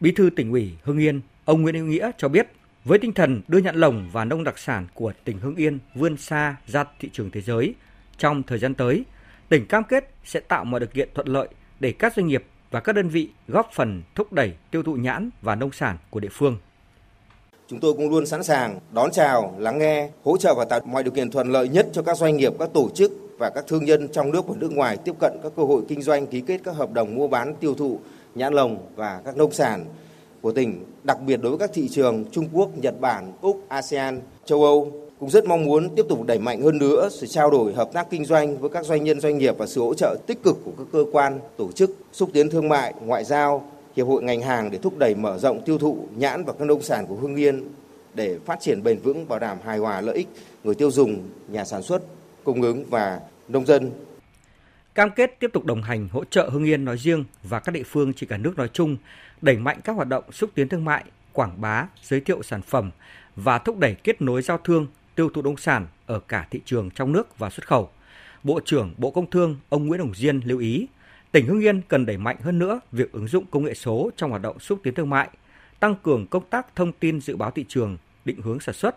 Bí 0.00 0.12
thư 0.12 0.30
tỉnh 0.30 0.50
ủy 0.50 0.72
Hưng 0.82 0.98
Yên, 0.98 1.20
ông 1.44 1.62
Nguyễn 1.62 1.74
Hữu 1.74 1.86
Nghĩa 1.86 2.10
cho 2.18 2.28
biết, 2.28 2.46
với 2.84 2.98
tinh 2.98 3.12
thần 3.12 3.42
đưa 3.48 3.58
nhãn 3.58 3.76
lồng 3.76 4.08
và 4.12 4.24
nông 4.24 4.44
đặc 4.44 4.58
sản 4.58 4.86
của 4.94 5.12
tỉnh 5.24 5.38
Hưng 5.38 5.56
Yên 5.56 5.78
vươn 5.94 6.16
xa 6.16 6.56
ra 6.66 6.84
thị 7.00 7.10
trường 7.12 7.30
thế 7.30 7.40
giới, 7.40 7.74
trong 8.18 8.42
thời 8.42 8.58
gian 8.58 8.74
tới, 8.74 9.04
tỉnh 9.48 9.66
cam 9.66 9.84
kết 9.84 10.10
sẽ 10.24 10.40
tạo 10.40 10.64
mọi 10.64 10.80
điều 10.80 10.88
kiện 10.94 11.08
thuận 11.14 11.28
lợi 11.28 11.48
để 11.80 11.92
các 11.92 12.14
doanh 12.16 12.26
nghiệp 12.26 12.44
và 12.70 12.80
các 12.80 12.92
đơn 12.92 13.08
vị 13.08 13.28
góp 13.48 13.70
phần 13.74 14.02
thúc 14.14 14.32
đẩy 14.32 14.52
tiêu 14.70 14.82
thụ 14.82 14.94
nhãn 14.94 15.30
và 15.42 15.54
nông 15.54 15.72
sản 15.72 15.96
của 16.10 16.20
địa 16.20 16.28
phương. 16.32 16.56
Chúng 17.68 17.80
tôi 17.80 17.92
cũng 17.92 18.10
luôn 18.10 18.26
sẵn 18.26 18.42
sàng 18.42 18.80
đón 18.92 19.10
chào, 19.12 19.56
lắng 19.58 19.78
nghe, 19.78 20.10
hỗ 20.24 20.36
trợ 20.36 20.54
và 20.54 20.64
tạo 20.64 20.80
mọi 20.86 21.02
điều 21.02 21.12
kiện 21.12 21.30
thuận 21.30 21.52
lợi 21.52 21.68
nhất 21.68 21.86
cho 21.92 22.02
các 22.02 22.16
doanh 22.16 22.36
nghiệp, 22.36 22.52
các 22.58 22.70
tổ 22.74 22.90
chức 22.94 23.12
và 23.38 23.50
các 23.50 23.64
thương 23.68 23.84
nhân 23.84 24.08
trong 24.12 24.30
nước 24.30 24.48
và 24.48 24.54
nước 24.58 24.72
ngoài 24.72 24.96
tiếp 25.04 25.12
cận 25.20 25.32
các 25.42 25.52
cơ 25.56 25.62
hội 25.62 25.82
kinh 25.88 26.02
doanh, 26.02 26.26
ký 26.26 26.40
kết 26.40 26.60
các 26.64 26.76
hợp 26.76 26.92
đồng 26.92 27.14
mua 27.14 27.28
bán 27.28 27.54
tiêu 27.60 27.74
thụ 27.74 28.00
nhãn 28.38 28.52
lồng 28.52 28.78
và 28.96 29.20
các 29.24 29.36
nông 29.36 29.52
sản 29.52 29.84
của 30.40 30.52
tỉnh, 30.52 30.84
đặc 31.04 31.18
biệt 31.26 31.36
đối 31.42 31.50
với 31.50 31.58
các 31.58 31.70
thị 31.74 31.88
trường 31.88 32.24
Trung 32.32 32.48
Quốc, 32.52 32.70
Nhật 32.78 33.00
Bản, 33.00 33.32
Úc, 33.40 33.64
ASEAN, 33.68 34.20
châu 34.44 34.64
Âu 34.64 34.92
cũng 35.20 35.30
rất 35.30 35.46
mong 35.46 35.64
muốn 35.64 35.94
tiếp 35.96 36.06
tục 36.08 36.26
đẩy 36.26 36.38
mạnh 36.38 36.62
hơn 36.62 36.78
nữa 36.78 37.08
sự 37.12 37.26
trao 37.26 37.50
đổi 37.50 37.72
hợp 37.72 37.92
tác 37.92 38.10
kinh 38.10 38.24
doanh 38.24 38.58
với 38.58 38.70
các 38.70 38.84
doanh 38.86 39.04
nhân 39.04 39.20
doanh 39.20 39.38
nghiệp 39.38 39.58
và 39.58 39.66
sự 39.66 39.80
hỗ 39.80 39.94
trợ 39.94 40.16
tích 40.26 40.42
cực 40.42 40.56
của 40.64 40.72
các 40.78 40.86
cơ 40.92 41.04
quan, 41.12 41.40
tổ 41.56 41.72
chức 41.72 41.90
xúc 42.12 42.30
tiến 42.32 42.50
thương 42.50 42.68
mại, 42.68 42.94
ngoại 43.04 43.24
giao, 43.24 43.64
hiệp 43.96 44.06
hội 44.06 44.22
ngành 44.22 44.40
hàng 44.40 44.70
để 44.70 44.78
thúc 44.78 44.98
đẩy 44.98 45.14
mở 45.14 45.38
rộng 45.38 45.62
tiêu 45.64 45.78
thụ 45.78 45.96
nhãn 46.16 46.44
và 46.44 46.52
các 46.52 46.64
nông 46.64 46.82
sản 46.82 47.06
của 47.06 47.14
Hưng 47.14 47.36
Yên 47.36 47.64
để 48.14 48.38
phát 48.44 48.60
triển 48.60 48.82
bền 48.82 48.98
vững 48.98 49.28
bảo 49.28 49.38
đảm 49.38 49.58
hài 49.64 49.78
hòa 49.78 50.00
lợi 50.00 50.16
ích 50.16 50.28
người 50.64 50.74
tiêu 50.74 50.90
dùng, 50.90 51.18
nhà 51.48 51.64
sản 51.64 51.82
xuất, 51.82 52.02
cung 52.44 52.62
ứng 52.62 52.84
và 52.90 53.20
nông 53.48 53.66
dân. 53.66 53.90
Cam 54.98 55.10
kết 55.10 55.36
tiếp 55.40 55.50
tục 55.52 55.64
đồng 55.64 55.82
hành 55.82 56.08
hỗ 56.08 56.24
trợ 56.24 56.48
Hưng 56.52 56.64
Yên 56.64 56.84
nói 56.84 56.98
riêng 56.98 57.24
và 57.42 57.60
các 57.60 57.72
địa 57.72 57.82
phương 57.82 58.12
trên 58.12 58.28
cả 58.28 58.36
nước 58.36 58.56
nói 58.56 58.68
chung 58.72 58.96
đẩy 59.40 59.56
mạnh 59.56 59.80
các 59.84 59.92
hoạt 59.92 60.08
động 60.08 60.32
xúc 60.32 60.50
tiến 60.54 60.68
thương 60.68 60.84
mại, 60.84 61.04
quảng 61.32 61.60
bá, 61.60 61.86
giới 62.02 62.20
thiệu 62.20 62.42
sản 62.42 62.62
phẩm 62.62 62.90
và 63.36 63.58
thúc 63.58 63.78
đẩy 63.78 63.94
kết 63.94 64.22
nối 64.22 64.42
giao 64.42 64.58
thương, 64.58 64.86
tiêu 65.14 65.30
thụ 65.34 65.42
nông 65.42 65.56
sản 65.56 65.86
ở 66.06 66.20
cả 66.20 66.46
thị 66.50 66.60
trường 66.64 66.90
trong 66.90 67.12
nước 67.12 67.38
và 67.38 67.50
xuất 67.50 67.66
khẩu. 67.66 67.90
Bộ 68.42 68.60
trưởng 68.64 68.94
Bộ 68.96 69.10
Công 69.10 69.30
Thương 69.30 69.56
ông 69.68 69.86
Nguyễn 69.86 70.00
Hồng 70.00 70.14
Diên 70.14 70.40
lưu 70.44 70.58
ý, 70.58 70.86
tỉnh 71.32 71.46
Hưng 71.46 71.60
Yên 71.60 71.80
cần 71.88 72.06
đẩy 72.06 72.16
mạnh 72.16 72.36
hơn 72.42 72.58
nữa 72.58 72.80
việc 72.92 73.12
ứng 73.12 73.28
dụng 73.28 73.44
công 73.50 73.64
nghệ 73.64 73.74
số 73.74 74.10
trong 74.16 74.30
hoạt 74.30 74.42
động 74.42 74.60
xúc 74.60 74.80
tiến 74.82 74.94
thương 74.94 75.10
mại, 75.10 75.28
tăng 75.80 75.94
cường 76.02 76.26
công 76.26 76.44
tác 76.50 76.76
thông 76.76 76.92
tin 76.92 77.20
dự 77.20 77.36
báo 77.36 77.50
thị 77.50 77.64
trường, 77.68 77.96
định 78.24 78.40
hướng 78.42 78.60
sản 78.60 78.74
xuất, 78.74 78.96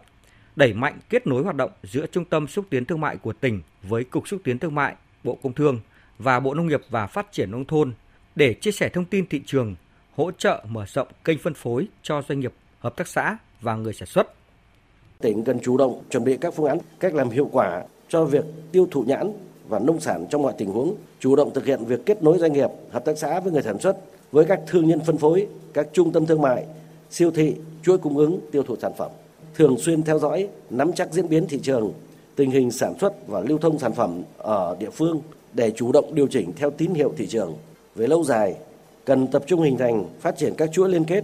đẩy 0.55 0.73
mạnh 0.73 0.99
kết 1.09 1.27
nối 1.27 1.43
hoạt 1.43 1.55
động 1.55 1.71
giữa 1.83 2.05
Trung 2.05 2.25
tâm 2.25 2.47
xúc 2.47 2.65
tiến 2.69 2.85
thương 2.85 3.01
mại 3.01 3.17
của 3.17 3.33
tỉnh 3.33 3.61
với 3.83 4.03
Cục 4.03 4.27
xúc 4.27 4.41
tiến 4.43 4.59
thương 4.59 4.75
mại, 4.75 4.95
Bộ 5.23 5.37
Công 5.43 5.53
Thương 5.53 5.79
và 6.23 6.39
Bộ 6.39 6.53
Nông 6.53 6.67
nghiệp 6.67 6.81
và 6.89 7.07
Phát 7.07 7.31
triển 7.31 7.51
nông 7.51 7.65
thôn 7.65 7.93
để 8.35 8.53
chia 8.53 8.71
sẻ 8.71 8.89
thông 8.89 9.05
tin 9.05 9.25
thị 9.27 9.41
trường, 9.45 9.75
hỗ 10.15 10.31
trợ 10.31 10.63
mở 10.69 10.85
rộng 10.87 11.07
kênh 11.23 11.37
phân 11.37 11.53
phối 11.53 11.87
cho 12.03 12.21
doanh 12.29 12.39
nghiệp, 12.39 12.53
hợp 12.79 12.95
tác 12.95 13.07
xã 13.07 13.37
và 13.61 13.75
người 13.75 13.93
sản 13.93 14.07
xuất. 14.07 14.33
Tỉnh 15.21 15.43
cần 15.43 15.59
chủ 15.59 15.77
động 15.77 16.03
chuẩn 16.09 16.23
bị 16.23 16.37
các 16.37 16.53
phương 16.53 16.65
án 16.65 16.77
cách 16.99 17.13
làm 17.13 17.29
hiệu 17.29 17.49
quả 17.51 17.83
cho 18.09 18.25
việc 18.25 18.45
tiêu 18.71 18.87
thụ 18.91 19.03
nhãn 19.03 19.31
và 19.67 19.79
nông 19.79 19.99
sản 19.99 20.25
trong 20.29 20.41
mọi 20.41 20.53
tình 20.57 20.69
huống, 20.69 20.95
chủ 21.19 21.35
động 21.35 21.53
thực 21.53 21.65
hiện 21.65 21.85
việc 21.85 22.05
kết 22.05 22.23
nối 22.23 22.37
doanh 22.37 22.53
nghiệp, 22.53 22.69
hợp 22.91 23.05
tác 23.05 23.17
xã 23.17 23.39
với 23.39 23.53
người 23.53 23.63
sản 23.63 23.79
xuất, 23.79 23.97
với 24.31 24.45
các 24.45 24.59
thương 24.67 24.87
nhân 24.87 24.99
phân 24.99 25.17
phối, 25.17 25.47
các 25.73 25.87
trung 25.93 26.11
tâm 26.11 26.25
thương 26.25 26.41
mại, 26.41 26.65
siêu 27.09 27.31
thị, 27.31 27.55
chuỗi 27.83 27.97
cung 27.97 28.17
ứng 28.17 28.39
tiêu 28.51 28.63
thụ 28.63 28.75
sản 28.81 28.91
phẩm. 28.97 29.11
Thường 29.55 29.77
xuyên 29.77 30.03
theo 30.03 30.19
dõi, 30.19 30.47
nắm 30.69 30.93
chắc 30.93 31.11
diễn 31.11 31.29
biến 31.29 31.47
thị 31.47 31.59
trường, 31.63 31.93
tình 32.35 32.51
hình 32.51 32.71
sản 32.71 32.93
xuất 32.99 33.27
và 33.27 33.39
lưu 33.39 33.57
thông 33.57 33.79
sản 33.79 33.93
phẩm 33.93 34.23
ở 34.37 34.77
địa 34.79 34.89
phương 34.89 35.21
để 35.53 35.71
chủ 35.75 35.91
động 35.91 36.15
điều 36.15 36.27
chỉnh 36.27 36.53
theo 36.55 36.71
tín 36.71 36.93
hiệu 36.93 37.13
thị 37.17 37.27
trường. 37.27 37.57
Về 37.95 38.07
lâu 38.07 38.23
dài, 38.23 38.55
cần 39.05 39.27
tập 39.27 39.43
trung 39.47 39.61
hình 39.61 39.77
thành 39.77 40.05
phát 40.21 40.37
triển 40.37 40.53
các 40.57 40.69
chuỗi 40.71 40.89
liên 40.89 41.03
kết 41.03 41.23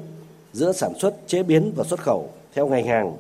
giữa 0.54 0.72
sản 0.72 0.94
xuất, 1.00 1.16
chế 1.28 1.44
biến 1.44 1.72
và 1.76 1.84
xuất 1.84 2.00
khẩu 2.00 2.30
theo 2.54 2.68
ngành 2.68 2.88
hàng, 2.88 3.16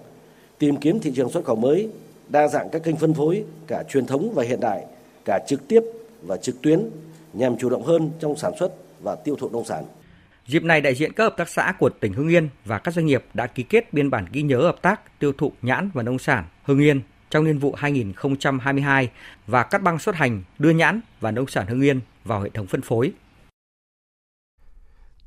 tìm 0.59 0.75
kiếm 0.75 0.99
thị 0.99 1.11
trường 1.15 1.29
xuất 1.29 1.45
khẩu 1.45 1.55
mới, 1.55 1.89
đa 2.29 2.47
dạng 2.47 2.69
các 2.69 2.83
kênh 2.83 2.95
phân 2.95 3.13
phối 3.13 3.43
cả 3.67 3.83
truyền 3.89 4.05
thống 4.05 4.31
và 4.33 4.43
hiện 4.43 4.59
đại, 4.59 4.85
cả 5.25 5.39
trực 5.47 5.67
tiếp 5.67 5.81
và 6.21 6.37
trực 6.37 6.61
tuyến 6.61 6.89
nhằm 7.33 7.57
chủ 7.57 7.69
động 7.69 7.83
hơn 7.83 8.11
trong 8.19 8.35
sản 8.35 8.53
xuất 8.59 8.73
và 9.01 9.15
tiêu 9.15 9.35
thụ 9.35 9.49
nông 9.49 9.65
sản. 9.65 9.85
Dịp 10.47 10.63
này, 10.63 10.81
đại 10.81 10.95
diện 10.95 11.13
các 11.13 11.23
hợp 11.23 11.37
tác 11.37 11.49
xã 11.49 11.73
của 11.79 11.89
tỉnh 11.89 12.13
Hưng 12.13 12.27
Yên 12.27 12.49
và 12.65 12.79
các 12.79 12.93
doanh 12.93 13.05
nghiệp 13.05 13.23
đã 13.33 13.47
ký 13.47 13.63
kết 13.63 13.93
biên 13.93 14.09
bản 14.09 14.25
ghi 14.31 14.41
nhớ 14.41 14.57
hợp 14.57 14.81
tác 14.81 15.19
tiêu 15.19 15.31
thụ 15.37 15.51
nhãn 15.61 15.89
và 15.93 16.03
nông 16.03 16.19
sản 16.19 16.45
Hưng 16.63 16.79
Yên 16.79 17.01
trong 17.37 17.45
niên 17.45 17.59
vụ 17.59 17.73
2022 17.77 19.09
và 19.47 19.63
cắt 19.63 19.81
băng 19.81 19.99
xuất 19.99 20.15
hành 20.15 20.43
đưa 20.59 20.69
nhãn 20.69 21.01
và 21.19 21.31
nông 21.31 21.47
sản 21.47 21.67
Hưng 21.67 21.81
Yên 21.81 21.99
vào 22.23 22.41
hệ 22.41 22.49
thống 22.49 22.67
phân 22.67 22.81
phối. 22.81 23.11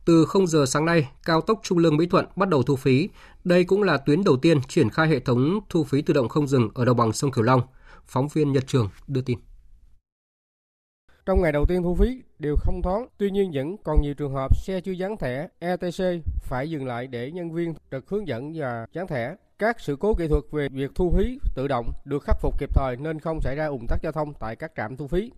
Từ 0.05 0.25
0 0.25 0.47
giờ 0.47 0.67
sáng 0.67 0.85
nay, 0.85 1.09
cao 1.25 1.41
tốc 1.41 1.61
Trung 1.63 1.79
Lương 1.79 1.97
Mỹ 1.97 2.07
Thuận 2.07 2.27
bắt 2.37 2.49
đầu 2.49 2.63
thu 2.63 2.77
phí. 2.77 3.09
Đây 3.45 3.65
cũng 3.65 3.83
là 3.83 3.99
tuyến 3.99 4.25
đầu 4.25 4.37
tiên 4.37 4.61
triển 4.69 4.91
khai 4.91 5.09
hệ 5.09 5.21
thống 5.21 5.61
thu 5.69 5.85
phí 5.85 6.03
tự 6.03 6.15
động 6.15 6.29
không 6.29 6.47
dừng 6.47 6.69
ở 6.75 6.85
đồng 6.85 6.97
bằng 6.97 7.13
sông 7.13 7.31
Cửu 7.31 7.45
Long. 7.45 7.63
Phóng 8.07 8.29
viên 8.29 8.53
Nhật 8.53 8.67
Trường 8.67 8.89
đưa 9.07 9.21
tin. 9.21 9.39
Trong 11.27 11.43
ngày 11.43 11.53
đầu 11.53 11.65
tiên 11.69 11.83
thu 11.83 11.95
phí 11.95 12.23
đều 12.39 12.57
không 12.61 12.83
thoáng, 12.83 13.07
tuy 13.19 13.31
nhiên 13.31 13.51
vẫn 13.55 13.77
còn 13.85 14.03
nhiều 14.03 14.15
trường 14.15 14.35
hợp 14.35 14.57
xe 14.57 14.81
chưa 14.81 14.93
dán 14.93 15.17
thẻ 15.17 15.49
ETC 15.59 16.05
phải 16.43 16.71
dừng 16.71 16.87
lại 16.87 17.07
để 17.07 17.31
nhân 17.31 17.53
viên 17.53 17.75
trực 17.91 18.09
hướng 18.09 18.29
dẫn 18.29 18.53
và 18.57 18.87
dán 18.93 19.07
thẻ. 19.07 19.37
Các 19.61 19.81
sự 19.81 19.97
cố 19.97 20.15
kỹ 20.15 20.29
thuật 20.29 20.45
về 20.51 20.69
việc 20.69 20.91
thu 20.95 21.15
phí 21.17 21.39
tự 21.55 21.69
động 21.69 21.93
được 22.05 22.23
khắc 22.23 22.37
phục 22.41 22.59
kịp 22.59 22.71
thời 22.75 22.97
nên 22.97 23.21
không 23.21 23.41
xảy 23.41 23.57
ra 23.57 23.67
ủng 23.67 23.87
tắc 23.89 24.03
giao 24.03 24.13
thông 24.13 24.35
tại 24.35 24.57
các 24.57 24.73
trạm 24.77 24.97
thu 24.97 25.09
phí. 25.09 25.33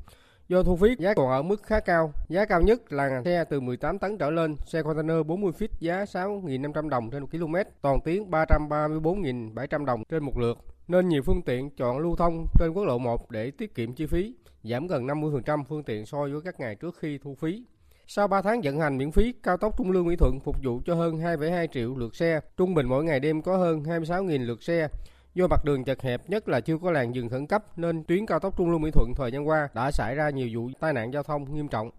Do 0.48 0.62
thu 0.62 0.76
phí 0.76 0.88
giá 0.98 1.14
còn 1.14 1.30
ở 1.30 1.42
mức 1.42 1.62
khá 1.62 1.80
cao, 1.80 2.12
giá 2.28 2.44
cao 2.44 2.62
nhất 2.62 2.92
là 2.92 3.22
xe 3.24 3.44
từ 3.44 3.60
18 3.60 3.98
tấn 3.98 4.18
trở 4.18 4.30
lên, 4.30 4.56
xe 4.66 4.82
container 4.82 5.26
40 5.26 5.52
feet 5.58 5.68
giá 5.80 6.04
6.500 6.04 6.88
đồng 6.88 7.10
trên 7.10 7.22
1 7.22 7.28
km, 7.32 7.54
toàn 7.82 8.00
tuyến 8.04 8.30
334.700 8.30 9.84
đồng 9.84 10.02
trên 10.08 10.24
một 10.24 10.38
lượt. 10.38 10.58
Nên 10.88 11.08
nhiều 11.08 11.22
phương 11.22 11.42
tiện 11.42 11.70
chọn 11.70 11.98
lưu 11.98 12.16
thông 12.16 12.46
trên 12.58 12.72
quốc 12.72 12.84
lộ 12.84 12.98
1 12.98 13.30
để 13.30 13.50
tiết 13.50 13.74
kiệm 13.74 13.94
chi 13.94 14.06
phí, 14.06 14.34
giảm 14.62 14.86
gần 14.86 15.06
50% 15.06 15.64
phương 15.64 15.84
tiện 15.84 16.06
so 16.06 16.18
với 16.18 16.40
các 16.44 16.60
ngày 16.60 16.74
trước 16.74 16.96
khi 16.98 17.18
thu 17.18 17.34
phí. 17.34 17.64
Sau 18.06 18.28
3 18.28 18.42
tháng 18.42 18.60
vận 18.64 18.80
hành 18.80 18.98
miễn 18.98 19.12
phí, 19.12 19.32
cao 19.42 19.56
tốc 19.56 19.78
Trung 19.78 19.90
Lương 19.90 20.06
Mỹ 20.06 20.16
Thuận 20.16 20.40
phục 20.40 20.56
vụ 20.62 20.80
cho 20.86 20.94
hơn 20.94 21.18
2,2 21.18 21.66
triệu 21.66 21.96
lượt 21.96 22.16
xe, 22.16 22.40
trung 22.56 22.74
bình 22.74 22.86
mỗi 22.86 23.04
ngày 23.04 23.20
đêm 23.20 23.42
có 23.42 23.56
hơn 23.56 23.82
26.000 23.82 24.46
lượt 24.46 24.62
xe. 24.62 24.88
Do 25.34 25.46
mặt 25.46 25.64
đường 25.64 25.84
chật 25.84 26.02
hẹp 26.02 26.30
nhất 26.30 26.48
là 26.48 26.60
chưa 26.60 26.78
có 26.78 26.90
làn 26.90 27.14
dừng 27.14 27.28
khẩn 27.28 27.46
cấp 27.46 27.64
nên 27.78 28.04
tuyến 28.04 28.26
cao 28.26 28.38
tốc 28.38 28.56
Trung 28.58 28.70
Lương 28.70 28.82
Mỹ 28.82 28.90
Thuận 28.90 29.12
thời 29.16 29.32
gian 29.32 29.48
qua 29.48 29.68
đã 29.74 29.90
xảy 29.90 30.14
ra 30.14 30.30
nhiều 30.30 30.48
vụ 30.54 30.70
tai 30.80 30.92
nạn 30.92 31.12
giao 31.12 31.22
thông 31.22 31.54
nghiêm 31.54 31.68
trọng. 31.68 31.90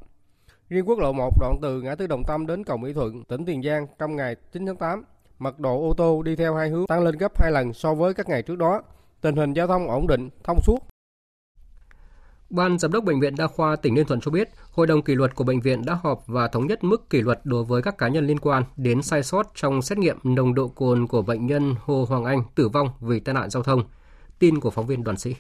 Riêng 0.70 0.90
quốc 0.90 1.00
lộ 1.00 1.14
1 1.14 1.30
đoạn 1.40 1.56
từ 1.62 1.82
ngã 1.82 1.96
tư 1.96 2.08
Đồng 2.08 2.24
Tâm 2.24 2.48
đến 2.48 2.64
cầu 2.64 2.78
Mỹ 2.78 2.94
Thuận, 2.94 3.24
tỉnh 3.24 3.46
Tiền 3.46 3.64
Giang 3.64 3.88
trong 4.00 4.16
ngày 4.16 4.36
9 4.52 4.66
tháng 4.66 4.78
8, 4.78 5.04
mật 5.40 5.60
độ 5.60 5.88
ô 5.88 5.94
tô 5.98 6.22
đi 6.22 6.36
theo 6.36 6.56
hai 6.56 6.70
hướng 6.70 6.88
tăng 6.88 7.04
lên 7.04 7.18
gấp 7.18 7.42
2 7.42 7.52
lần 7.52 7.74
so 7.74 7.94
với 7.94 8.14
các 8.14 8.30
ngày 8.30 8.42
trước 8.42 8.58
đó. 8.58 8.82
Tình 9.22 9.36
hình 9.36 9.54
giao 9.54 9.68
thông 9.68 9.88
ổn 9.88 10.08
định, 10.08 10.30
thông 10.44 10.62
suốt, 10.62 10.80
Ban 12.54 12.80
Giám 12.80 12.92
đốc 12.92 13.04
Bệnh 13.04 13.20
viện 13.20 13.36
Đa 13.36 13.48
khoa 13.48 13.76
tỉnh 13.76 13.94
Ninh 13.94 14.06
Thuận 14.06 14.22
cho 14.22 14.32
biết, 14.32 14.50
Hội 14.72 14.88
đồng 14.88 15.02
kỷ 15.02 15.16
luật 15.16 15.36
của 15.36 15.44
bệnh 15.44 15.62
viện 15.62 15.86
đã 15.86 15.98
họp 16.04 16.24
và 16.28 16.48
thống 16.48 16.68
nhất 16.68 16.84
mức 16.84 17.10
kỷ 17.10 17.22
luật 17.22 17.40
đối 17.44 17.64
với 17.64 17.82
các 17.82 17.98
cá 17.98 18.08
nhân 18.08 18.28
liên 18.28 18.40
quan 18.40 18.64
đến 18.78 19.02
sai 19.02 19.24
sót 19.24 19.52
trong 19.56 19.82
xét 19.82 19.98
nghiệm 19.98 20.18
nồng 20.24 20.54
độ 20.54 20.68
cồn 20.68 21.08
của 21.08 21.22
bệnh 21.22 21.46
nhân 21.46 21.76
Hồ 21.84 22.06
Hoàng 22.10 22.24
Anh 22.24 22.44
tử 22.56 22.70
vong 22.70 22.90
vì 23.00 23.20
tai 23.20 23.36
nạn 23.36 23.50
giao 23.50 23.64
thông. 23.64 23.84
Tin 24.40 24.60
của 24.60 24.72
phóng 24.72 24.88
viên 24.88 25.04
Đoàn 25.04 25.18
Sĩ. 25.18 25.36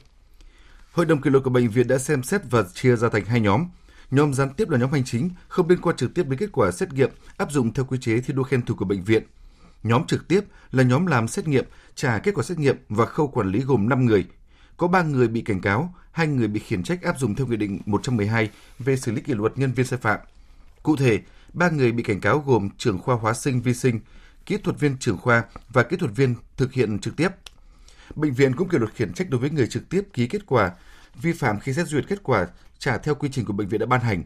Hội 0.91 1.05
đồng 1.05 1.21
kỷ 1.21 1.29
luật 1.29 1.43
của 1.43 1.49
bệnh 1.49 1.69
viện 1.69 1.87
đã 1.87 1.97
xem 1.97 2.23
xét 2.23 2.41
và 2.49 2.63
chia 2.73 2.95
ra 2.95 3.09
thành 3.09 3.25
hai 3.25 3.39
nhóm. 3.39 3.65
Nhóm 4.11 4.33
gián 4.33 4.49
tiếp 4.53 4.69
là 4.69 4.77
nhóm 4.77 4.91
hành 4.91 5.03
chính, 5.05 5.29
không 5.47 5.69
liên 5.69 5.81
quan 5.81 5.95
trực 5.95 6.13
tiếp 6.13 6.23
đến 6.29 6.39
kết 6.39 6.49
quả 6.51 6.71
xét 6.71 6.93
nghiệm 6.93 7.09
áp 7.37 7.51
dụng 7.51 7.73
theo 7.73 7.85
quy 7.85 7.97
chế 8.01 8.21
thi 8.21 8.33
đua 8.33 8.43
khen 8.43 8.61
thưởng 8.61 8.77
của 8.77 8.85
bệnh 8.85 9.03
viện. 9.03 9.23
Nhóm 9.83 10.07
trực 10.07 10.27
tiếp 10.27 10.41
là 10.71 10.83
nhóm 10.83 11.05
làm 11.05 11.27
xét 11.27 11.47
nghiệm, 11.47 11.65
trả 11.95 12.19
kết 12.19 12.31
quả 12.35 12.43
xét 12.43 12.59
nghiệm 12.59 12.77
và 12.89 13.05
khâu 13.05 13.27
quản 13.27 13.47
lý 13.47 13.59
gồm 13.59 13.89
5 13.89 14.05
người, 14.05 14.25
có 14.83 14.87
3 14.87 15.01
người 15.01 15.27
bị 15.27 15.41
cảnh 15.41 15.61
cáo, 15.61 15.93
hai 16.11 16.27
người 16.27 16.47
bị 16.47 16.59
khiển 16.59 16.83
trách 16.83 17.01
áp 17.01 17.19
dụng 17.19 17.35
theo 17.35 17.47
Nghị 17.47 17.57
định 17.57 17.79
112 17.85 18.49
về 18.79 18.97
xử 18.97 19.11
lý 19.11 19.21
kỷ 19.21 19.33
luật 19.33 19.57
nhân 19.57 19.71
viên 19.71 19.85
sai 19.85 19.99
phạm. 19.99 20.19
Cụ 20.83 20.95
thể, 20.95 21.19
ba 21.53 21.69
người 21.69 21.91
bị 21.91 22.03
cảnh 22.03 22.21
cáo 22.21 22.39
gồm 22.39 22.69
trưởng 22.77 22.99
khoa 22.99 23.15
hóa 23.15 23.33
sinh 23.33 23.61
vi 23.61 23.73
sinh, 23.73 23.99
kỹ 24.45 24.57
thuật 24.57 24.79
viên 24.79 24.97
trưởng 24.97 25.17
khoa 25.17 25.43
và 25.69 25.83
kỹ 25.83 25.97
thuật 25.97 26.11
viên 26.15 26.35
thực 26.57 26.73
hiện 26.73 26.99
trực 26.99 27.15
tiếp. 27.15 27.29
Bệnh 28.15 28.33
viện 28.33 28.55
cũng 28.55 28.69
kỷ 28.69 28.77
luật 28.77 28.93
khiển 28.93 29.13
trách 29.13 29.29
đối 29.29 29.41
với 29.41 29.49
người 29.49 29.67
trực 29.67 29.89
tiếp 29.89 30.01
ký 30.13 30.27
kết 30.27 30.45
quả, 30.45 30.71
vi 31.21 31.33
phạm 31.33 31.59
khi 31.59 31.73
xét 31.73 31.87
duyệt 31.87 32.05
kết 32.07 32.23
quả 32.23 32.47
trả 32.79 32.97
theo 32.97 33.15
quy 33.15 33.29
trình 33.31 33.45
của 33.45 33.53
bệnh 33.53 33.67
viện 33.67 33.79
đã 33.79 33.85
ban 33.85 34.01
hành. 34.01 34.23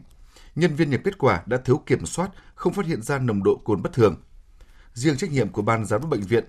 Nhân 0.56 0.74
viên 0.74 0.90
nhập 0.90 1.00
kết 1.04 1.18
quả 1.18 1.42
đã 1.46 1.56
thiếu 1.56 1.82
kiểm 1.86 2.06
soát, 2.06 2.30
không 2.54 2.72
phát 2.72 2.86
hiện 2.86 3.02
ra 3.02 3.18
nồng 3.18 3.42
độ 3.44 3.60
cồn 3.64 3.82
bất 3.82 3.92
thường. 3.92 4.16
Riêng 4.94 5.16
trách 5.16 5.32
nhiệm 5.32 5.48
của 5.48 5.62
ban 5.62 5.84
giám 5.84 6.00
đốc 6.00 6.10
bệnh 6.10 6.22
viện, 6.22 6.44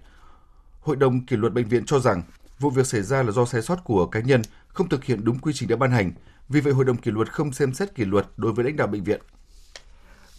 Hội 0.82 0.96
đồng 0.96 1.26
kỷ 1.26 1.36
luật 1.36 1.54
bệnh 1.54 1.68
viện 1.68 1.86
cho 1.86 2.00
rằng 2.00 2.22
vụ 2.60 2.70
việc 2.70 2.88
xảy 2.88 3.02
ra 3.02 3.24
là 3.24 3.32
do 3.32 3.46
sai 3.46 3.62
sót 3.62 3.84
của 3.84 4.06
cá 4.06 4.20
nhân 4.20 4.42
không 4.68 4.90
thực 4.90 5.04
hiện 5.04 5.20
đúng 5.24 5.40
quy 5.40 5.54
trình 5.56 5.70
đã 5.70 5.76
ban 5.76 5.92
hành. 5.92 6.12
Vì 6.50 6.62
vậy, 6.62 6.74
Hội 6.74 6.86
đồng 6.86 6.98
kỷ 6.98 7.12
luật 7.12 7.34
không 7.34 7.52
xem 7.52 7.74
xét 7.74 7.96
kỷ 7.96 8.06
luật 8.06 8.26
đối 8.38 8.54
với 8.54 8.66
lãnh 8.66 8.76
đạo 8.76 8.88
bệnh 8.88 9.04
viện. 9.04 9.22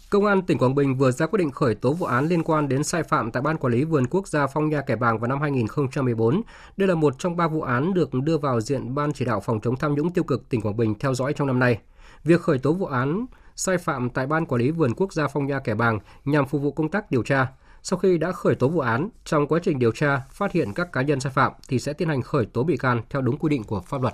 Công 0.09 0.25
an 0.25 0.41
tỉnh 0.41 0.57
Quảng 0.57 0.75
Bình 0.75 0.97
vừa 0.97 1.11
ra 1.11 1.25
quyết 1.27 1.37
định 1.37 1.51
khởi 1.51 1.75
tố 1.75 1.93
vụ 1.93 2.05
án 2.05 2.27
liên 2.27 2.43
quan 2.43 2.67
đến 2.67 2.83
sai 2.83 3.03
phạm 3.03 3.31
tại 3.31 3.41
Ban 3.41 3.57
Quản 3.57 3.73
lý 3.73 3.83
Vườn 3.83 4.07
Quốc 4.07 4.27
gia 4.27 4.47
Phong 4.47 4.69
Nha 4.69 4.81
Kẻ 4.81 4.95
Bàng 4.95 5.19
vào 5.19 5.27
năm 5.27 5.41
2014. 5.41 6.41
Đây 6.77 6.87
là 6.87 6.95
một 6.95 7.19
trong 7.19 7.37
ba 7.37 7.47
vụ 7.47 7.61
án 7.61 7.93
được 7.93 8.13
đưa 8.13 8.37
vào 8.37 8.61
diện 8.61 8.95
Ban 8.95 9.13
chỉ 9.13 9.25
đạo 9.25 9.39
phòng 9.39 9.59
chống 9.61 9.75
tham 9.75 9.95
nhũng 9.95 10.13
tiêu 10.13 10.23
cực 10.23 10.49
tỉnh 10.49 10.61
Quảng 10.61 10.77
Bình 10.77 10.95
theo 10.99 11.13
dõi 11.13 11.33
trong 11.33 11.47
năm 11.47 11.59
nay. 11.59 11.79
Việc 12.23 12.41
khởi 12.41 12.57
tố 12.57 12.73
vụ 12.73 12.85
án 12.85 13.25
sai 13.55 13.77
phạm 13.77 14.09
tại 14.09 14.27
Ban 14.27 14.45
Quản 14.45 14.61
lý 14.61 14.71
Vườn 14.71 14.93
Quốc 14.93 15.13
gia 15.13 15.27
Phong 15.27 15.47
Nha 15.47 15.59
Kẻ 15.59 15.75
Bàng 15.75 15.99
nhằm 16.25 16.47
phục 16.47 16.61
vụ 16.61 16.71
công 16.71 16.89
tác 16.89 17.11
điều 17.11 17.23
tra. 17.23 17.47
Sau 17.83 17.99
khi 17.99 18.17
đã 18.17 18.31
khởi 18.31 18.55
tố 18.55 18.69
vụ 18.69 18.79
án, 18.79 19.09
trong 19.25 19.47
quá 19.47 19.59
trình 19.63 19.79
điều 19.79 19.91
tra 19.91 20.21
phát 20.31 20.51
hiện 20.51 20.73
các 20.73 20.91
cá 20.91 21.01
nhân 21.01 21.19
sai 21.19 21.33
phạm 21.33 21.51
thì 21.67 21.79
sẽ 21.79 21.93
tiến 21.93 22.07
hành 22.07 22.21
khởi 22.21 22.45
tố 22.45 22.63
bị 22.63 22.77
can 22.77 23.01
theo 23.09 23.21
đúng 23.21 23.37
quy 23.37 23.49
định 23.49 23.63
của 23.63 23.81
pháp 23.81 24.01
luật. 24.01 24.13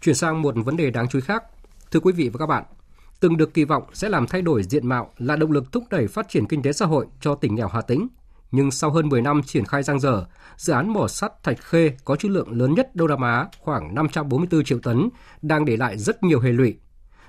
Chuyển 0.00 0.14
sang 0.14 0.42
một 0.42 0.54
vấn 0.64 0.76
đề 0.76 0.90
đáng 0.90 1.08
chú 1.08 1.18
ý 1.18 1.22
khác. 1.22 1.44
Thưa 1.90 2.00
quý 2.00 2.12
vị 2.12 2.28
và 2.28 2.38
các 2.38 2.46
bạn, 2.46 2.64
từng 3.20 3.36
được 3.36 3.54
kỳ 3.54 3.64
vọng 3.64 3.82
sẽ 3.92 4.08
làm 4.08 4.26
thay 4.26 4.42
đổi 4.42 4.62
diện 4.62 4.88
mạo 4.88 5.10
là 5.18 5.36
động 5.36 5.52
lực 5.52 5.72
thúc 5.72 5.84
đẩy 5.90 6.06
phát 6.06 6.28
triển 6.28 6.46
kinh 6.46 6.62
tế 6.62 6.72
xã 6.72 6.86
hội 6.86 7.06
cho 7.20 7.34
tỉnh 7.34 7.54
nghèo 7.54 7.68
Hà 7.68 7.80
Tĩnh. 7.80 8.08
Nhưng 8.50 8.70
sau 8.70 8.90
hơn 8.90 9.08
10 9.08 9.22
năm 9.22 9.42
triển 9.42 9.64
khai 9.64 9.82
giang 9.82 10.00
dở, 10.00 10.26
dự 10.56 10.72
án 10.72 10.88
mỏ 10.88 11.08
sắt 11.08 11.42
Thạch 11.42 11.60
Khê 11.60 11.92
có 12.04 12.16
trữ 12.16 12.28
lượng 12.28 12.52
lớn 12.52 12.74
nhất 12.74 12.96
Đông 12.96 13.08
Nam 13.08 13.22
Á 13.22 13.46
khoảng 13.60 13.94
544 13.94 14.64
triệu 14.64 14.78
tấn 14.78 15.08
đang 15.42 15.64
để 15.64 15.76
lại 15.76 15.98
rất 15.98 16.22
nhiều 16.22 16.40
hệ 16.40 16.52
lụy. 16.52 16.78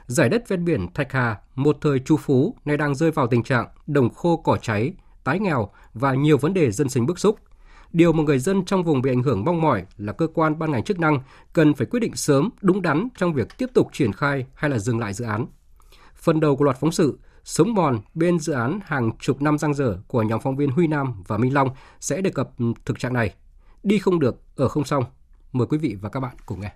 Giải 0.08 0.30
đất 0.30 0.48
ven 0.48 0.66
biển 0.66 0.88
Thạch 0.94 1.12
Hà, 1.12 1.40
một 1.56 1.78
thời 1.82 2.00
chu 2.00 2.18
phú, 2.18 2.56
nay 2.66 2.78
đang 2.78 2.96
rơi 2.96 3.12
vào 3.12 3.28
tình 3.28 3.44
trạng 3.44 3.68
đồng 3.88 4.10
khô 4.14 4.38
cỏ 4.38 4.58
cháy, 4.62 4.94
tái 5.24 5.40
nghèo 5.40 5.70
và 5.94 6.14
nhiều 6.14 6.38
vấn 6.38 6.54
đề 6.54 6.72
dân 6.72 6.90
sinh 6.90 7.06
bức 7.06 7.20
xúc. 7.20 7.40
Điều 7.92 8.14
mà 8.14 8.24
người 8.24 8.40
dân 8.40 8.66
trong 8.66 8.84
vùng 8.84 9.02
bị 9.02 9.12
ảnh 9.12 9.24
hưởng 9.24 9.44
mong 9.46 9.62
mỏi 9.62 9.86
là 9.98 10.14
cơ 10.14 10.28
quan 10.34 10.60
ban 10.60 10.72
ngành 10.72 10.84
chức 10.84 11.00
năng 11.00 11.20
cần 11.54 11.74
phải 11.74 11.88
quyết 11.88 12.00
định 12.00 12.16
sớm, 12.16 12.50
đúng 12.62 12.82
đắn 12.82 13.08
trong 13.18 13.34
việc 13.34 13.58
tiếp 13.58 13.70
tục 13.74 13.88
triển 13.94 14.14
khai 14.14 14.46
hay 14.54 14.70
là 14.70 14.78
dừng 14.78 15.00
lại 15.00 15.14
dự 15.14 15.26
án. 15.26 15.46
Phần 16.16 16.40
đầu 16.40 16.56
của 16.56 16.66
loạt 16.66 16.78
phóng 16.80 16.92
sự 16.92 17.20
Sống 17.44 17.74
mòn 17.74 18.00
bên 18.14 18.40
dự 18.40 18.54
án 18.54 18.80
hàng 18.86 19.12
chục 19.20 19.42
năm 19.42 19.58
giang 19.58 19.74
dở 19.74 19.98
của 20.08 20.22
nhóm 20.24 20.40
phóng 20.40 20.56
viên 20.56 20.72
Huy 20.72 20.88
Nam 20.88 21.24
và 21.28 21.38
Minh 21.38 21.54
Long 21.54 21.70
sẽ 22.00 22.22
đề 22.22 22.30
cập 22.30 22.50
thực 22.86 23.00
trạng 23.00 23.14
này. 23.14 23.34
Đi 23.84 24.00
không 24.00 24.20
được, 24.20 24.42
ở 24.56 24.68
không 24.68 24.84
xong. 24.84 25.04
Mời 25.52 25.68
quý 25.68 25.78
vị 25.78 25.98
và 26.02 26.10
các 26.10 26.20
bạn 26.20 26.36
cùng 26.46 26.60
nghe. 26.60 26.72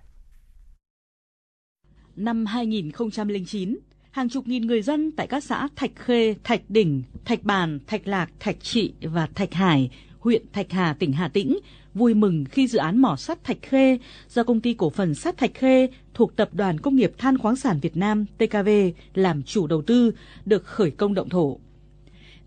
Năm 2.16 2.46
2009, 2.46 3.78
hàng 4.10 4.28
chục 4.28 4.48
nghìn 4.48 4.66
người 4.66 4.82
dân 4.82 5.10
tại 5.10 5.26
các 5.26 5.44
xã 5.44 5.68
Thạch 5.76 5.90
Khê, 5.96 6.34
Thạch 6.44 6.62
Đỉnh, 6.68 7.02
Thạch 7.24 7.42
Bàn, 7.42 7.78
Thạch 7.86 8.06
Lạc, 8.08 8.30
Thạch 8.40 8.60
Trị 8.60 8.92
và 9.02 9.26
Thạch 9.34 9.54
Hải, 9.54 9.90
huyện 10.18 10.42
Thạch 10.52 10.72
Hà, 10.72 10.94
tỉnh 10.98 11.12
Hà 11.12 11.28
Tĩnh 11.28 11.58
vui 11.94 12.14
mừng 12.14 12.44
khi 12.44 12.66
dự 12.66 12.78
án 12.78 12.98
mỏ 12.98 13.16
sắt 13.16 13.44
Thạch 13.44 13.62
Khê 13.62 13.98
do 14.28 14.44
công 14.44 14.60
ty 14.60 14.74
cổ 14.74 14.90
phần 14.90 15.14
sắt 15.14 15.36
Thạch 15.36 15.54
Khê 15.54 15.88
thuộc 16.14 16.36
Tập 16.36 16.48
đoàn 16.52 16.80
Công 16.80 16.96
nghiệp 16.96 17.12
Than 17.18 17.38
khoáng 17.38 17.56
sản 17.56 17.78
Việt 17.82 17.96
Nam 17.96 18.24
TKV 18.38 18.68
làm 19.14 19.42
chủ 19.42 19.66
đầu 19.66 19.82
tư 19.82 20.12
được 20.46 20.64
khởi 20.64 20.90
công 20.90 21.14
động 21.14 21.28
thổ. 21.28 21.58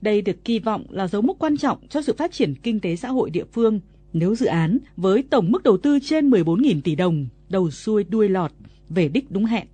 Đây 0.01 0.21
được 0.21 0.45
kỳ 0.45 0.60
vọng 0.60 0.86
là 0.89 1.08
dấu 1.08 1.21
mốc 1.21 1.39
quan 1.39 1.58
trọng 1.58 1.88
cho 1.89 2.01
sự 2.01 2.13
phát 2.17 2.32
triển 2.32 2.56
kinh 2.56 2.80
tế 2.80 2.95
xã 2.95 3.10
hội 3.10 3.30
địa 3.30 3.45
phương 3.54 3.80
nếu 4.13 4.36
dự 4.36 4.45
án 4.45 4.78
với 4.97 5.23
tổng 5.23 5.51
mức 5.51 5.63
đầu 5.63 5.78
tư 5.78 5.99
trên 5.99 6.30
14.000 6.30 6.82
tỷ 6.82 6.95
đồng 6.95 7.28
đầu 7.49 7.71
xuôi 7.71 8.04
đuôi 8.04 8.30
lọt 8.30 8.51
về 8.89 9.08
đích 9.08 9.32
đúng 9.32 9.45
hẹn. 9.45 9.67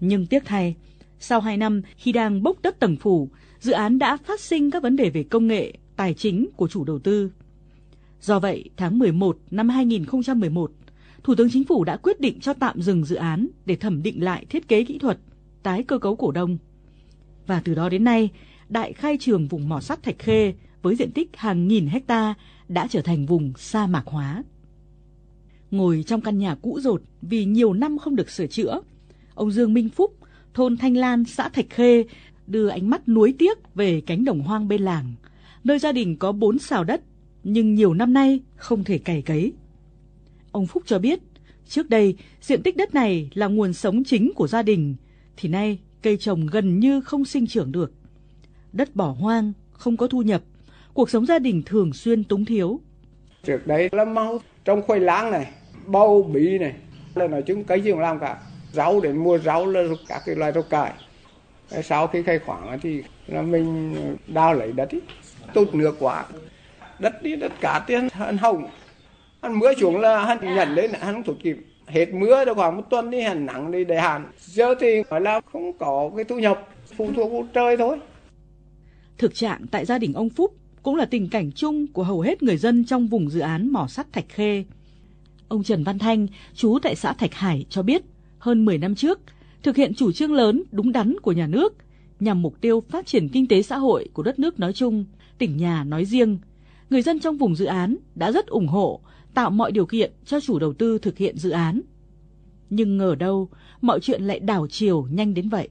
Nhưng 0.00 0.26
tiếc 0.26 0.44
thay, 0.44 0.74
sau 1.18 1.40
2 1.40 1.56
năm 1.56 1.82
khi 1.96 2.12
đang 2.12 2.42
bốc 2.42 2.62
đất 2.62 2.80
tầng 2.80 2.96
phủ, 2.96 3.28
dự 3.60 3.72
án 3.72 3.98
đã 3.98 4.16
phát 4.16 4.40
sinh 4.40 4.70
các 4.70 4.82
vấn 4.82 4.96
đề 4.96 5.10
về 5.10 5.22
công 5.22 5.46
nghệ, 5.46 5.72
tài 5.96 6.14
chính 6.14 6.48
của 6.56 6.68
chủ 6.68 6.84
đầu 6.84 6.98
tư. 6.98 7.30
Do 8.20 8.38
vậy, 8.38 8.70
tháng 8.76 8.98
11 8.98 9.38
năm 9.50 9.68
2011, 9.68 10.72
Thủ 11.22 11.34
tướng 11.34 11.50
Chính 11.50 11.64
phủ 11.64 11.84
đã 11.84 11.96
quyết 11.96 12.20
định 12.20 12.40
cho 12.40 12.54
tạm 12.54 12.82
dừng 12.82 13.04
dự 13.04 13.16
án 13.16 13.48
để 13.66 13.76
thẩm 13.76 14.02
định 14.02 14.24
lại 14.24 14.46
thiết 14.50 14.68
kế 14.68 14.84
kỹ 14.84 14.98
thuật, 14.98 15.18
tái 15.62 15.82
cơ 15.82 15.98
cấu 15.98 16.16
cổ 16.16 16.30
đông. 16.30 16.58
Và 17.46 17.60
từ 17.64 17.74
đó 17.74 17.88
đến 17.88 18.04
nay, 18.04 18.30
đại 18.68 18.92
khai 18.92 19.16
trường 19.20 19.48
vùng 19.48 19.68
mỏ 19.68 19.80
sắt 19.80 20.02
Thạch 20.02 20.18
Khê 20.18 20.54
với 20.82 20.96
diện 20.96 21.10
tích 21.12 21.36
hàng 21.36 21.68
nghìn 21.68 21.86
hecta 21.86 22.34
đã 22.68 22.86
trở 22.90 23.00
thành 23.00 23.26
vùng 23.26 23.52
sa 23.56 23.86
mạc 23.86 24.02
hóa. 24.06 24.42
Ngồi 25.74 26.04
trong 26.06 26.20
căn 26.20 26.38
nhà 26.38 26.54
cũ 26.62 26.80
rột 26.82 27.02
vì 27.22 27.44
nhiều 27.44 27.72
năm 27.72 27.98
không 27.98 28.16
được 28.16 28.30
sửa 28.30 28.46
chữa, 28.46 28.80
ông 29.34 29.50
Dương 29.50 29.74
Minh 29.74 29.88
Phúc, 29.88 30.16
thôn 30.54 30.76
Thanh 30.76 30.96
Lan, 30.96 31.24
xã 31.24 31.48
Thạch 31.48 31.70
Khê, 31.70 32.04
đưa 32.46 32.68
ánh 32.68 32.90
mắt 32.90 33.08
nuối 33.08 33.34
tiếc 33.38 33.74
về 33.74 34.00
cánh 34.06 34.24
đồng 34.24 34.40
hoang 34.40 34.68
bên 34.68 34.82
làng, 34.82 35.14
nơi 35.64 35.78
gia 35.78 35.92
đình 35.92 36.16
có 36.16 36.32
bốn 36.32 36.58
xào 36.58 36.84
đất, 36.84 37.00
nhưng 37.44 37.74
nhiều 37.74 37.94
năm 37.94 38.12
nay 38.12 38.40
không 38.56 38.84
thể 38.84 38.98
cày 38.98 39.22
cấy. 39.22 39.52
Ông 40.52 40.66
Phúc 40.66 40.82
cho 40.86 40.98
biết, 40.98 41.20
trước 41.68 41.90
đây 41.90 42.16
diện 42.40 42.62
tích 42.62 42.76
đất 42.76 42.94
này 42.94 43.30
là 43.34 43.46
nguồn 43.46 43.72
sống 43.72 44.04
chính 44.04 44.32
của 44.34 44.46
gia 44.46 44.62
đình, 44.62 44.96
thì 45.36 45.48
nay 45.48 45.78
cây 46.02 46.16
trồng 46.16 46.46
gần 46.46 46.78
như 46.80 47.00
không 47.00 47.24
sinh 47.24 47.46
trưởng 47.46 47.72
được. 47.72 47.92
Đất 48.72 48.96
bỏ 48.96 49.10
hoang, 49.10 49.52
không 49.72 49.96
có 49.96 50.06
thu 50.06 50.22
nhập, 50.22 50.42
cuộc 50.92 51.10
sống 51.10 51.26
gia 51.26 51.38
đình 51.38 51.62
thường 51.66 51.92
xuyên 51.92 52.24
túng 52.24 52.44
thiếu. 52.44 52.80
Trước 53.42 53.66
đấy 53.66 53.88
là 53.92 54.04
mau 54.04 54.40
trong 54.64 54.82
khoai 54.82 55.00
lang 55.00 55.30
này, 55.30 55.52
bao 55.86 56.22
bì 56.22 56.58
này, 56.58 56.74
là 57.14 57.26
nói 57.26 57.42
chung 57.42 57.64
cái 57.64 57.80
gì 57.80 57.90
cũng 57.90 58.00
làm 58.00 58.18
cả. 58.18 58.36
Rau 58.72 59.00
để 59.00 59.12
mua 59.12 59.38
rau 59.38 59.66
là 59.66 59.82
các 60.08 60.22
cái 60.26 60.36
loại 60.36 60.52
rau 60.52 60.62
cải. 60.62 60.92
Sau 61.82 62.06
khi 62.06 62.22
khai 62.22 62.38
khoáng 62.38 62.78
thì 62.82 63.02
là 63.26 63.42
mình 63.42 63.96
đào 64.26 64.54
lấy 64.54 64.72
đất 64.72 64.90
ý, 64.90 64.98
tụt 65.54 65.74
nước 65.74 65.96
quá. 65.98 66.24
Đất 66.98 67.22
đi, 67.22 67.36
đất 67.36 67.52
cả 67.60 67.84
tiền 67.86 68.08
hắn 68.12 68.38
hồng. 68.38 68.68
Hắn 69.42 69.58
mưa 69.58 69.74
xuống 69.80 70.00
là 70.00 70.24
hắn 70.24 70.56
nhận 70.56 70.74
lên, 70.74 70.90
hắn 71.00 71.14
không 71.14 71.22
thụt 71.22 71.36
kịp. 71.42 71.56
Hết 71.86 72.14
mưa 72.14 72.44
được 72.44 72.54
khoảng 72.56 72.76
một 72.76 72.82
tuần 72.90 73.10
đi 73.10 73.20
hắn 73.20 73.46
nắng 73.46 73.72
đi 73.72 73.84
để 73.84 74.00
hạn. 74.00 74.26
Giờ 74.38 74.74
thì 74.80 75.02
phải 75.08 75.20
là 75.20 75.40
không 75.52 75.78
có 75.78 76.10
cái 76.16 76.24
thu 76.24 76.38
nhập, 76.38 76.68
phụ 76.96 77.10
thuộc 77.16 77.32
vào 77.32 77.46
trời 77.54 77.76
thôi. 77.76 77.98
Thực 79.18 79.34
trạng 79.34 79.66
tại 79.70 79.84
gia 79.84 79.98
đình 79.98 80.12
ông 80.12 80.30
Phúc 80.30 80.54
cũng 80.82 80.96
là 80.96 81.04
tình 81.04 81.28
cảnh 81.30 81.50
chung 81.54 81.86
của 81.92 82.02
hầu 82.02 82.20
hết 82.20 82.42
người 82.42 82.56
dân 82.56 82.84
trong 82.84 83.06
vùng 83.06 83.30
dự 83.30 83.40
án 83.40 83.68
mỏ 83.68 83.86
sắt 83.86 84.12
Thạch 84.12 84.28
Khê. 84.28 84.64
Ông 85.48 85.62
Trần 85.62 85.84
Văn 85.84 85.98
Thanh, 85.98 86.26
chú 86.54 86.78
tại 86.82 86.96
xã 86.96 87.12
Thạch 87.12 87.34
Hải 87.34 87.66
cho 87.68 87.82
biết, 87.82 88.02
hơn 88.38 88.64
10 88.64 88.78
năm 88.78 88.94
trước, 88.94 89.20
thực 89.62 89.76
hiện 89.76 89.94
chủ 89.94 90.12
trương 90.12 90.32
lớn 90.32 90.62
đúng 90.72 90.92
đắn 90.92 91.16
của 91.22 91.32
nhà 91.32 91.46
nước 91.46 91.74
nhằm 92.20 92.42
mục 92.42 92.60
tiêu 92.60 92.82
phát 92.88 93.06
triển 93.06 93.28
kinh 93.28 93.48
tế 93.48 93.62
xã 93.62 93.78
hội 93.78 94.08
của 94.12 94.22
đất 94.22 94.38
nước 94.38 94.60
nói 94.60 94.72
chung, 94.72 95.04
tỉnh 95.38 95.56
nhà 95.56 95.84
nói 95.84 96.04
riêng. 96.04 96.38
Người 96.90 97.02
dân 97.02 97.20
trong 97.20 97.38
vùng 97.38 97.56
dự 97.56 97.64
án 97.64 97.96
đã 98.14 98.32
rất 98.32 98.46
ủng 98.46 98.68
hộ, 98.68 99.00
tạo 99.34 99.50
mọi 99.50 99.72
điều 99.72 99.86
kiện 99.86 100.12
cho 100.26 100.40
chủ 100.40 100.58
đầu 100.58 100.72
tư 100.72 100.98
thực 100.98 101.18
hiện 101.18 101.36
dự 101.36 101.50
án. 101.50 101.80
Nhưng 102.70 102.96
ngờ 102.96 103.14
đâu, 103.14 103.48
mọi 103.80 104.00
chuyện 104.00 104.22
lại 104.22 104.40
đảo 104.40 104.66
chiều 104.70 105.06
nhanh 105.10 105.34
đến 105.34 105.48
vậy. 105.48 105.68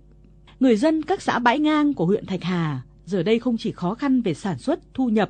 Người 0.59 0.75
dân 0.75 1.01
các 1.03 1.21
xã 1.21 1.39
bãi 1.39 1.59
ngang 1.59 1.93
của 1.93 2.05
huyện 2.05 2.25
Thạch 2.25 2.43
Hà 2.43 2.81
giờ 3.05 3.23
đây 3.23 3.39
không 3.39 3.57
chỉ 3.57 3.71
khó 3.71 3.93
khăn 3.95 4.21
về 4.21 4.33
sản 4.33 4.57
xuất, 4.57 4.79
thu 4.93 5.09
nhập, 5.09 5.29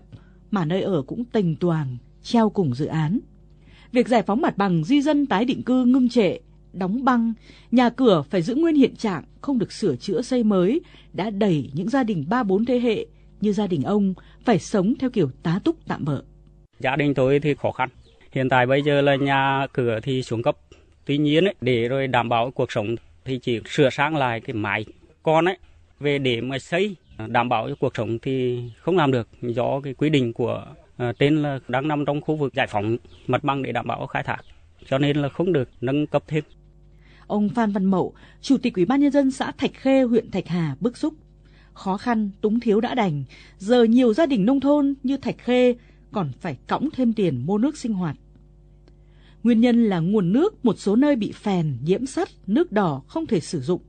mà 0.52 0.66
nơi 0.66 0.82
ở 0.82 1.02
cũng 1.02 1.26
tình 1.26 1.56
toàn, 1.56 1.98
treo 2.24 2.50
cùng 2.50 2.76
dự 2.76 2.86
án. 2.86 3.20
Việc 3.94 4.08
giải 4.08 4.24
phóng 4.24 4.42
mặt 4.42 4.58
bằng 4.58 4.84
di 4.84 5.02
dân 5.02 5.26
tái 5.26 5.46
định 5.46 5.64
cư 5.64 5.86
ngưng 5.86 6.10
trệ, 6.10 6.38
đóng 6.74 7.06
băng, 7.06 7.34
nhà 7.72 7.90
cửa 7.90 8.24
phải 8.30 8.42
giữ 8.42 8.56
nguyên 8.56 8.76
hiện 8.76 8.96
trạng, 8.96 9.24
không 9.42 9.60
được 9.60 9.72
sửa 9.72 9.96
chữa 9.96 10.22
xây 10.22 10.44
mới, 10.44 10.82
đã 11.14 11.30
đẩy 11.30 11.70
những 11.74 11.90
gia 11.90 12.04
đình 12.04 12.26
ba 12.30 12.44
bốn 12.44 12.66
thế 12.66 12.80
hệ 12.80 13.06
như 13.42 13.54
gia 13.54 13.68
đình 13.68 13.84
ông 13.84 14.14
phải 14.46 14.60
sống 14.60 14.94
theo 15.00 15.10
kiểu 15.10 15.30
tá 15.44 15.60
túc 15.64 15.76
tạm 15.88 16.06
bỡ. 16.06 16.22
Gia 16.80 16.96
đình 16.96 17.14
tôi 17.14 17.40
thì 17.40 17.56
khó 17.56 17.72
khăn. 17.72 17.90
Hiện 18.32 18.50
tại 18.50 18.66
bây 18.66 18.82
giờ 18.82 19.02
là 19.02 19.16
nhà 19.16 19.68
cửa 19.74 20.00
thì 20.04 20.24
xuống 20.24 20.44
cấp. 20.44 20.58
Tuy 21.06 21.18
nhiên 21.18 21.46
ấy, 21.46 21.56
để 21.62 21.88
rồi 21.88 22.08
đảm 22.08 22.30
bảo 22.30 22.52
cuộc 22.52 22.72
sống 22.72 22.96
thì 23.26 23.40
chỉ 23.40 23.60
sửa 23.70 23.90
sang 23.90 24.16
lại 24.16 24.40
cái 24.40 24.54
mái 24.54 24.86
con 25.24 25.46
ấy 25.46 25.58
về 26.00 26.18
để 26.18 26.42
mà 26.42 26.60
xây 26.60 26.96
đảm 27.28 27.50
bảo 27.50 27.70
cho 27.70 27.76
cuộc 27.80 27.96
sống 27.96 28.20
thì 28.20 28.64
không 28.78 28.98
làm 28.98 29.12
được 29.12 29.28
do 29.42 29.80
cái 29.84 29.94
quy 29.94 30.10
định 30.10 30.34
của 30.34 30.66
Ờ, 31.04 31.12
tên 31.18 31.42
là 31.42 31.60
đang 31.68 31.88
nằm 31.88 32.06
trong 32.06 32.22
khu 32.22 32.36
vực 32.36 32.54
giải 32.54 32.68
phóng 32.68 32.98
mặt 33.28 33.44
bằng 33.44 33.64
để 33.64 33.72
đảm 33.72 33.88
bảo 33.88 34.08
khai 34.08 34.24
thác 34.24 34.38
cho 34.90 34.98
nên 34.98 35.18
là 35.18 35.30
không 35.30 35.54
được 35.54 35.70
nâng 35.82 36.08
cấp 36.08 36.24
thêm. 36.28 36.44
Ông 37.28 37.50
Phan 37.50 37.72
Văn 37.72 37.86
Mậu, 37.86 38.14
Chủ 38.42 38.58
tịch 38.58 38.76
Ủy 38.76 38.86
ban 38.86 39.02
nhân 39.02 39.12
dân 39.12 39.32
xã 39.32 39.52
Thạch 39.52 39.74
Khê, 39.74 40.04
huyện 40.04 40.32
Thạch 40.32 40.48
Hà 40.48 40.76
bức 40.80 40.98
xúc. 40.98 41.14
Khó 41.74 41.98
khăn, 41.98 42.30
túng 42.42 42.60
thiếu 42.60 42.82
đã 42.82 42.96
đành, 42.96 43.24
giờ 43.58 43.84
nhiều 43.84 44.14
gia 44.14 44.26
đình 44.26 44.46
nông 44.46 44.60
thôn 44.60 44.94
như 45.04 45.18
Thạch 45.18 45.38
Khê 45.38 45.76
còn 46.12 46.32
phải 46.42 46.58
cõng 46.68 46.90
thêm 46.96 47.14
tiền 47.14 47.46
mua 47.46 47.58
nước 47.58 47.78
sinh 47.78 47.94
hoạt. 47.94 48.16
Nguyên 49.44 49.62
nhân 49.62 49.84
là 49.84 50.00
nguồn 50.00 50.34
nước 50.34 50.66
một 50.66 50.80
số 50.80 50.96
nơi 50.96 51.16
bị 51.16 51.32
phèn, 51.32 51.78
nhiễm 51.84 52.06
sắt, 52.06 52.30
nước 52.48 52.72
đỏ 52.72 53.02
không 53.08 53.26
thể 53.26 53.40
sử 53.40 53.62
dụng. 53.62 53.82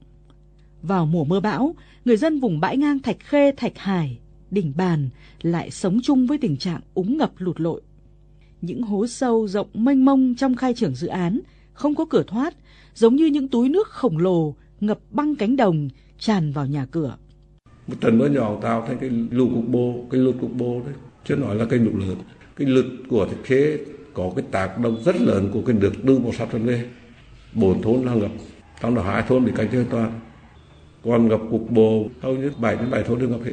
Vào 0.83 1.07
mùa 1.07 1.25
mưa 1.25 1.41
bão, 1.41 1.75
người 2.05 2.17
dân 2.17 2.41
vùng 2.41 2.61
bãi 2.61 2.77
ngang 2.77 2.99
Thạch 2.99 3.21
Khê, 3.21 3.53
Thạch 3.53 3.79
Hải 3.79 4.19
đỉnh 4.55 4.73
bàn 4.77 5.09
lại 5.43 5.71
sống 5.71 5.99
chung 6.03 6.27
với 6.27 6.39
tình 6.39 6.57
trạng 6.57 6.81
úng 6.95 7.19
ngập 7.19 7.33
lụt 7.39 7.61
lội. 7.61 7.83
Những 8.61 8.83
hố 8.83 9.07
sâu 9.07 9.49
rộng 9.49 9.69
mênh 9.75 10.05
mông 10.05 10.35
trong 10.35 10.57
khai 10.57 10.75
trưởng 10.75 10.95
dự 10.95 11.07
án 11.07 11.41
không 11.73 11.95
có 11.95 12.05
cửa 12.05 12.23
thoát, 12.27 12.55
giống 12.95 13.17
như 13.17 13.27
những 13.27 13.49
túi 13.49 13.69
nước 13.69 13.89
khổng 13.89 14.19
lồ 14.19 14.55
ngập 14.81 14.99
băng 15.11 15.37
cánh 15.37 15.57
đồng 15.57 15.89
tràn 16.19 16.53
vào 16.53 16.67
nhà 16.67 16.87
cửa. 16.91 17.17
Một 17.87 17.95
trận 18.01 18.19
mưa 18.19 18.29
nhỏ 18.29 18.59
tạo 18.63 18.85
thành 18.87 18.99
cái 18.99 19.11
lũ 19.31 19.51
cục 19.55 19.69
bộ, 19.69 20.07
cái 20.11 20.21
lụt 20.21 20.35
cục 20.41 20.57
bộ 20.57 20.83
đấy, 20.85 20.95
chứ 21.25 21.37
nói 21.37 21.55
là 21.55 21.65
cái 21.65 21.79
lụt 21.79 21.95
lớn. 21.95 22.17
Cái 22.57 22.69
lụt 22.69 22.85
của 23.09 23.27
thực 23.31 23.45
Khê 23.45 23.79
có 24.15 24.33
cái 24.37 24.45
tác 24.51 24.79
động 24.79 25.03
rất 25.05 25.21
lớn 25.21 25.51
của 25.53 25.63
cái 25.67 25.77
nước 25.81 26.05
đưa 26.05 26.19
một 26.19 26.35
sắp 26.39 26.49
trần 26.53 26.67
đây, 26.67 26.85
Bốn 27.55 27.83
thôn 27.83 28.03
là 28.03 28.15
ngập, 28.15 28.31
trong 28.81 28.95
đó 28.95 29.03
hai 29.03 29.23
thôn 29.29 29.45
bị 29.45 29.53
cảnh 29.57 29.69
chưa 29.73 29.85
toàn. 29.91 30.21
Còn 31.05 31.29
ngập 31.29 31.41
cục 31.51 31.71
bộ, 31.71 32.07
hầu 32.21 32.35
như 32.37 32.51
bảy 32.59 32.77
đến 32.77 32.91
bảy 32.91 33.03
thôn 33.03 33.19
đều 33.19 33.29
ngập 33.29 33.45
hết. 33.45 33.53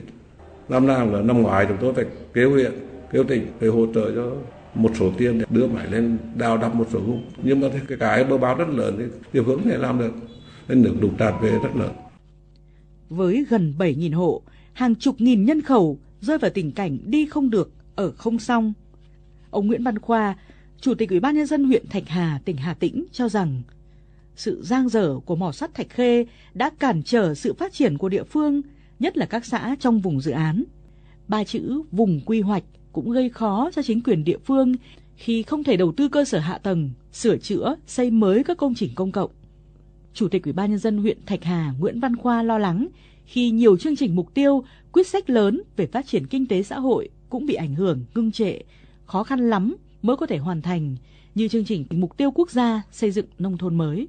Năm 0.72 0.88
nào 0.88 1.12
là 1.12 1.22
năm 1.22 1.42
ngoái 1.42 1.66
chúng 1.66 1.78
tôi 1.82 1.94
phải 1.94 2.06
kêu 2.34 2.52
huyện, 2.52 2.72
kêu 3.12 3.24
tỉnh 3.24 3.48
để 3.60 3.68
hỗ 3.68 3.86
trợ 3.94 4.12
cho 4.16 4.32
một 4.76 4.92
số 5.00 5.12
tiền 5.18 5.40
để 5.40 5.46
đưa 5.50 5.68
máy 5.68 5.88
lên 5.92 6.18
đào 6.36 6.58
đắp 6.58 6.76
một 6.76 6.88
số 6.92 7.00
vùng. 7.00 7.26
Nhưng 7.44 7.60
mà 7.60 7.68
cái 7.88 7.98
cái 8.00 8.24
bờ 8.24 8.38
báo 8.38 8.56
rất 8.56 8.70
lớn 8.70 8.96
thì 8.98 9.06
địa 9.34 9.44
phương 9.44 9.64
thể 9.64 9.78
làm 9.78 10.00
được. 10.00 10.12
Nên 10.68 10.82
nước 10.82 10.96
đục 11.02 11.12
tràn 11.20 11.34
về 11.42 11.52
rất 11.52 11.76
lớn. 11.76 11.92
Với 13.10 13.46
gần 13.50 13.74
7.000 13.78 14.16
hộ 14.16 14.42
hàng 14.74 14.96
chục 14.96 15.16
nghìn 15.22 15.46
nhân 15.46 15.62
khẩu 15.62 16.00
rơi 16.22 16.38
vào 16.38 16.52
tình 16.52 16.72
cảnh 16.72 16.98
đi 17.06 17.26
không 17.26 17.50
được 17.50 17.72
ở 17.96 18.12
không 18.12 18.40
xong. 18.40 18.74
Ông 19.50 19.68
Nguyễn 19.68 19.84
Văn 19.84 20.00
Khoa 20.00 20.36
chủ 20.82 20.94
tịch 20.94 21.10
ủy 21.10 21.20
ban 21.20 21.36
nhân 21.36 21.46
dân 21.46 21.64
huyện 21.64 21.90
Thạch 21.90 22.08
Hà 22.08 22.40
tỉnh 22.46 22.58
Hà 22.58 22.74
Tĩnh 22.74 23.06
cho 23.12 23.30
rằng 23.30 23.62
sự 24.36 24.62
giang 24.64 24.90
dở 24.90 25.20
của 25.26 25.36
mỏ 25.36 25.52
sắt 25.52 25.74
Thạch 25.74 25.90
Khê 25.90 26.26
đã 26.54 26.72
cản 26.80 27.04
trở 27.04 27.34
sự 27.34 27.54
phát 27.54 27.74
triển 27.74 27.98
của 27.98 28.10
địa 28.10 28.24
phương 28.24 28.62
nhất 29.02 29.18
là 29.18 29.26
các 29.26 29.46
xã 29.46 29.76
trong 29.80 30.00
vùng 30.00 30.22
dự 30.22 30.32
án 30.32 30.64
ba 31.28 31.44
chữ 31.44 31.82
vùng 31.92 32.22
quy 32.26 32.42
hoạch 32.42 32.64
cũng 32.92 33.12
gây 33.12 33.30
khó 33.30 33.70
cho 33.74 33.82
chính 33.82 34.04
quyền 34.04 34.24
địa 34.24 34.38
phương 34.46 34.76
khi 35.16 35.44
không 35.44 35.64
thể 35.64 35.78
đầu 35.78 35.94
tư 35.98 36.10
cơ 36.10 36.26
sở 36.26 36.40
hạ 36.40 36.58
tầng, 36.58 36.90
sửa 37.12 37.38
chữa, 37.38 37.76
xây 37.88 38.12
mới 38.12 38.44
các 38.44 38.58
công 38.58 38.76
trình 38.76 38.92
công 38.96 39.12
cộng. 39.12 39.32
Chủ 40.14 40.28
tịch 40.28 40.44
Ủy 40.44 40.54
ban 40.54 40.70
nhân 40.70 40.80
dân 40.80 40.98
huyện 40.98 41.18
Thạch 41.26 41.44
Hà 41.44 41.74
Nguyễn 41.80 42.00
Văn 42.00 42.16
Khoa 42.16 42.44
lo 42.44 42.58
lắng 42.58 42.88
khi 43.26 43.52
nhiều 43.52 43.78
chương 43.78 43.96
trình 43.96 44.16
mục 44.16 44.34
tiêu, 44.34 44.64
quyết 44.92 45.08
sách 45.08 45.30
lớn 45.30 45.62
về 45.76 45.88
phát 45.88 46.08
triển 46.08 46.28
kinh 46.28 46.48
tế 46.48 46.64
xã 46.64 46.80
hội 46.80 47.10
cũng 47.30 47.46
bị 47.46 47.54
ảnh 47.54 47.76
hưởng, 47.76 48.06
ngưng 48.16 48.32
trệ, 48.32 48.60
khó 49.06 49.24
khăn 49.24 49.50
lắm 49.50 49.76
mới 50.02 50.18
có 50.18 50.26
thể 50.26 50.38
hoàn 50.38 50.62
thành 50.62 50.96
như 51.36 51.48
chương 51.48 51.66
trình 51.66 51.86
mục 51.90 52.18
tiêu 52.18 52.32
quốc 52.32 52.52
gia 52.52 52.82
xây 52.92 53.12
dựng 53.12 53.26
nông 53.40 53.58
thôn 53.58 53.76
mới. 53.76 54.08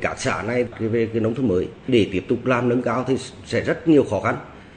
Các 0.00 0.20
xã 0.20 0.42
này 0.42 0.64
về 0.78 1.08
cái 1.12 1.20
nông 1.20 1.34
thôn 1.34 1.48
mới. 1.48 1.68
Để 1.88 2.08
tiếp 2.12 2.24
tục 2.28 2.46
làm 2.46 2.68
nâng 2.68 2.82
cao 2.82 3.04
thì 3.08 3.16
sẽ 3.46 3.60
rất 3.60 3.88
nhiều 3.88 4.04
khó 4.04 4.20
khăn. 4.20 4.36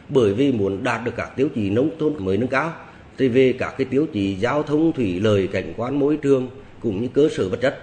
Bởi 0.09 0.33
vì 0.33 0.51
muốn 0.51 0.83
đạt 0.83 1.03
được 1.03 1.11
các 1.17 1.31
tiêu 1.35 1.49
chí 1.55 1.69
nông 1.69 1.89
thôn 1.99 2.25
mới 2.25 2.37
nâng 2.37 2.49
cao, 2.49 2.73
thì 3.17 3.27
về 3.27 3.53
các 3.59 3.75
cái 3.77 3.85
tiêu 3.85 4.07
chí 4.13 4.35
giao 4.35 4.63
thông, 4.63 4.93
thủy 4.93 5.19
lợi, 5.19 5.47
cảnh 5.47 5.73
quan, 5.77 5.99
môi 5.99 6.17
trường, 6.17 6.49
cũng 6.79 7.01
như 7.01 7.07
cơ 7.13 7.29
sở 7.31 7.49
vật 7.49 7.59
chất, 7.61 7.79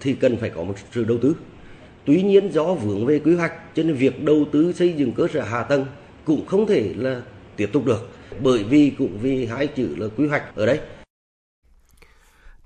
thì 0.00 0.12
cần 0.12 0.36
phải 0.36 0.50
có 0.50 0.62
một 0.64 0.74
sự 0.92 1.04
đầu 1.04 1.18
tư. 1.22 1.36
Tuy 2.04 2.22
nhiên, 2.22 2.52
do 2.52 2.74
vướng 2.74 3.06
về 3.06 3.18
quy 3.18 3.34
hoạch, 3.34 3.52
cho 3.74 3.82
nên 3.82 3.94
việc 3.94 4.24
đầu 4.24 4.44
tư 4.52 4.72
xây 4.72 4.92
dựng 4.92 5.12
cơ 5.12 5.26
sở 5.34 5.40
hạ 5.40 5.62
tầng 5.62 5.86
cũng 6.24 6.46
không 6.46 6.66
thể 6.66 6.94
là 6.96 7.22
tiếp 7.56 7.70
tục 7.72 7.84
được, 7.86 8.08
bởi 8.42 8.64
vì 8.64 8.92
cũng 8.98 9.18
vì 9.22 9.46
hai 9.46 9.66
chữ 9.66 9.94
là 9.98 10.06
quy 10.16 10.26
hoạch 10.26 10.56
ở 10.56 10.66
đây. 10.66 10.80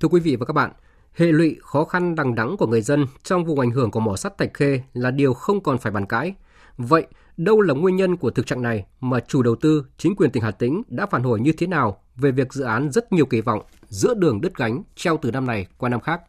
Thưa 0.00 0.08
quý 0.08 0.20
vị 0.20 0.36
và 0.36 0.46
các 0.46 0.52
bạn 0.52 0.70
hệ 1.16 1.26
lụy 1.26 1.56
khó 1.62 1.84
khăn 1.84 2.14
đằng 2.14 2.34
đẵng 2.34 2.56
của 2.56 2.66
người 2.66 2.82
dân 2.82 3.06
trong 3.22 3.44
vùng 3.44 3.60
ảnh 3.60 3.70
hưởng 3.70 3.90
của 3.90 4.00
mỏ 4.00 4.16
sắt 4.16 4.38
Thạch 4.38 4.54
Khê 4.54 4.80
là 4.92 5.10
điều 5.10 5.34
không 5.34 5.62
còn 5.62 5.78
phải 5.78 5.92
bàn 5.92 6.06
cãi. 6.06 6.34
Vậy, 6.76 7.06
đâu 7.36 7.60
là 7.60 7.74
nguyên 7.74 7.96
nhân 7.96 8.16
của 8.16 8.30
thực 8.30 8.46
trạng 8.46 8.62
này 8.62 8.86
mà 9.00 9.20
chủ 9.20 9.42
đầu 9.42 9.56
tư, 9.56 9.86
chính 9.98 10.16
quyền 10.16 10.30
tỉnh 10.30 10.42
Hà 10.42 10.50
Tĩnh 10.50 10.82
đã 10.88 11.06
phản 11.06 11.22
hồi 11.22 11.40
như 11.40 11.52
thế 11.52 11.66
nào 11.66 12.00
về 12.16 12.30
việc 12.30 12.52
dự 12.52 12.64
án 12.64 12.90
rất 12.92 13.12
nhiều 13.12 13.26
kỳ 13.26 13.40
vọng 13.40 13.62
giữa 13.88 14.14
đường 14.14 14.40
đứt 14.40 14.54
gánh 14.56 14.82
treo 14.96 15.16
từ 15.16 15.30
năm 15.30 15.46
này 15.46 15.66
qua 15.78 15.88
năm 15.88 16.00
khác. 16.00 16.20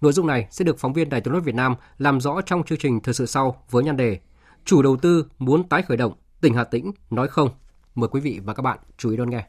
Nội 0.00 0.12
dung 0.12 0.26
này 0.26 0.46
sẽ 0.50 0.64
được 0.64 0.78
phóng 0.78 0.92
viên 0.92 1.08
Đài 1.08 1.20
tiếng 1.20 1.32
nói 1.32 1.42
Việt 1.42 1.54
Nam 1.54 1.74
làm 1.98 2.20
rõ 2.20 2.40
trong 2.40 2.62
chương 2.62 2.78
trình 2.78 3.00
thời 3.00 3.14
sự 3.14 3.26
sau 3.26 3.62
với 3.70 3.84
nhan 3.84 3.96
đề 3.96 4.18
Chủ 4.64 4.82
đầu 4.82 4.96
tư 4.96 5.26
muốn 5.38 5.68
tái 5.68 5.82
khởi 5.82 5.96
động, 5.96 6.12
tỉnh 6.40 6.54
Hà 6.54 6.64
Tĩnh 6.64 6.92
nói 7.10 7.28
không. 7.28 7.48
Mời 7.94 8.08
quý 8.08 8.20
vị 8.20 8.40
và 8.44 8.54
các 8.54 8.62
bạn 8.62 8.78
chú 8.96 9.10
ý 9.10 9.16
đón 9.16 9.30
nghe. 9.30 9.46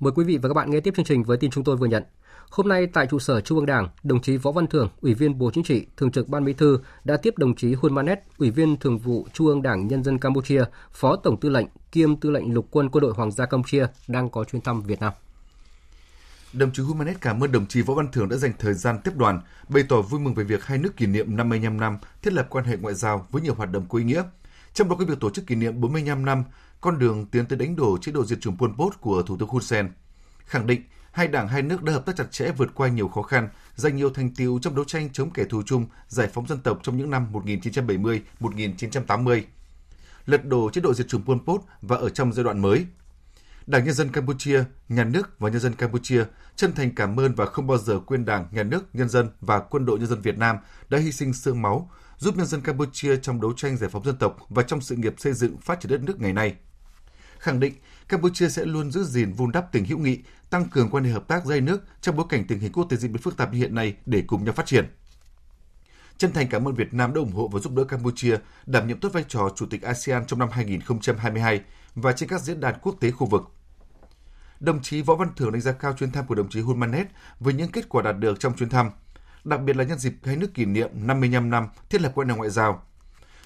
Mời 0.00 0.12
quý 0.16 0.24
vị 0.24 0.38
và 0.42 0.48
các 0.48 0.54
bạn 0.54 0.70
nghe 0.70 0.80
tiếp 0.80 0.94
chương 0.96 1.04
trình 1.04 1.22
với 1.22 1.36
tin 1.36 1.50
chúng 1.50 1.64
tôi 1.64 1.76
vừa 1.76 1.86
nhận. 1.86 2.02
Hôm 2.50 2.68
nay 2.68 2.86
tại 2.86 3.06
trụ 3.06 3.18
sở 3.18 3.40
Trung 3.40 3.58
ương 3.58 3.66
Đảng, 3.66 3.88
đồng 4.02 4.20
chí 4.20 4.36
Võ 4.36 4.52
Văn 4.52 4.66
Thưởng, 4.66 4.88
Ủy 5.00 5.14
viên 5.14 5.38
Bộ 5.38 5.50
Chính 5.54 5.64
trị, 5.64 5.86
Thường 5.96 6.10
trực 6.10 6.28
Ban 6.28 6.44
Bí 6.44 6.52
thư 6.52 6.78
đã 7.04 7.16
tiếp 7.16 7.38
đồng 7.38 7.54
chí 7.54 7.74
Hun 7.74 7.94
Manet, 7.94 8.18
Ủy 8.38 8.50
viên 8.50 8.76
Thường 8.76 8.98
vụ 8.98 9.26
Trung 9.32 9.46
ương 9.46 9.62
Đảng 9.62 9.86
Nhân 9.86 10.04
dân 10.04 10.18
Campuchia, 10.18 10.64
Phó 10.92 11.16
Tổng 11.16 11.40
Tư 11.40 11.48
lệnh 11.48 11.66
kiêm 11.92 12.16
Tư 12.16 12.30
lệnh 12.30 12.54
Lục 12.54 12.66
quân 12.70 12.88
Quân 12.88 13.02
đội 13.02 13.12
Hoàng 13.12 13.30
gia 13.30 13.46
Campuchia 13.46 13.86
đang 14.08 14.30
có 14.30 14.44
chuyến 14.44 14.62
thăm 14.62 14.82
Việt 14.82 15.00
Nam. 15.00 15.12
Đồng 16.52 16.72
chí 16.72 16.82
Humanet 16.82 17.20
cảm 17.20 17.44
ơn 17.44 17.52
đồng 17.52 17.66
chí 17.66 17.82
Võ 17.82 17.94
Văn 17.94 18.08
Thưởng 18.12 18.28
đã 18.28 18.36
dành 18.36 18.52
thời 18.58 18.74
gian 18.74 18.98
tiếp 19.04 19.12
đoàn, 19.16 19.40
bày 19.68 19.82
tỏ 19.88 20.00
vui 20.00 20.20
mừng 20.20 20.34
về 20.34 20.44
việc 20.44 20.64
hai 20.64 20.78
nước 20.78 20.96
kỷ 20.96 21.06
niệm 21.06 21.36
55 21.36 21.80
năm 21.80 21.98
thiết 22.22 22.32
lập 22.32 22.46
quan 22.50 22.64
hệ 22.64 22.76
ngoại 22.76 22.94
giao 22.94 23.26
với 23.30 23.42
nhiều 23.42 23.54
hoạt 23.54 23.72
động 23.72 23.86
có 23.88 23.98
ý 23.98 24.04
nghĩa. 24.04 24.22
Trong 24.74 24.88
đó 24.88 24.96
có 24.98 25.04
việc 25.04 25.20
tổ 25.20 25.30
chức 25.30 25.46
kỷ 25.46 25.54
niệm 25.54 25.80
45 25.80 26.24
năm 26.24 26.44
con 26.80 26.98
đường 26.98 27.26
tiến 27.26 27.46
tới 27.46 27.58
đánh 27.58 27.76
đổ 27.76 27.98
chế 27.98 28.12
độ 28.12 28.24
diệt 28.24 28.40
chủng 28.40 28.58
Pol 28.58 28.70
Pot 28.78 29.00
của 29.00 29.22
Thủ 29.22 29.36
tướng 29.36 29.48
Hun 29.48 29.62
Sen, 29.62 29.92
khẳng 30.46 30.66
định 30.66 30.82
hai 31.12 31.28
đảng 31.28 31.48
hai 31.48 31.62
nước 31.62 31.82
đã 31.82 31.92
hợp 31.92 32.06
tác 32.06 32.16
chặt 32.16 32.26
chẽ 32.30 32.50
vượt 32.56 32.70
qua 32.74 32.88
nhiều 32.88 33.08
khó 33.08 33.22
khăn, 33.22 33.48
giành 33.74 33.96
nhiều 33.96 34.10
thành 34.10 34.34
tiệu 34.34 34.58
trong 34.62 34.74
đấu 34.74 34.84
tranh 34.84 35.08
chống 35.12 35.30
kẻ 35.30 35.44
thù 35.44 35.62
chung, 35.66 35.86
giải 36.08 36.28
phóng 36.32 36.46
dân 36.46 36.60
tộc 36.60 36.78
trong 36.82 36.96
những 36.96 37.10
năm 37.10 37.32
1970-1980. 37.32 39.42
Lật 40.26 40.44
đổ 40.44 40.70
chế 40.70 40.80
độ 40.80 40.94
diệt 40.94 41.08
chủng 41.08 41.24
Pol 41.24 41.38
Pot 41.46 41.60
và 41.82 41.96
ở 41.96 42.08
trong 42.08 42.32
giai 42.32 42.44
đoạn 42.44 42.62
mới. 42.62 42.86
Đảng 43.66 43.84
Nhân 43.84 43.94
dân 43.94 44.12
Campuchia, 44.12 44.64
Nhà 44.88 45.04
nước 45.04 45.38
và 45.38 45.50
nhân 45.50 45.60
dân 45.60 45.74
Campuchia 45.74 46.24
chân 46.56 46.72
thành 46.72 46.94
cảm 46.94 47.20
ơn 47.20 47.34
và 47.34 47.46
không 47.46 47.66
bao 47.66 47.78
giờ 47.78 48.00
quên 48.06 48.24
Đảng, 48.24 48.46
Nhà 48.50 48.62
nước, 48.62 48.84
nhân 48.92 49.08
dân 49.08 49.28
và 49.40 49.58
quân 49.58 49.86
đội 49.86 49.98
nhân 49.98 50.08
dân 50.08 50.20
Việt 50.20 50.38
Nam 50.38 50.56
đã 50.88 50.98
hy 50.98 51.12
sinh 51.12 51.32
xương 51.32 51.62
máu, 51.62 51.90
giúp 52.16 52.36
nhân 52.36 52.46
dân 52.46 52.60
Campuchia 52.60 53.16
trong 53.16 53.40
đấu 53.40 53.52
tranh 53.56 53.76
giải 53.76 53.90
phóng 53.90 54.04
dân 54.04 54.16
tộc 54.16 54.36
và 54.48 54.62
trong 54.62 54.80
sự 54.80 54.96
nghiệp 54.96 55.14
xây 55.18 55.32
dựng 55.32 55.56
phát 55.56 55.80
triển 55.80 55.90
đất 55.90 56.02
nước 56.02 56.20
ngày 56.20 56.32
nay. 56.32 56.56
Khẳng 57.40 57.60
định 57.60 57.74
Campuchia 58.08 58.48
sẽ 58.48 58.64
luôn 58.64 58.90
giữ 58.90 59.04
gìn 59.04 59.32
vun 59.32 59.52
đắp 59.52 59.72
tình 59.72 59.84
hữu 59.84 59.98
nghị, 59.98 60.18
tăng 60.50 60.68
cường 60.68 60.90
quan 60.90 61.04
hệ 61.04 61.10
hợp 61.10 61.28
tác 61.28 61.44
dây 61.44 61.60
nước 61.60 61.84
trong 62.00 62.16
bối 62.16 62.26
cảnh 62.28 62.44
tình 62.48 62.58
hình 62.58 62.72
quốc 62.72 62.86
tế 62.90 62.96
diễn 62.96 63.12
biến 63.12 63.22
phức 63.22 63.36
tạp 63.36 63.52
như 63.52 63.58
hiện 63.58 63.74
nay 63.74 63.96
để 64.06 64.24
cùng 64.26 64.44
nhau 64.44 64.54
phát 64.54 64.66
triển. 64.66 64.90
Chân 66.18 66.32
thành 66.32 66.48
cảm 66.48 66.68
ơn 66.68 66.74
Việt 66.74 66.94
Nam 66.94 67.14
đã 67.14 67.20
ủng 67.20 67.32
hộ 67.32 67.48
và 67.48 67.60
giúp 67.60 67.72
đỡ 67.72 67.84
Campuchia 67.84 68.36
đảm 68.66 68.88
nhiệm 68.88 69.00
tốt 69.00 69.08
vai 69.12 69.24
trò 69.28 69.48
Chủ 69.56 69.66
tịch 69.66 69.82
ASEAN 69.82 70.26
trong 70.26 70.38
năm 70.38 70.48
2022 70.52 71.60
và 71.94 72.12
trên 72.12 72.28
các 72.28 72.40
diễn 72.40 72.60
đàn 72.60 72.74
quốc 72.82 72.96
tế 73.00 73.10
khu 73.10 73.26
vực. 73.26 73.42
Đồng 74.60 74.82
chí 74.82 75.02
Võ 75.02 75.14
Văn 75.14 75.28
Thưởng 75.36 75.52
đánh 75.52 75.60
giá 75.60 75.72
cao 75.72 75.92
chuyến 75.92 76.12
thăm 76.12 76.26
của 76.26 76.34
đồng 76.34 76.48
chí 76.48 76.60
Hun 76.60 76.80
Manet 76.80 77.06
với 77.40 77.54
những 77.54 77.72
kết 77.72 77.88
quả 77.88 78.02
đạt 78.02 78.18
được 78.18 78.40
trong 78.40 78.56
chuyến 78.56 78.68
thăm, 78.68 78.90
đặc 79.44 79.60
biệt 79.60 79.76
là 79.76 79.84
nhân 79.84 79.98
dịp 79.98 80.14
hai 80.24 80.36
nước 80.36 80.54
kỷ 80.54 80.64
niệm 80.64 80.90
55 80.94 81.50
năm 81.50 81.68
thiết 81.90 82.00
lập 82.00 82.12
quan 82.14 82.28
hệ 82.28 82.36
ngoại 82.36 82.50
giao. 82.50 82.82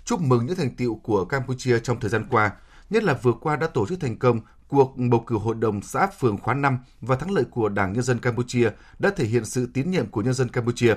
Chúc 0.04 0.20
mừng 0.20 0.46
những 0.46 0.56
thành 0.56 0.76
tiệu 0.76 1.00
của 1.02 1.24
Campuchia 1.24 1.78
trong 1.78 2.00
thời 2.00 2.10
gian 2.10 2.26
qua, 2.30 2.50
nhất 2.94 3.04
là 3.04 3.14
vừa 3.14 3.32
qua 3.32 3.56
đã 3.56 3.66
tổ 3.66 3.86
chức 3.86 4.00
thành 4.00 4.18
công 4.18 4.40
cuộc 4.68 4.94
bầu 4.96 5.24
cử 5.26 5.36
hội 5.36 5.54
đồng 5.54 5.82
xã 5.82 6.06
phường 6.06 6.38
khóa 6.38 6.54
5 6.54 6.78
và 7.00 7.16
thắng 7.16 7.30
lợi 7.30 7.44
của 7.50 7.68
Đảng 7.68 7.92
Nhân 7.92 8.02
dân 8.02 8.18
Campuchia 8.18 8.70
đã 8.98 9.10
thể 9.16 9.24
hiện 9.24 9.44
sự 9.44 9.70
tín 9.74 9.90
nhiệm 9.90 10.06
của 10.06 10.22
nhân 10.22 10.34
dân 10.34 10.48
Campuchia. 10.48 10.94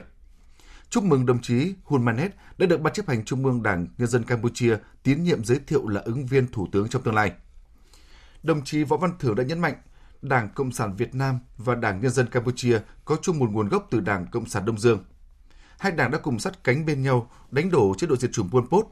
Chúc 0.89 1.03
mừng 1.03 1.25
đồng 1.25 1.41
chí 1.41 1.73
Hun 1.83 2.05
Manet 2.05 2.31
đã 2.57 2.65
được 2.65 2.81
Ban 2.81 2.93
chấp 2.93 3.07
hành 3.07 3.25
Trung 3.25 3.45
ương 3.45 3.63
Đảng 3.63 3.87
Nhân 3.97 4.07
dân 4.07 4.23
Campuchia 4.23 4.77
tín 5.03 5.23
nhiệm 5.23 5.45
giới 5.45 5.59
thiệu 5.67 5.87
là 5.87 6.01
ứng 6.01 6.25
viên 6.25 6.47
thủ 6.47 6.67
tướng 6.71 6.87
trong 6.89 7.01
tương 7.01 7.15
lai. 7.15 7.31
Đồng 8.43 8.63
chí 8.63 8.83
Võ 8.83 8.97
Văn 8.97 9.11
Thưởng 9.19 9.35
đã 9.35 9.43
nhấn 9.43 9.59
mạnh, 9.59 9.75
Đảng 10.21 10.49
Cộng 10.55 10.71
sản 10.71 10.95
Việt 10.95 11.15
Nam 11.15 11.39
và 11.57 11.75
Đảng 11.75 12.01
Nhân 12.01 12.11
dân 12.11 12.27
Campuchia 12.29 12.79
có 13.05 13.17
chung 13.21 13.39
một 13.39 13.49
nguồn 13.51 13.69
gốc 13.69 13.87
từ 13.91 13.99
Đảng 13.99 14.27
Cộng 14.31 14.45
sản 14.45 14.65
Đông 14.65 14.79
Dương. 14.79 15.03
Hai 15.79 15.91
đảng 15.91 16.11
đã 16.11 16.17
cùng 16.17 16.39
sát 16.39 16.63
cánh 16.63 16.85
bên 16.85 17.03
nhau 17.03 17.31
đánh 17.51 17.71
đổ 17.71 17.93
chế 17.97 18.07
độ 18.07 18.15
diệt 18.15 18.31
chủng 18.33 18.49
Pol 18.49 18.63
Pot 18.71 18.87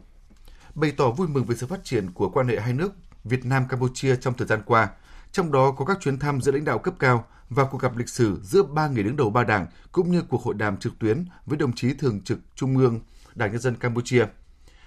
bày 0.76 0.92
tỏ 0.92 1.12
vui 1.12 1.28
mừng 1.28 1.46
về 1.46 1.56
sự 1.56 1.68
phát 1.68 1.84
triển 1.84 2.12
của 2.12 2.30
quan 2.30 2.48
hệ 2.48 2.60
hai 2.60 2.74
nước 2.74 2.94
Việt 3.24 3.46
Nam 3.46 3.68
Campuchia 3.70 4.16
trong 4.16 4.34
thời 4.34 4.48
gian 4.48 4.62
qua, 4.66 4.90
trong 5.32 5.52
đó 5.52 5.72
có 5.72 5.86
các 5.86 5.98
chuyến 6.02 6.20
thăm 6.20 6.42
giữa 6.42 6.52
lãnh 6.52 6.66
đạo 6.66 6.80
cấp 6.80 6.94
cao 7.00 7.26
và 7.50 7.66
cuộc 7.66 7.82
gặp 7.82 7.98
lịch 7.98 8.10
sử 8.10 8.40
giữa 8.44 8.64
ba 8.64 8.88
người 8.88 9.04
đứng 9.04 9.16
đầu 9.16 9.30
ba 9.30 9.44
đảng 9.44 9.68
cũng 9.92 10.12
như 10.12 10.22
cuộc 10.22 10.44
hội 10.44 10.54
đàm 10.54 10.78
trực 10.78 11.00
tuyến 11.00 11.26
với 11.46 11.58
đồng 11.58 11.74
chí 11.74 11.94
thường 11.94 12.22
trực 12.22 12.40
Trung 12.56 12.78
ương 12.78 13.00
Đảng 13.36 13.52
Nhân 13.52 13.62
dân 13.62 13.76
Campuchia. 13.76 14.26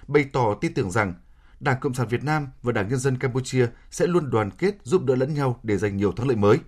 Bày 0.07 0.25
tỏ 0.33 0.55
tin 0.61 0.75
tưởng 0.75 0.91
rằng 0.91 1.15
Đảng 1.61 1.81
Cộng 1.81 1.95
sản 1.95 2.09
Việt 2.09 2.25
Nam 2.25 2.49
và 2.63 2.73
Đảng 2.73 2.89
Nhân 2.89 2.99
dân 2.99 3.19
Campuchia 3.19 3.67
sẽ 3.91 4.07
luôn 4.07 4.31
đoàn 4.31 4.51
kết 4.51 4.75
giúp 4.83 5.05
đỡ 5.05 5.15
lẫn 5.17 5.35
nhau 5.35 5.61
để 5.63 5.77
giành 5.77 5.97
nhiều 5.97 6.13
thắng 6.13 6.29
lợi 6.29 6.37
mới. 6.37 6.59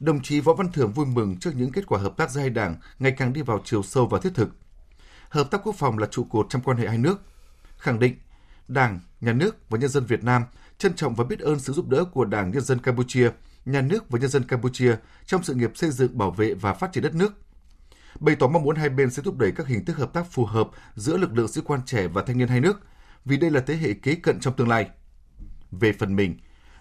Đồng 0.00 0.22
chí 0.22 0.40
Võ 0.40 0.54
Văn 0.54 0.72
Thưởng 0.72 0.92
vui 0.92 1.06
mừng 1.06 1.36
trước 1.36 1.50
những 1.56 1.72
kết 1.72 1.86
quả 1.86 1.98
hợp 1.98 2.16
tác 2.16 2.30
giữa 2.30 2.40
hai 2.40 2.50
đảng 2.50 2.76
ngày 2.98 3.12
càng 3.12 3.32
đi 3.32 3.42
vào 3.42 3.60
chiều 3.64 3.82
sâu 3.82 4.06
và 4.06 4.18
thiết 4.18 4.34
thực. 4.34 4.48
Hợp 5.28 5.50
tác 5.50 5.60
quốc 5.64 5.74
phòng 5.78 5.98
là 5.98 6.06
trụ 6.06 6.24
cột 6.24 6.46
trong 6.48 6.62
quan 6.62 6.76
hệ 6.76 6.88
hai 6.88 6.98
nước– 6.98 7.20
khẳng 7.78 7.98
định 7.98 8.14
Đảng, 8.68 9.00
Nhà 9.20 9.32
nước 9.32 9.70
và 9.70 9.78
nhân 9.78 9.90
dân 9.90 10.04
Việt 10.04 10.24
Nam 10.24 10.42
trân 10.78 10.94
trọng 10.94 11.14
và 11.14 11.24
biết 11.24 11.40
ơn 11.40 11.60
sự 11.60 11.72
giúp 11.72 11.88
đỡ 11.88 12.04
của 12.04 12.24
Đảng 12.24 12.50
Nhân 12.50 12.62
dân 12.62 12.78
Campuchia, 12.78 13.30
Nhà 13.64 13.80
nước 13.80 14.10
và 14.10 14.18
nhân 14.18 14.30
dân 14.30 14.44
Campuchia 14.44 14.96
trong 15.26 15.42
sự 15.42 15.54
nghiệp 15.54 15.72
xây 15.74 15.90
dựng, 15.90 16.18
bảo 16.18 16.30
vệ 16.30 16.54
và 16.54 16.74
phát 16.74 16.92
triển 16.92 17.02
đất 17.02 17.14
nước. 17.14 17.32
bày 18.20 18.36
tỏ 18.36 18.46
mong 18.46 18.62
muốn 18.62 18.76
hai 18.76 18.88
bên 18.88 19.10
sẽ 19.10 19.22
thúc 19.22 19.38
đẩy 19.38 19.52
các 19.52 19.66
hình 19.66 19.84
thức 19.84 19.96
hợp 19.96 20.12
tác 20.12 20.26
phù 20.30 20.44
hợp 20.44 20.68
giữa 20.94 21.16
lực 21.16 21.36
lượng 21.36 21.48
sĩ 21.48 21.60
quan 21.64 21.80
trẻ 21.86 22.08
và 22.08 22.22
thanh 22.22 22.38
niên 22.38 22.48
hai 22.48 22.60
nước, 22.60 22.80
vì 23.24 23.36
đây 23.36 23.50
là 23.50 23.60
thế 23.60 23.76
hệ 23.76 23.92
kế 23.92 24.14
cận 24.14 24.40
trong 24.40 24.54
tương 24.56 24.68
lai. 24.68 24.88
Về 25.70 25.92
phần 25.92 26.16
mình, 26.16 26.36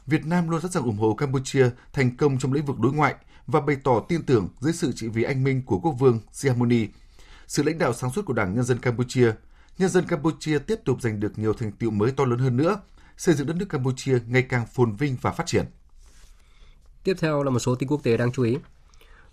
Việt 0.05 0.25
Nam 0.25 0.49
luôn 0.49 0.61
sẵn 0.61 0.71
sàng 0.71 0.83
ủng 0.83 0.97
hộ 0.97 1.13
Campuchia 1.13 1.69
thành 1.93 2.17
công 2.17 2.39
trong 2.39 2.53
lĩnh 2.53 2.65
vực 2.65 2.79
đối 2.79 2.93
ngoại 2.93 3.15
và 3.47 3.61
bày 3.61 3.77
tỏ 3.83 3.99
tin 4.09 4.23
tưởng 4.23 4.49
dưới 4.59 4.73
sự 4.73 4.91
trị 4.95 5.07
vì 5.07 5.23
anh 5.23 5.43
minh 5.43 5.61
của 5.65 5.79
quốc 5.79 5.91
vương 5.91 6.19
Sihamoni, 6.31 6.87
sự 7.47 7.63
lãnh 7.63 7.77
đạo 7.77 7.93
sáng 7.93 8.11
suốt 8.11 8.25
của 8.25 8.33
Đảng 8.33 8.55
Nhân 8.55 8.63
dân 8.63 8.79
Campuchia, 8.79 9.31
nhân 9.77 9.89
dân 9.89 10.05
Campuchia 10.05 10.59
tiếp 10.59 10.79
tục 10.85 11.01
giành 11.01 11.19
được 11.19 11.39
nhiều 11.39 11.53
thành 11.53 11.71
tựu 11.71 11.91
mới 11.91 12.11
to 12.11 12.25
lớn 12.25 12.39
hơn 12.39 12.57
nữa, 12.57 12.81
xây 13.17 13.35
dựng 13.35 13.47
đất 13.47 13.55
nước 13.55 13.65
Campuchia 13.69 14.19
ngày 14.27 14.41
càng 14.41 14.65
phồn 14.65 14.95
vinh 14.95 15.17
và 15.21 15.31
phát 15.31 15.45
triển. 15.45 15.65
Tiếp 17.03 17.13
theo 17.19 17.43
là 17.43 17.49
một 17.49 17.59
số 17.59 17.75
tin 17.75 17.89
quốc 17.89 18.03
tế 18.03 18.17
đáng 18.17 18.31
chú 18.31 18.43
ý. 18.43 18.57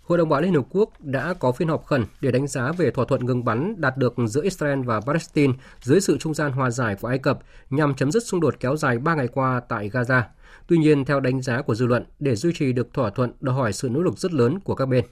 Hội 0.03 0.17
đồng 0.17 0.29
Bảo 0.29 0.41
Liên 0.41 0.53
Hợp 0.53 0.65
Quốc 0.69 0.89
đã 0.99 1.33
có 1.33 1.51
phiên 1.51 1.67
họp 1.67 1.85
khẩn 1.85 2.05
để 2.21 2.31
đánh 2.31 2.47
giá 2.47 2.71
về 2.71 2.91
thỏa 2.91 3.05
thuận 3.05 3.25
ngừng 3.25 3.45
bắn 3.45 3.81
đạt 3.81 3.97
được 3.97 4.13
giữa 4.27 4.43
Israel 4.43 4.81
và 4.81 4.99
Palestine 4.99 5.53
dưới 5.81 6.01
sự 6.01 6.17
trung 6.17 6.33
gian 6.33 6.51
hòa 6.51 6.69
giải 6.69 6.95
của 6.95 7.07
Ai 7.07 7.17
Cập 7.17 7.39
nhằm 7.69 7.95
chấm 7.95 8.11
dứt 8.11 8.23
xung 8.25 8.39
đột 8.39 8.55
kéo 8.59 8.75
dài 8.75 8.97
3 8.99 9.15
ngày 9.15 9.27
qua 9.27 9.61
tại 9.69 9.89
Gaza. 9.89 10.21
Tuy 10.67 10.77
nhiên, 10.77 11.05
theo 11.05 11.19
đánh 11.19 11.41
giá 11.41 11.61
của 11.61 11.75
dư 11.75 11.85
luận, 11.85 12.05
để 12.19 12.35
duy 12.35 12.53
trì 12.53 12.73
được 12.73 12.93
thỏa 12.93 13.09
thuận 13.09 13.31
đòi 13.39 13.55
hỏi 13.55 13.73
sự 13.73 13.89
nỗ 13.89 14.01
lực 14.01 14.17
rất 14.17 14.33
lớn 14.33 14.59
của 14.59 14.75
các 14.75 14.85
bên. 14.85 15.05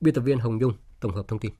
Biên 0.00 0.14
tập 0.14 0.20
viên 0.20 0.38
Hồng 0.38 0.58
Nhung 0.58 0.72
tổng 1.00 1.14
hợp 1.14 1.28
thông 1.28 1.38
tin. 1.38 1.52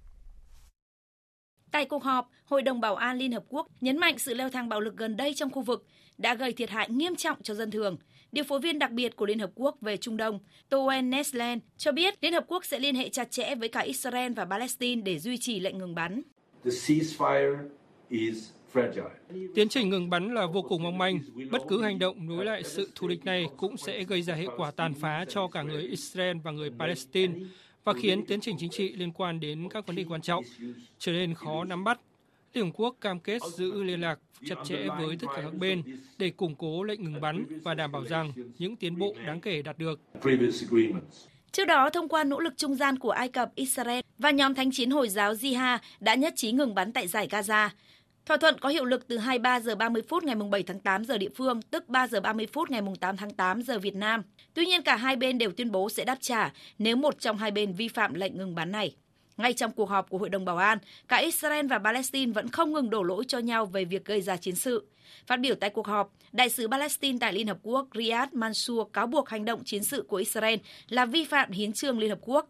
Tại 1.71 1.85
cuộc 1.85 2.05
họp, 2.05 2.31
Hội 2.45 2.63
đồng 2.63 2.81
Bảo 2.81 2.97
an 2.97 3.19
Liên 3.19 3.33
Hợp 3.33 3.45
Quốc 3.49 3.69
nhấn 3.81 3.99
mạnh 3.99 4.19
sự 4.19 4.35
leo 4.35 4.51
thang 4.51 4.69
bạo 4.69 4.81
lực 4.81 4.97
gần 4.97 5.17
đây 5.17 5.35
trong 5.35 5.51
khu 5.51 5.63
vực 5.63 5.87
đã 6.19 6.35
gây 6.35 6.53
thiệt 6.53 6.71
hại 6.71 6.91
nghiêm 6.91 7.17
trọng 7.17 7.43
cho 7.43 7.55
dân 7.55 7.71
thường. 7.71 7.97
Điều 8.33 8.45
phối 8.45 8.61
viên 8.61 8.79
đặc 8.79 8.91
biệt 8.91 9.17
của 9.17 9.27
Liên 9.27 9.39
Hợp 9.39 9.51
Quốc 9.55 9.77
về 9.81 9.97
Trung 9.97 10.17
Đông, 10.17 10.39
Toen 10.69 11.11
Nesland, 11.11 11.63
cho 11.77 11.93
biết 11.93 12.15
Liên 12.21 12.33
Hợp 12.33 12.45
Quốc 12.49 12.65
sẽ 12.65 12.79
liên 12.79 12.95
hệ 12.95 13.09
chặt 13.09 13.31
chẽ 13.31 13.55
với 13.55 13.69
cả 13.69 13.81
Israel 13.81 14.33
và 14.33 14.45
Palestine 14.45 15.03
để 15.03 15.19
duy 15.19 15.39
trì 15.39 15.61
lệnh 15.61 15.79
ngừng 15.79 15.95
bắn. 15.95 16.23
Tiến 19.55 19.69
trình 19.69 19.89
ngừng 19.89 20.11
bắn 20.11 20.35
là 20.35 20.47
vô 20.47 20.63
cùng 20.63 20.83
mong 20.83 20.99
manh. 20.99 21.21
Bất 21.51 21.63
cứ 21.69 21.83
hành 21.83 21.99
động 21.99 22.27
nối 22.27 22.45
lại 22.45 22.63
sự 22.65 22.91
thù 22.95 23.09
địch 23.09 23.25
này 23.25 23.47
cũng 23.57 23.77
sẽ 23.77 24.05
gây 24.05 24.23
ra 24.23 24.35
hệ 24.35 24.47
quả 24.57 24.71
tàn 24.71 24.95
phá 24.95 25.25
cho 25.29 25.49
cả 25.49 25.63
người 25.63 25.83
Israel 25.83 26.37
và 26.45 26.51
người 26.51 26.71
Palestine 26.79 27.35
và 27.85 27.93
khiến 27.93 28.27
tiến 28.27 28.41
trình 28.41 28.57
chính 28.59 28.71
trị 28.71 28.93
liên 28.97 29.13
quan 29.13 29.41
đến 29.41 29.69
các 29.69 29.87
vấn 29.87 29.97
đề 29.97 30.05
quan 30.09 30.23
trọng 30.23 30.45
trở 30.99 31.13
nên 31.13 31.35
khó 31.35 31.65
nắm 31.65 31.85
bắt. 31.85 32.01
Liên 32.55 32.65
Hợp 32.65 32.71
Quốc 32.75 32.97
cam 33.01 33.21
kết 33.21 33.43
giữ 33.57 33.83
liên 33.83 34.01
lạc 34.01 34.19
chặt 34.45 34.57
chẽ 34.65 34.87
với 34.99 35.17
tất 35.17 35.27
cả 35.37 35.43
các 35.43 35.55
bên 35.55 35.83
để 36.19 36.31
củng 36.31 36.55
cố 36.55 36.83
lệnh 36.83 37.05
ngừng 37.05 37.21
bắn 37.21 37.45
và 37.63 37.75
đảm 37.75 37.93
bảo 37.93 38.05
rằng 38.05 38.33
những 38.59 38.77
tiến 38.77 38.99
bộ 38.99 39.15
đáng 39.27 39.41
kể 39.41 39.63
đạt 39.63 39.79
được. 39.79 40.01
Trước 41.53 41.65
đó, 41.65 41.91
thông 41.91 42.09
qua 42.09 42.25
nỗ 42.25 42.41
lực 42.41 42.57
trung 42.57 42.75
gian 42.75 42.99
của 42.99 43.11
Ai 43.11 43.29
Cập, 43.29 43.55
Israel 43.55 44.01
và 44.19 44.31
nhóm 44.31 44.55
thánh 44.55 44.71
chiến 44.71 44.91
Hồi 44.91 45.09
giáo 45.09 45.35
Jihad 45.35 45.79
đã 46.01 46.15
nhất 46.15 46.33
trí 46.37 46.53
ngừng 46.53 46.75
bắn 46.75 46.93
tại 46.93 47.09
giải 47.09 47.29
Gaza. 47.31 47.69
Thỏa 48.31 48.37
thuận 48.37 48.59
có 48.59 48.69
hiệu 48.69 48.85
lực 48.85 49.09
từ 49.09 49.19
23 49.19 49.61
giờ 49.61 49.75
30 49.75 50.03
phút 50.09 50.25
ngày 50.25 50.35
7 50.51 50.63
tháng 50.63 50.81
8 50.81 51.05
giờ 51.05 51.19
địa 51.19 51.29
phương, 51.37 51.63
tức 51.63 51.89
3 51.89 52.07
giờ 52.07 52.21
30 52.21 52.47
phút 52.53 52.71
ngày 52.71 52.83
8 53.01 53.17
tháng 53.17 53.31
8 53.31 53.63
giờ 53.63 53.79
Việt 53.79 53.95
Nam. 53.95 54.23
Tuy 54.55 54.67
nhiên, 54.67 54.83
cả 54.83 54.97
hai 54.97 55.17
bên 55.17 55.39
đều 55.39 55.53
tuyên 55.53 55.71
bố 55.73 55.91
sẽ 55.91 56.05
đáp 56.05 56.19
trả 56.21 56.53
nếu 56.79 56.97
một 56.97 57.21
trong 57.21 57.39
hai 57.39 57.51
bên 57.51 57.73
vi 57.73 57.89
phạm 57.89 58.15
lệnh 58.15 58.39
ngừng 58.39 58.55
bắn 58.55 58.73
này. 58.73 58.95
Ngay 59.37 59.53
trong 59.53 59.73
cuộc 59.73 59.91
họp 59.91 60.11
của 60.11 60.19
Hội 60.19 60.29
đồng 60.29 60.45
Bảo 60.45 60.57
an, 60.57 60.79
cả 61.09 61.17
Israel 61.17 61.67
và 61.67 61.79
Palestine 61.79 62.33
vẫn 62.33 62.49
không 62.49 62.73
ngừng 62.73 62.91
đổ 62.91 63.03
lỗi 63.03 63.25
cho 63.29 63.39
nhau 63.39 63.67
về 63.67 63.85
việc 63.85 64.05
gây 64.05 64.21
ra 64.21 64.37
chiến 64.37 64.55
sự. 64.55 64.87
Phát 65.27 65.41
biểu 65.41 65.55
tại 65.55 65.71
cuộc 65.71 65.87
họp, 65.87 66.13
Đại 66.33 66.49
sứ 66.51 66.69
Palestine 66.69 67.19
tại 67.21 67.33
Liên 67.33 67.47
Hợp 67.47 67.59
Quốc 67.63 67.89
Riyad 67.95 68.29
Mansour 68.33 68.89
cáo 68.93 69.07
buộc 69.07 69.29
hành 69.29 69.45
động 69.45 69.65
chiến 69.65 69.85
sự 69.85 70.05
của 70.09 70.17
Israel 70.17 70.59
là 70.89 71.07
vi 71.07 71.25
phạm 71.25 71.51
hiến 71.51 71.73
trương 71.73 71.99
Liên 71.99 72.11
Hợp 72.11 72.19
Quốc. 72.23 72.49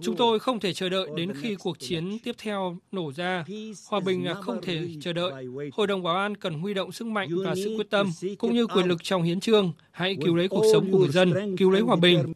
Chúng 0.00 0.16
tôi 0.16 0.38
không 0.38 0.60
thể 0.60 0.72
chờ 0.72 0.88
đợi 0.88 1.08
đến 1.16 1.32
khi 1.42 1.54
cuộc 1.54 1.78
chiến 1.78 2.18
tiếp 2.24 2.34
theo 2.38 2.76
nổ 2.92 3.12
ra. 3.12 3.44
Hòa 3.88 4.00
bình 4.00 4.24
là 4.24 4.34
không 4.34 4.62
thể 4.62 4.88
chờ 5.00 5.12
đợi. 5.12 5.32
Hội 5.72 5.86
đồng 5.86 6.02
Bảo 6.02 6.16
an 6.16 6.36
cần 6.36 6.54
huy 6.54 6.74
động 6.74 6.92
sức 6.92 7.06
mạnh 7.06 7.28
và 7.44 7.54
sự 7.54 7.74
quyết 7.76 7.90
tâm, 7.90 8.10
cũng 8.38 8.54
như 8.54 8.66
quyền 8.66 8.86
lực 8.86 9.02
trong 9.02 9.22
hiến 9.22 9.40
trương. 9.40 9.72
Hãy 9.90 10.16
cứu 10.24 10.36
lấy 10.36 10.48
cuộc 10.48 10.64
sống 10.72 10.92
của 10.92 10.98
người 10.98 11.08
dân, 11.08 11.56
cứu 11.56 11.70
lấy 11.70 11.82
hòa 11.82 11.96
bình. 11.96 12.32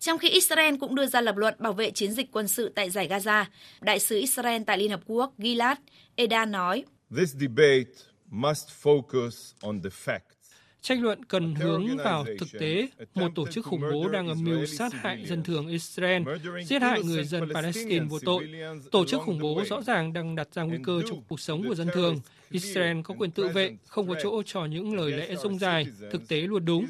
Trong 0.00 0.18
khi 0.18 0.30
Israel 0.30 0.74
cũng 0.80 0.94
đưa 0.94 1.06
ra 1.06 1.20
lập 1.20 1.36
luận 1.36 1.54
bảo 1.58 1.72
vệ 1.72 1.90
chiến 1.90 2.12
dịch 2.12 2.32
quân 2.32 2.48
sự 2.48 2.72
tại 2.74 2.90
giải 2.90 3.08
Gaza, 3.08 3.44
Đại 3.80 3.98
sứ 3.98 4.16
Israel 4.16 4.62
tại 4.66 4.78
Liên 4.78 4.90
Hợp 4.90 5.00
Quốc 5.06 5.34
Gilad 5.38 5.78
Edan 6.14 6.52
nói, 6.52 6.84
This 7.16 7.34
debate 7.34 7.90
must 8.30 8.68
focus 8.82 9.52
on 9.62 9.80
the 9.82 9.90
facts. 10.04 10.41
Tranh 10.82 11.02
luận 11.02 11.24
cần 11.24 11.54
hướng 11.54 11.96
vào 11.96 12.24
thực 12.38 12.60
tế, 12.60 12.88
một 13.14 13.28
tổ 13.34 13.46
chức 13.46 13.66
khủng 13.66 13.80
bố 13.92 14.08
đang 14.08 14.28
âm 14.28 14.44
mưu 14.44 14.66
sát 14.66 14.92
hại 14.92 15.24
dân 15.26 15.42
thường 15.42 15.68
Israel, 15.68 16.22
giết 16.66 16.82
hại 16.82 17.02
người 17.02 17.24
dân 17.24 17.48
Palestine 17.54 18.04
vô 18.04 18.18
tội. 18.24 18.48
Tổ 18.90 19.04
chức 19.04 19.20
khủng 19.20 19.38
bố 19.38 19.62
rõ 19.68 19.82
ràng 19.82 20.12
đang 20.12 20.36
đặt 20.36 20.48
ra 20.54 20.62
nguy 20.62 20.78
cơ 20.84 21.02
cho 21.08 21.16
cuộc 21.28 21.40
sống 21.40 21.68
của 21.68 21.74
dân 21.74 21.88
thường. 21.94 22.20
Israel 22.50 23.00
có 23.02 23.14
quyền 23.18 23.30
tự 23.30 23.48
vệ, 23.48 23.76
không 23.86 24.08
có 24.08 24.14
chỗ 24.22 24.42
cho 24.46 24.64
những 24.64 24.96
lời 24.96 25.12
lẽ 25.12 25.34
rông 25.34 25.58
dài, 25.58 25.86
thực 26.12 26.28
tế 26.28 26.36
luôn 26.36 26.64
đúng. 26.64 26.86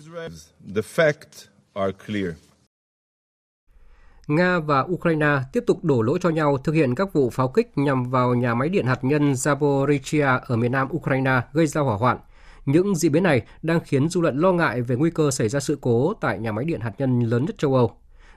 Nga 4.26 4.58
và 4.58 4.80
Ukraine 4.80 5.38
tiếp 5.52 5.64
tục 5.66 5.84
đổ 5.84 6.02
lỗi 6.02 6.18
cho 6.22 6.30
nhau 6.30 6.58
thực 6.58 6.72
hiện 6.72 6.94
các 6.94 7.12
vụ 7.12 7.30
pháo 7.30 7.48
kích 7.48 7.78
nhằm 7.78 8.10
vào 8.10 8.34
nhà 8.34 8.54
máy 8.54 8.68
điện 8.68 8.86
hạt 8.86 9.04
nhân 9.04 9.32
Zaporizhia 9.32 10.40
ở 10.46 10.56
miền 10.56 10.72
nam 10.72 10.88
Ukraine 10.92 11.40
gây 11.52 11.66
ra 11.66 11.80
hỏa 11.80 11.96
hoạn. 11.96 12.18
Những 12.66 12.94
diễn 12.94 13.12
biến 13.12 13.22
này 13.22 13.42
đang 13.62 13.80
khiến 13.80 14.08
dư 14.08 14.20
luận 14.20 14.38
lo 14.38 14.52
ngại 14.52 14.82
về 14.82 14.96
nguy 14.96 15.10
cơ 15.10 15.30
xảy 15.30 15.48
ra 15.48 15.60
sự 15.60 15.78
cố 15.80 16.14
tại 16.20 16.38
nhà 16.38 16.52
máy 16.52 16.64
điện 16.64 16.80
hạt 16.80 16.92
nhân 16.98 17.20
lớn 17.20 17.44
nhất 17.44 17.58
châu 17.58 17.74
Âu. 17.74 17.96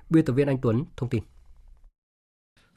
Biên 0.09 0.25
tập 0.25 0.33
viên 0.33 0.47
Anh 0.47 0.57
Tuấn 0.61 0.83
thông 0.97 1.09
tin. 1.09 1.23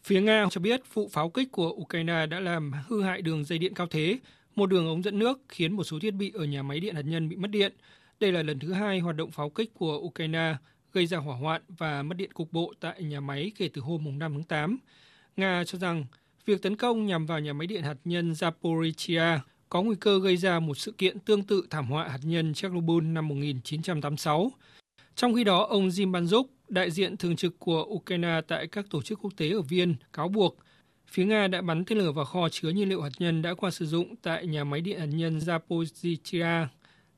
Phía 0.04 0.20
Nga 0.20 0.46
cho 0.50 0.60
biết 0.60 0.80
vụ 0.94 1.08
pháo 1.12 1.30
kích 1.30 1.52
của 1.52 1.68
Ukraine 1.68 2.26
đã 2.26 2.40
làm 2.40 2.72
hư 2.88 3.02
hại 3.02 3.22
đường 3.22 3.44
dây 3.44 3.58
điện 3.58 3.74
cao 3.74 3.86
thế, 3.86 4.18
một 4.54 4.66
đường 4.66 4.86
ống 4.86 5.02
dẫn 5.02 5.18
nước 5.18 5.40
khiến 5.48 5.72
một 5.72 5.84
số 5.84 5.98
thiết 5.98 6.10
bị 6.10 6.32
ở 6.34 6.44
nhà 6.44 6.62
máy 6.62 6.80
điện 6.80 6.94
hạt 6.94 7.02
nhân 7.02 7.28
bị 7.28 7.36
mất 7.36 7.50
điện. 7.50 7.72
Đây 8.20 8.32
là 8.32 8.42
lần 8.42 8.58
thứ 8.58 8.72
hai 8.72 8.98
hoạt 8.98 9.16
động 9.16 9.30
pháo 9.30 9.50
kích 9.50 9.74
của 9.74 9.98
Ukraine 9.98 10.56
gây 10.92 11.06
ra 11.06 11.18
hỏa 11.18 11.36
hoạn 11.36 11.62
và 11.68 12.02
mất 12.02 12.16
điện 12.16 12.32
cục 12.32 12.52
bộ 12.52 12.72
tại 12.80 13.02
nhà 13.02 13.20
máy 13.20 13.52
kể 13.56 13.68
từ 13.74 13.80
hôm 13.82 14.18
5 14.18 14.32
tháng 14.34 14.42
8. 14.42 14.78
Nga 15.36 15.64
cho 15.64 15.78
rằng 15.78 16.04
việc 16.46 16.62
tấn 16.62 16.76
công 16.76 17.06
nhằm 17.06 17.26
vào 17.26 17.40
nhà 17.40 17.52
máy 17.52 17.66
điện 17.66 17.82
hạt 17.82 17.96
nhân 18.04 18.32
Zaporizhia 18.32 19.38
có 19.68 19.82
nguy 19.82 19.96
cơ 20.00 20.20
gây 20.20 20.36
ra 20.36 20.60
một 20.60 20.78
sự 20.78 20.92
kiện 20.92 21.18
tương 21.18 21.42
tự 21.42 21.66
thảm 21.70 21.86
họa 21.86 22.08
hạt 22.08 22.20
nhân 22.22 22.54
Chernobyl 22.54 23.00
năm 23.02 23.28
1986. 23.28 24.52
Trong 25.14 25.34
khi 25.34 25.44
đó, 25.44 25.66
ông 25.70 25.88
Jim 25.88 26.10
Banzuk, 26.10 26.44
đại 26.68 26.90
diện 26.90 27.16
thường 27.16 27.36
trực 27.36 27.58
của 27.58 27.84
Ukraine 27.84 28.40
tại 28.48 28.66
các 28.66 28.86
tổ 28.90 29.02
chức 29.02 29.18
quốc 29.22 29.32
tế 29.36 29.50
ở 29.50 29.62
Viên, 29.62 29.94
cáo 30.12 30.28
buộc 30.28 30.56
phía 31.06 31.24
Nga 31.24 31.48
đã 31.48 31.62
bắn 31.62 31.84
tên 31.84 31.98
lửa 31.98 32.12
vào 32.12 32.24
kho 32.24 32.48
chứa 32.48 32.68
nhiên 32.70 32.88
liệu 32.88 33.02
hạt 33.02 33.10
nhân 33.18 33.42
đã 33.42 33.54
qua 33.54 33.70
sử 33.70 33.86
dụng 33.86 34.16
tại 34.22 34.46
nhà 34.46 34.64
máy 34.64 34.80
điện 34.80 34.98
hạt 34.98 35.06
nhân 35.06 35.38
Zaporizhia. 35.38 36.66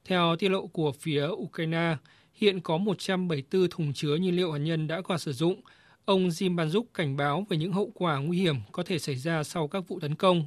Theo 0.05 0.37
tiết 0.37 0.49
lộ 0.49 0.67
của 0.67 0.93
phía 0.93 1.27
Ukraine, 1.27 1.97
hiện 2.35 2.61
có 2.61 2.79
174 2.79 3.69
thùng 3.71 3.93
chứa 3.93 4.17
nhiên 4.17 4.37
liệu 4.37 4.53
hạt 4.53 4.59
nhân 4.59 4.87
đã 4.87 5.01
qua 5.01 5.19
sử 5.19 5.33
dụng. 5.33 5.61
Ông 6.05 6.29
Jim 6.29 6.55
Banzuk 6.55 6.85
cảnh 6.95 7.17
báo 7.17 7.47
về 7.49 7.57
những 7.57 7.73
hậu 7.73 7.91
quả 7.95 8.19
nguy 8.19 8.39
hiểm 8.39 8.57
có 8.73 8.83
thể 8.83 8.99
xảy 8.99 9.15
ra 9.15 9.43
sau 9.43 9.69
các 9.69 9.89
vụ 9.89 10.01
tấn 10.01 10.15
công. 10.15 10.47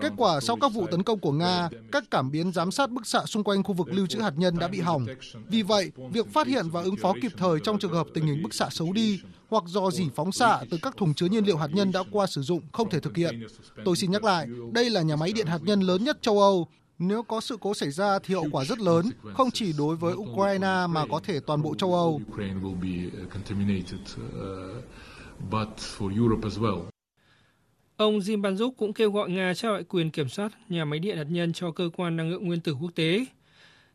Kết 0.00 0.12
quả 0.16 0.40
sau 0.40 0.56
các 0.56 0.72
vụ 0.72 0.86
tấn 0.90 1.02
công 1.02 1.18
của 1.18 1.32
Nga, 1.32 1.68
các 1.92 2.04
cảm 2.10 2.30
biến 2.30 2.52
giám 2.52 2.70
sát 2.70 2.90
bức 2.90 3.06
xạ 3.06 3.20
xung 3.26 3.44
quanh 3.44 3.62
khu 3.62 3.74
vực 3.74 3.88
lưu 3.90 4.06
trữ 4.06 4.20
hạt 4.20 4.32
nhân 4.36 4.58
đã 4.58 4.68
bị 4.68 4.80
hỏng. 4.80 5.06
Vì 5.48 5.62
vậy, 5.62 5.92
việc 6.12 6.32
phát 6.32 6.46
hiện 6.46 6.68
và 6.70 6.82
ứng 6.82 6.96
phó 6.96 7.14
kịp 7.22 7.32
thời 7.36 7.60
trong 7.60 7.78
trường 7.78 7.92
hợp 7.92 8.06
tình 8.14 8.26
hình 8.26 8.42
bức 8.42 8.54
xạ 8.54 8.68
xấu 8.70 8.92
đi 8.92 9.20
hoặc 9.48 9.64
do 9.66 9.90
dỉ 9.90 10.04
phóng 10.14 10.32
xạ 10.32 10.60
từ 10.70 10.78
các 10.82 10.96
thùng 10.96 11.14
chứa 11.14 11.26
nhiên 11.26 11.44
liệu 11.44 11.56
hạt 11.56 11.70
nhân 11.72 11.92
đã 11.92 12.00
qua 12.10 12.26
sử 12.26 12.42
dụng 12.42 12.60
không 12.72 12.90
thể 12.90 13.00
thực 13.00 13.16
hiện. 13.16 13.46
Tôi 13.84 13.96
xin 13.96 14.10
nhắc 14.10 14.24
lại, 14.24 14.46
đây 14.72 14.90
là 14.90 15.02
nhà 15.02 15.16
máy 15.16 15.32
điện 15.32 15.46
hạt 15.46 15.60
nhân 15.62 15.80
lớn 15.80 16.04
nhất 16.04 16.18
châu 16.22 16.40
Âu. 16.40 16.66
Nếu 16.98 17.22
có 17.22 17.40
sự 17.40 17.56
cố 17.60 17.74
xảy 17.74 17.90
ra 17.90 18.18
thì 18.18 18.34
hậu 18.34 18.46
quả 18.52 18.64
rất 18.64 18.78
lớn, 18.78 19.10
không 19.34 19.50
chỉ 19.50 19.72
đối 19.78 19.96
với 19.96 20.14
Ukraine 20.14 20.86
mà 20.90 21.06
có 21.10 21.20
thể 21.24 21.40
toàn 21.40 21.62
bộ 21.62 21.74
châu 21.74 21.94
Âu 21.94 22.20
but 25.50 25.68
for 25.98 26.16
Europe 26.18 26.42
as 26.44 26.58
well. 26.58 26.78
Ông 27.96 28.18
Jim 28.18 28.40
Banzuk 28.40 28.70
cũng 28.76 28.92
kêu 28.92 29.10
gọi 29.10 29.30
Nga 29.30 29.54
trao 29.54 29.72
lại 29.72 29.84
quyền 29.88 30.10
kiểm 30.10 30.28
soát 30.28 30.52
nhà 30.68 30.84
máy 30.84 30.98
điện 30.98 31.16
hạt 31.16 31.26
nhân 31.30 31.52
cho 31.52 31.70
cơ 31.70 31.90
quan 31.96 32.16
năng 32.16 32.30
lượng 32.30 32.46
nguyên 32.46 32.60
tử 32.60 32.76
quốc 32.80 32.90
tế. 32.94 33.26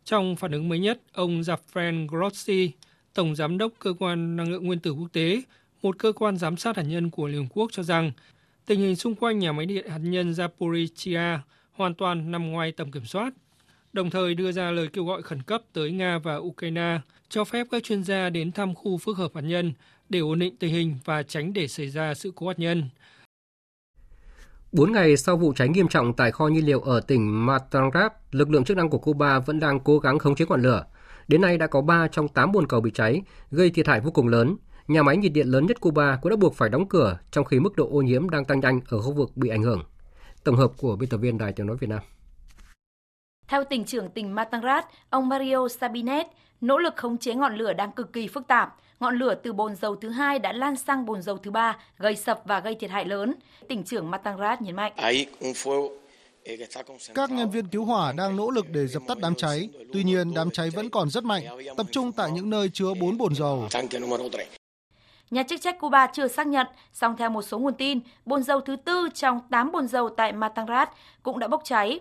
Trong 0.05 0.35
phản 0.35 0.51
ứng 0.51 0.69
mới 0.69 0.79
nhất, 0.79 1.01
ông 1.13 1.41
Zafran 1.41 2.07
Grossi, 2.07 2.71
Tổng 3.13 3.35
Giám 3.35 3.57
đốc 3.57 3.71
Cơ 3.79 3.93
quan 3.99 4.35
Năng 4.35 4.51
lượng 4.51 4.65
Nguyên 4.65 4.79
tử 4.79 4.91
Quốc 4.91 5.07
tế, 5.13 5.41
một 5.81 5.99
cơ 5.99 6.11
quan 6.11 6.37
giám 6.37 6.57
sát 6.57 6.77
hạt 6.77 6.83
nhân 6.83 7.09
của 7.09 7.27
Liên 7.27 7.41
Hợp 7.41 7.49
Quốc 7.53 7.71
cho 7.71 7.83
rằng 7.83 8.11
tình 8.65 8.79
hình 8.79 8.95
xung 8.95 9.15
quanh 9.15 9.39
nhà 9.39 9.51
máy 9.51 9.65
điện 9.65 9.89
hạt 9.89 9.97
nhân 10.03 10.31
Zaporizhia 10.31 11.39
hoàn 11.71 11.93
toàn 11.93 12.31
nằm 12.31 12.51
ngoài 12.51 12.71
tầm 12.71 12.91
kiểm 12.91 13.05
soát, 13.05 13.33
đồng 13.93 14.09
thời 14.09 14.35
đưa 14.35 14.51
ra 14.51 14.71
lời 14.71 14.87
kêu 14.93 15.05
gọi 15.05 15.21
khẩn 15.21 15.41
cấp 15.43 15.61
tới 15.73 15.91
Nga 15.91 16.17
và 16.17 16.35
Ukraine 16.35 16.99
cho 17.29 17.43
phép 17.43 17.67
các 17.71 17.83
chuyên 17.83 18.03
gia 18.03 18.29
đến 18.29 18.51
thăm 18.51 18.75
khu 18.75 18.97
phức 18.97 19.17
hợp 19.17 19.31
hạt 19.35 19.41
nhân 19.41 19.73
để 20.13 20.19
ổn 20.19 20.39
định 20.39 20.55
tình 20.59 20.73
hình 20.73 20.95
và 21.05 21.23
tránh 21.23 21.53
để 21.53 21.67
xảy 21.67 21.87
ra 21.87 22.13
sự 22.13 22.31
cố 22.35 22.47
hạt 22.47 22.59
nhân. 22.59 22.89
4 24.71 24.91
ngày 24.91 25.17
sau 25.17 25.37
vụ 25.37 25.53
cháy 25.53 25.69
nghiêm 25.69 25.87
trọng 25.87 26.13
tại 26.13 26.31
kho 26.31 26.47
nhiên 26.47 26.65
liệu 26.65 26.81
ở 26.81 26.99
tỉnh 26.99 27.45
Matanzat, 27.45 28.09
lực 28.31 28.49
lượng 28.49 28.63
chức 28.63 28.77
năng 28.77 28.89
của 28.89 28.97
Cuba 28.97 29.39
vẫn 29.39 29.59
đang 29.59 29.79
cố 29.79 29.99
gắng 29.99 30.19
khống 30.19 30.35
chế 30.35 30.45
ngọn 30.49 30.61
lửa. 30.61 30.85
Đến 31.27 31.41
nay 31.41 31.57
đã 31.57 31.67
có 31.67 31.81
3 31.81 32.07
trong 32.07 32.27
8 32.27 32.51
bồn 32.51 32.67
cầu 32.67 32.81
bị 32.81 32.91
cháy, 32.91 33.21
gây 33.51 33.69
thiệt 33.69 33.87
hại 33.87 33.99
vô 33.99 34.11
cùng 34.11 34.27
lớn. 34.27 34.55
Nhà 34.87 35.03
máy 35.03 35.17
nhiệt 35.17 35.31
điện 35.33 35.47
lớn 35.47 35.65
nhất 35.65 35.81
Cuba 35.81 36.19
cũng 36.21 36.29
đã 36.29 36.35
buộc 36.35 36.55
phải 36.55 36.69
đóng 36.69 36.87
cửa 36.87 37.19
trong 37.31 37.45
khi 37.45 37.59
mức 37.59 37.75
độ 37.75 37.89
ô 37.91 38.01
nhiễm 38.01 38.29
đang 38.29 38.45
tăng 38.45 38.59
nhanh 38.59 38.81
ở 38.89 39.01
khu 39.01 39.13
vực 39.13 39.37
bị 39.37 39.49
ảnh 39.49 39.63
hưởng. 39.63 39.83
Tổng 40.43 40.55
hợp 40.55 40.71
của 40.77 40.95
biên 40.95 41.09
tập 41.09 41.17
viên 41.17 41.37
Đài 41.37 41.53
Tiếng 41.53 41.67
Nói 41.67 41.77
Việt 41.79 41.89
Nam. 41.89 41.99
Theo 43.47 43.63
tỉnh 43.63 43.85
trưởng 43.85 44.09
tỉnh 44.09 44.35
Matanzat, 44.35 44.81
ông 45.09 45.29
Mario 45.29 45.67
Sabinet, 45.67 46.27
nỗ 46.61 46.77
lực 46.77 46.95
khống 46.95 47.17
chế 47.17 47.33
ngọn 47.33 47.55
lửa 47.55 47.73
đang 47.73 47.91
cực 47.91 48.13
kỳ 48.13 48.27
phức 48.27 48.47
tạp. 48.47 48.75
Ngọn 48.99 49.17
lửa 49.17 49.35
từ 49.35 49.53
bồn 49.53 49.75
dầu 49.75 49.95
thứ 49.95 50.09
hai 50.09 50.39
đã 50.39 50.51
lan 50.51 50.75
sang 50.75 51.05
bồn 51.05 51.21
dầu 51.21 51.37
thứ 51.37 51.51
ba, 51.51 51.77
gây 51.97 52.15
sập 52.15 52.41
và 52.45 52.59
gây 52.59 52.75
thiệt 52.75 52.89
hại 52.89 53.05
lớn. 53.05 53.33
Tỉnh 53.67 53.83
trưởng 53.83 54.11
Matanzat 54.11 54.57
nhấn 54.59 54.75
mạnh. 54.75 54.93
Các 57.15 57.31
nhân 57.31 57.49
viên 57.49 57.67
cứu 57.67 57.85
hỏa 57.85 58.11
đang 58.11 58.35
nỗ 58.35 58.51
lực 58.51 58.65
để 58.69 58.87
dập 58.87 59.03
tắt 59.07 59.17
đám 59.21 59.35
cháy. 59.35 59.69
Tuy 59.93 60.03
nhiên, 60.03 60.33
đám 60.33 60.51
cháy 60.51 60.69
vẫn 60.69 60.89
còn 60.89 61.09
rất 61.09 61.23
mạnh, 61.23 61.43
tập 61.77 61.85
trung 61.91 62.11
tại 62.11 62.31
những 62.31 62.49
nơi 62.49 62.69
chứa 62.73 62.93
4 62.99 63.17
bồn 63.17 63.35
dầu. 63.35 63.67
Nhà 65.31 65.43
chức 65.43 65.61
trách 65.61 65.79
Cuba 65.79 66.07
chưa 66.13 66.27
xác 66.27 66.47
nhận, 66.47 66.67
song 66.93 67.15
theo 67.17 67.29
một 67.29 67.41
số 67.41 67.59
nguồn 67.59 67.73
tin, 67.73 67.99
bồn 68.25 68.43
dầu 68.43 68.61
thứ 68.61 68.75
tư 68.75 69.09
trong 69.13 69.39
8 69.49 69.71
bồn 69.71 69.87
dầu 69.87 70.09
tại 70.09 70.33
Matanzat 70.33 70.87
cũng 71.23 71.39
đã 71.39 71.47
bốc 71.47 71.61
cháy. 71.63 71.99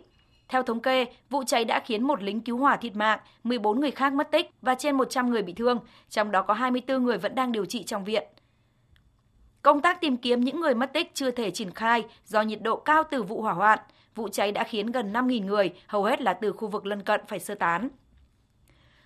Theo 0.52 0.62
thống 0.62 0.80
kê, 0.80 1.06
vụ 1.30 1.44
cháy 1.44 1.64
đã 1.64 1.80
khiến 1.80 2.02
một 2.02 2.22
lính 2.22 2.40
cứu 2.40 2.58
hỏa 2.58 2.76
thiệt 2.76 2.96
mạng, 2.96 3.18
14 3.44 3.80
người 3.80 3.90
khác 3.90 4.12
mất 4.12 4.30
tích 4.30 4.50
và 4.62 4.74
trên 4.74 4.96
100 4.96 5.30
người 5.30 5.42
bị 5.42 5.52
thương, 5.52 5.78
trong 6.08 6.30
đó 6.30 6.42
có 6.42 6.54
24 6.54 7.04
người 7.04 7.18
vẫn 7.18 7.34
đang 7.34 7.52
điều 7.52 7.64
trị 7.64 7.82
trong 7.82 8.04
viện. 8.04 8.22
Công 9.62 9.80
tác 9.80 10.00
tìm 10.00 10.16
kiếm 10.16 10.40
những 10.40 10.60
người 10.60 10.74
mất 10.74 10.92
tích 10.92 11.10
chưa 11.14 11.30
thể 11.30 11.50
triển 11.50 11.70
khai 11.70 12.04
do 12.24 12.42
nhiệt 12.42 12.62
độ 12.62 12.76
cao 12.76 13.02
từ 13.10 13.22
vụ 13.22 13.42
hỏa 13.42 13.52
hoạn. 13.52 13.78
Vụ 14.14 14.28
cháy 14.28 14.52
đã 14.52 14.64
khiến 14.64 14.86
gần 14.86 15.12
5.000 15.12 15.44
người, 15.44 15.72
hầu 15.86 16.04
hết 16.04 16.20
là 16.20 16.34
từ 16.34 16.52
khu 16.52 16.68
vực 16.68 16.86
lân 16.86 17.02
cận 17.02 17.20
phải 17.28 17.40
sơ 17.40 17.54
tán. 17.54 17.88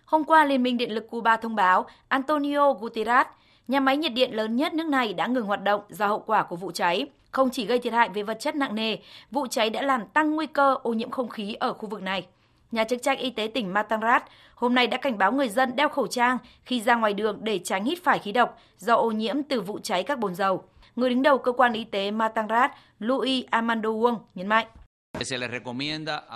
Hôm 0.05 0.25
qua, 0.25 0.45
Liên 0.45 0.63
minh 0.63 0.77
Điện 0.77 0.95
lực 0.95 1.11
Cuba 1.11 1.37
thông 1.37 1.57
báo 1.57 1.87
Antonio 2.09 2.73
Guterres, 2.73 3.27
nhà 3.69 3.81
máy 3.81 3.97
nhiệt 3.97 4.13
điện 4.13 4.37
lớn 4.37 4.57
nhất 4.57 4.75
nước 4.75 4.87
này 4.87 5.15
đã 5.15 5.27
ngừng 5.27 5.47
hoạt 5.47 5.63
động 5.63 5.81
do 5.89 6.07
hậu 6.07 6.21
quả 6.27 6.43
của 6.43 6.57
vụ 6.57 6.71
cháy. 6.71 7.07
Không 7.37 7.51
chỉ 7.51 7.67
gây 7.67 7.79
thiệt 7.79 7.93
hại 7.93 8.09
về 8.09 8.23
vật 8.23 8.37
chất 8.41 8.57
nặng 8.57 8.75
nề, 8.75 8.97
vụ 9.31 9.47
cháy 9.47 9.71
đã 9.71 9.83
làm 9.83 10.07
tăng 10.07 10.35
nguy 10.35 10.47
cơ 10.47 10.77
ô 10.83 10.93
nhiễm 10.93 11.11
không 11.11 11.29
khí 11.29 11.55
ở 11.55 11.73
khu 11.73 11.89
vực 11.89 12.03
này. 12.03 12.27
Nhà 12.73 12.85
chức 12.85 13.03
trách 13.03 13.19
y 13.19 13.31
tế 13.31 13.51
tỉnh 13.55 13.73
Matangrat 13.73 14.25
hôm 14.55 14.75
nay 14.75 14.87
đã 14.87 14.97
cảnh 14.97 15.19
báo 15.19 15.33
người 15.33 15.49
dân 15.49 15.77
đeo 15.77 15.89
khẩu 15.89 16.07
trang 16.07 16.39
khi 16.65 16.81
ra 16.81 16.95
ngoài 16.95 17.15
đường 17.15 17.39
để 17.43 17.59
tránh 17.59 17.85
hít 17.85 17.99
phải 18.05 18.19
khí 18.19 18.33
độc 18.33 18.59
do 18.79 18.95
ô 18.95 19.11
nhiễm 19.11 19.43
từ 19.43 19.61
vụ 19.61 19.79
cháy 19.83 20.03
các 20.03 20.19
bồn 20.19 20.35
dầu. 20.35 20.63
Người 20.97 21.11
đứng 21.11 21.23
đầu 21.23 21.39
cơ 21.39 21.53
quan 21.53 21.73
y 21.73 21.85
tế 21.85 22.11
Matangrat, 22.11 22.73
Louis 22.99 23.45
Amando 23.51 23.91
Wong 23.91 24.17
nhấn 24.35 24.47
mạnh. 24.47 24.67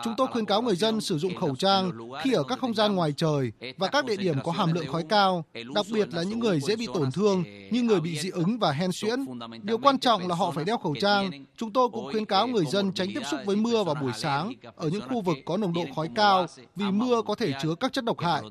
Chúng 0.05 0.15
tôi 0.17 0.27
khuyến 0.27 0.45
cáo 0.45 0.63
người 0.63 0.77
dân 0.77 1.01
sử 1.01 1.19
dụng 1.19 1.35
khẩu 1.35 1.57
trang 1.57 1.91
khi 2.23 2.33
ở 2.33 2.43
các 2.43 2.59
không 2.59 2.75
gian 2.75 2.95
ngoài 2.95 3.13
trời 3.17 3.53
và 3.77 3.89
các 3.89 4.05
địa 4.05 4.17
điểm 4.17 4.37
có 4.45 4.53
hàm 4.53 4.73
lượng 4.73 4.93
khói 4.93 5.05
cao, 5.09 5.45
đặc 5.75 5.87
biệt 5.93 6.15
là 6.15 6.23
những 6.23 6.39
người 6.39 6.61
dễ 6.61 6.77
bị 6.77 6.87
tổn 6.95 7.13
thương 7.13 7.45
như 7.71 7.83
người 7.83 8.01
bị 8.01 8.19
dị 8.19 8.31
ứng 8.31 8.59
và 8.59 8.73
hen 8.73 8.93
suyễn. 8.93 9.25
Điều 9.63 9.79
quan 9.79 9.99
trọng 9.99 10.29
là 10.29 10.35
họ 10.35 10.51
phải 10.51 10.65
đeo 10.65 10.79
khẩu 10.79 10.95
trang. 11.01 11.31
Chúng 11.57 11.73
tôi 11.73 11.89
cũng 11.89 12.09
khuyến 12.13 12.25
cáo 12.25 12.47
người 12.47 12.65
dân 12.67 12.93
tránh 12.93 13.09
tiếp 13.15 13.23
xúc 13.31 13.41
với 13.47 13.57
mưa 13.57 13.85
vào 13.85 13.95
buổi 13.95 14.13
sáng 14.15 14.53
ở 14.77 14.89
những 14.89 15.03
khu 15.09 15.21
vực 15.21 15.37
có 15.45 15.57
nồng 15.57 15.73
độ 15.73 15.85
khói 15.97 16.09
cao 16.15 16.47
vì 16.77 16.91
mưa 16.91 17.23
có 17.23 17.35
thể 17.35 17.53
chứa 17.63 17.75
các 17.81 17.93
chất 17.93 18.05
độc 18.05 18.21
hại. 18.21 18.43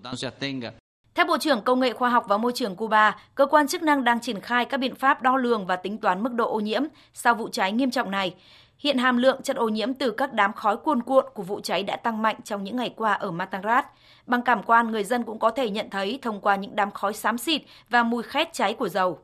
Theo 1.15 1.25
Bộ 1.25 1.38
trưởng 1.38 1.61
Công 1.61 1.80
nghệ 1.80 1.93
Khoa 1.93 2.09
học 2.09 2.25
và 2.27 2.38
Môi 2.38 2.51
trường 2.55 2.75
Cuba, 2.75 3.17
cơ 3.36 3.45
quan 3.45 3.67
chức 3.67 3.84
năng 3.84 4.03
đang 4.03 4.19
triển 4.19 4.41
khai 4.41 4.65
các 4.65 4.77
biện 4.77 4.95
pháp 4.95 5.21
đo 5.21 5.38
lường 5.38 5.65
và 5.65 5.75
tính 5.75 5.97
toán 5.97 6.23
mức 6.23 6.34
độ 6.34 6.51
ô 6.51 6.59
nhiễm 6.59 6.82
sau 7.13 7.36
vụ 7.36 7.49
cháy 7.49 7.71
nghiêm 7.71 7.91
trọng 7.91 8.11
này. 8.11 8.34
Hiện 8.80 8.97
hàm 8.97 9.17
lượng 9.17 9.41
chất 9.43 9.55
ô 9.55 9.69
nhiễm 9.69 9.93
từ 9.93 10.11
các 10.11 10.34
đám 10.34 10.53
khói 10.53 10.77
cuồn 10.77 11.03
cuộn 11.03 11.25
của 11.34 11.43
vụ 11.43 11.59
cháy 11.63 11.84
đã 11.84 11.95
tăng 11.95 12.21
mạnh 12.21 12.36
trong 12.43 12.63
những 12.63 12.75
ngày 12.75 12.93
qua 12.95 13.13
ở 13.13 13.32
Matangrat. 13.32 13.86
Bằng 14.27 14.41
cảm 14.45 14.63
quan, 14.63 14.91
người 14.91 15.03
dân 15.03 15.23
cũng 15.23 15.39
có 15.39 15.51
thể 15.51 15.69
nhận 15.69 15.89
thấy 15.89 16.19
thông 16.21 16.41
qua 16.41 16.55
những 16.55 16.75
đám 16.75 16.91
khói 16.91 17.13
xám 17.13 17.38
xịt 17.38 17.61
và 17.89 18.03
mùi 18.03 18.23
khét 18.23 18.53
cháy 18.53 18.73
của 18.73 18.89
dầu. 18.89 19.19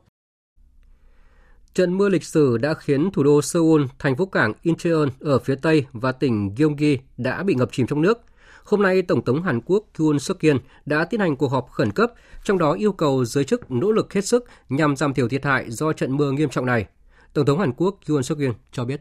Trận 1.74 1.98
mưa 1.98 2.08
lịch 2.08 2.24
sử 2.24 2.58
đã 2.58 2.74
khiến 2.74 3.10
thủ 3.10 3.22
đô 3.22 3.42
Seoul, 3.42 3.82
thành 3.98 4.16
phố 4.16 4.26
cảng 4.26 4.52
Incheon 4.62 5.08
ở 5.20 5.38
phía 5.38 5.54
Tây 5.62 5.86
và 5.92 6.12
tỉnh 6.12 6.54
Gyeonggi 6.56 6.98
đã 7.16 7.42
bị 7.42 7.54
ngập 7.54 7.68
chìm 7.72 7.86
trong 7.86 8.02
nước. 8.02 8.18
Hôm 8.64 8.82
nay, 8.82 9.02
Tổng 9.02 9.24
thống 9.24 9.42
Hàn 9.42 9.60
Quốc 9.60 9.84
Yoon 9.98 10.18
suk 10.18 10.40
yeol 10.40 10.56
đã 10.86 11.04
tiến 11.04 11.20
hành 11.20 11.36
cuộc 11.36 11.48
họp 11.48 11.70
khẩn 11.70 11.92
cấp, 11.92 12.12
trong 12.44 12.58
đó 12.58 12.72
yêu 12.72 12.92
cầu 12.92 13.24
giới 13.24 13.44
chức 13.44 13.70
nỗ 13.70 13.92
lực 13.92 14.12
hết 14.12 14.26
sức 14.26 14.44
nhằm 14.68 14.96
giảm 14.96 15.14
thiểu 15.14 15.28
thiệt 15.28 15.44
hại 15.44 15.70
do 15.70 15.92
trận 15.92 16.16
mưa 16.16 16.32
nghiêm 16.32 16.50
trọng 16.50 16.66
này. 16.66 16.86
Tổng 17.32 17.46
thống 17.46 17.58
Hàn 17.58 17.72
Quốc 17.72 17.98
Yoon 18.08 18.22
suk 18.22 18.38
yeol 18.38 18.52
cho 18.72 18.84
biết. 18.84 19.00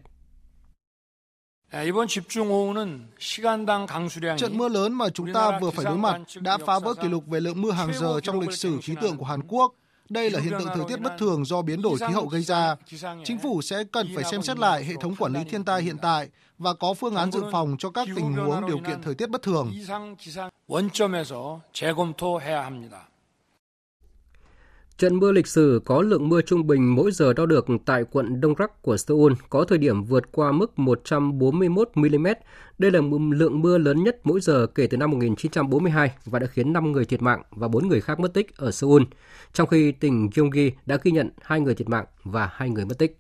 Trận 4.37 4.57
mưa 4.57 4.69
lớn 4.69 4.93
mà 4.93 5.09
chúng 5.09 5.33
ta 5.33 5.59
vừa 5.59 5.69
phải 5.69 5.85
đối 5.85 5.97
mặt 5.97 6.21
đã 6.41 6.57
phá 6.57 6.79
vỡ 6.79 6.93
kỷ 6.93 7.07
lục 7.07 7.27
về 7.27 7.39
lượng 7.39 7.61
mưa 7.61 7.71
hàng 7.71 7.93
giờ 7.93 8.19
trong 8.23 8.39
lịch 8.39 8.53
sử 8.53 8.79
khí 8.83 8.95
tượng 9.01 9.17
của 9.17 9.25
Hàn 9.25 9.41
Quốc. 9.47 9.73
Đây 10.09 10.29
là 10.29 10.39
hiện 10.39 10.53
tượng 10.59 10.69
thời 10.75 10.85
tiết 10.87 11.01
bất 11.01 11.13
thường 11.19 11.45
do 11.45 11.61
biến 11.61 11.81
đổi 11.81 11.97
khí 11.97 12.13
hậu 12.13 12.25
gây 12.25 12.41
ra. 12.41 12.75
Chính 13.23 13.39
phủ 13.39 13.61
sẽ 13.61 13.83
cần 13.91 14.07
phải 14.15 14.23
xem 14.23 14.41
xét 14.41 14.59
lại 14.59 14.83
hệ 14.83 14.93
thống 15.01 15.15
quản 15.15 15.33
lý 15.33 15.39
thiên 15.43 15.63
tai 15.63 15.81
hiện 15.81 15.97
tại 16.01 16.29
và 16.57 16.73
có 16.73 16.93
phương 16.93 17.15
án 17.15 17.31
dự 17.31 17.43
phòng 17.51 17.75
cho 17.79 17.89
các 17.89 18.07
tình 18.15 18.33
huống 18.33 18.67
điều 18.67 18.77
kiện 18.77 19.01
thời 19.01 19.15
tiết 19.15 19.29
bất 19.29 19.41
thường. 19.41 19.71
Trận 24.97 25.19
mưa 25.19 25.31
lịch 25.31 25.47
sử 25.47 25.81
có 25.85 26.01
lượng 26.01 26.29
mưa 26.29 26.41
trung 26.41 26.67
bình 26.67 26.95
mỗi 26.95 27.11
giờ 27.11 27.33
đo 27.33 27.45
được 27.45 27.65
tại 27.85 28.03
quận 28.11 28.41
Đông 28.41 28.53
Rắc 28.55 28.81
của 28.81 28.97
Seoul 28.97 29.33
có 29.49 29.65
thời 29.65 29.77
điểm 29.77 30.03
vượt 30.03 30.31
qua 30.31 30.51
mức 30.51 30.79
141 30.79 31.91
mm. 31.95 32.27
Đây 32.77 32.91
là 32.91 33.01
lượng 33.31 33.61
mưa 33.61 33.77
lớn 33.77 34.03
nhất 34.03 34.19
mỗi 34.23 34.41
giờ 34.41 34.67
kể 34.75 34.87
từ 34.87 34.97
năm 34.97 35.11
1942 35.11 36.11
và 36.25 36.39
đã 36.39 36.47
khiến 36.47 36.73
5 36.73 36.91
người 36.91 37.05
thiệt 37.05 37.21
mạng 37.21 37.41
và 37.51 37.67
4 37.67 37.87
người 37.87 38.01
khác 38.01 38.19
mất 38.19 38.33
tích 38.33 38.57
ở 38.57 38.71
Seoul, 38.71 39.03
trong 39.53 39.67
khi 39.67 39.91
tỉnh 39.91 40.29
Gyeonggi 40.35 40.71
đã 40.85 40.97
ghi 41.03 41.11
nhận 41.11 41.29
2 41.41 41.59
người 41.59 41.75
thiệt 41.75 41.89
mạng 41.89 42.05
và 42.23 42.49
2 42.53 42.69
người 42.69 42.85
mất 42.85 42.97
tích. 42.97 43.17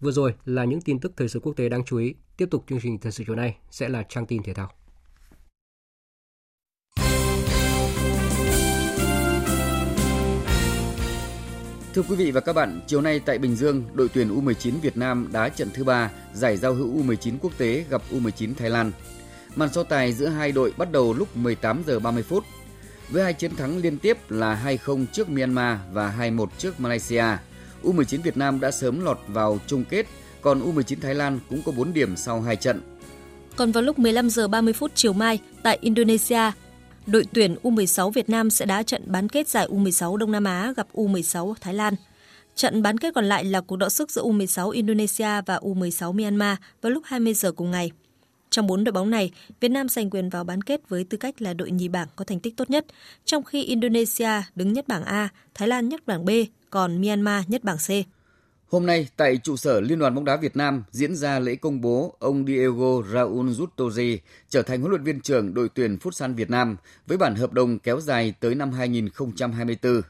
Vừa 0.00 0.12
rồi 0.12 0.34
là 0.44 0.64
những 0.64 0.80
tin 0.80 0.98
tức 0.98 1.12
thời 1.16 1.28
sự 1.28 1.40
quốc 1.40 1.56
tế 1.56 1.68
đáng 1.68 1.84
chú 1.84 1.98
ý. 1.98 2.14
Tiếp 2.36 2.46
tục 2.50 2.64
chương 2.68 2.80
trình 2.82 2.98
thời 2.98 3.12
sự 3.12 3.24
chiều 3.26 3.36
nay 3.36 3.56
sẽ 3.70 3.88
là 3.88 4.02
trang 4.02 4.26
tin 4.26 4.42
thể 4.42 4.54
thao. 4.54 4.70
Thưa 11.94 12.02
quý 12.02 12.16
vị 12.16 12.30
và 12.30 12.40
các 12.40 12.52
bạn, 12.52 12.80
chiều 12.86 13.00
nay 13.00 13.20
tại 13.20 13.38
Bình 13.38 13.56
Dương, 13.56 13.82
đội 13.94 14.08
tuyển 14.14 14.28
U19 14.28 14.80
Việt 14.82 14.96
Nam 14.96 15.28
đá 15.32 15.48
trận 15.48 15.68
thứ 15.74 15.84
ba 15.84 16.10
giải 16.34 16.56
giao 16.56 16.74
hữu 16.74 17.02
U19 17.02 17.38
quốc 17.40 17.52
tế 17.58 17.84
gặp 17.90 18.02
U19 18.10 18.54
Thái 18.54 18.70
Lan. 18.70 18.92
Màn 19.56 19.72
so 19.72 19.82
tài 19.82 20.12
giữa 20.12 20.26
hai 20.26 20.52
đội 20.52 20.72
bắt 20.76 20.92
đầu 20.92 21.14
lúc 21.14 21.36
18 21.36 21.82
giờ 21.86 21.98
30 21.98 22.22
phút. 22.22 22.44
Với 23.10 23.22
hai 23.22 23.32
chiến 23.32 23.56
thắng 23.56 23.76
liên 23.76 23.98
tiếp 23.98 24.30
là 24.30 24.62
2-0 24.86 25.06
trước 25.12 25.28
Myanmar 25.28 25.78
và 25.92 26.14
2-1 26.18 26.46
trước 26.58 26.80
Malaysia, 26.80 27.24
U19 27.82 28.22
Việt 28.22 28.36
Nam 28.36 28.60
đã 28.60 28.70
sớm 28.70 29.04
lọt 29.04 29.18
vào 29.28 29.58
chung 29.66 29.84
kết, 29.84 30.06
còn 30.40 30.60
U19 30.60 30.96
Thái 31.00 31.14
Lan 31.14 31.40
cũng 31.48 31.62
có 31.66 31.72
4 31.72 31.92
điểm 31.92 32.16
sau 32.16 32.40
hai 32.40 32.56
trận. 32.56 32.80
Còn 33.56 33.72
vào 33.72 33.82
lúc 33.82 33.98
15 33.98 34.30
giờ 34.30 34.48
30 34.48 34.72
phút 34.72 34.90
chiều 34.94 35.12
mai 35.12 35.38
tại 35.62 35.78
Indonesia, 35.80 36.50
đội 37.06 37.24
tuyển 37.32 37.56
U16 37.62 38.10
Việt 38.10 38.28
Nam 38.28 38.50
sẽ 38.50 38.66
đá 38.66 38.82
trận 38.82 39.02
bán 39.06 39.28
kết 39.28 39.48
giải 39.48 39.68
U16 39.68 40.16
Đông 40.16 40.32
Nam 40.32 40.44
Á 40.44 40.72
gặp 40.76 40.86
U16 40.92 41.54
Thái 41.60 41.74
Lan. 41.74 41.94
Trận 42.54 42.82
bán 42.82 42.98
kết 42.98 43.14
còn 43.14 43.24
lại 43.24 43.44
là 43.44 43.60
cuộc 43.60 43.76
đọ 43.76 43.88
sức 43.88 44.10
giữa 44.10 44.22
U16 44.22 44.70
Indonesia 44.70 45.40
và 45.46 45.58
U16 45.58 46.12
Myanmar 46.12 46.58
vào 46.82 46.92
lúc 46.92 47.02
20 47.06 47.34
giờ 47.34 47.52
cùng 47.52 47.70
ngày. 47.70 47.90
Trong 48.50 48.66
bốn 48.66 48.84
đội 48.84 48.92
bóng 48.92 49.10
này, 49.10 49.30
Việt 49.60 49.68
Nam 49.68 49.88
giành 49.88 50.10
quyền 50.10 50.28
vào 50.28 50.44
bán 50.44 50.62
kết 50.62 50.88
với 50.88 51.04
tư 51.04 51.18
cách 51.18 51.42
là 51.42 51.54
đội 51.54 51.70
nhì 51.70 51.88
bảng 51.88 52.08
có 52.16 52.24
thành 52.24 52.40
tích 52.40 52.56
tốt 52.56 52.70
nhất, 52.70 52.86
trong 53.24 53.44
khi 53.44 53.64
Indonesia 53.64 54.30
đứng 54.54 54.72
nhất 54.72 54.88
bảng 54.88 55.04
A, 55.04 55.28
Thái 55.54 55.68
Lan 55.68 55.88
nhất 55.88 56.06
bảng 56.06 56.24
B, 56.24 56.30
còn 56.70 57.00
Myanmar 57.00 57.44
nhất 57.48 57.64
bảng 57.64 57.76
C. 57.76 57.90
Hôm 58.72 58.86
nay, 58.86 59.08
tại 59.16 59.36
trụ 59.36 59.56
sở 59.56 59.80
Liên 59.80 59.98
đoàn 59.98 60.14
bóng 60.14 60.24
đá 60.24 60.36
Việt 60.36 60.56
Nam 60.56 60.84
diễn 60.90 61.16
ra 61.16 61.38
lễ 61.38 61.54
công 61.54 61.80
bố 61.80 62.16
ông 62.18 62.46
Diego 62.46 63.02
Raul 63.12 63.48
Justoji 63.48 64.18
trở 64.48 64.62
thành 64.62 64.80
huấn 64.80 64.90
luyện 64.90 65.04
viên 65.04 65.20
trưởng 65.20 65.54
đội 65.54 65.68
tuyển 65.74 65.96
Futsal 65.96 66.34
Việt 66.34 66.50
Nam 66.50 66.76
với 67.06 67.18
bản 67.18 67.34
hợp 67.34 67.52
đồng 67.52 67.78
kéo 67.78 68.00
dài 68.00 68.34
tới 68.40 68.54
năm 68.54 68.72
2024. 68.72 70.02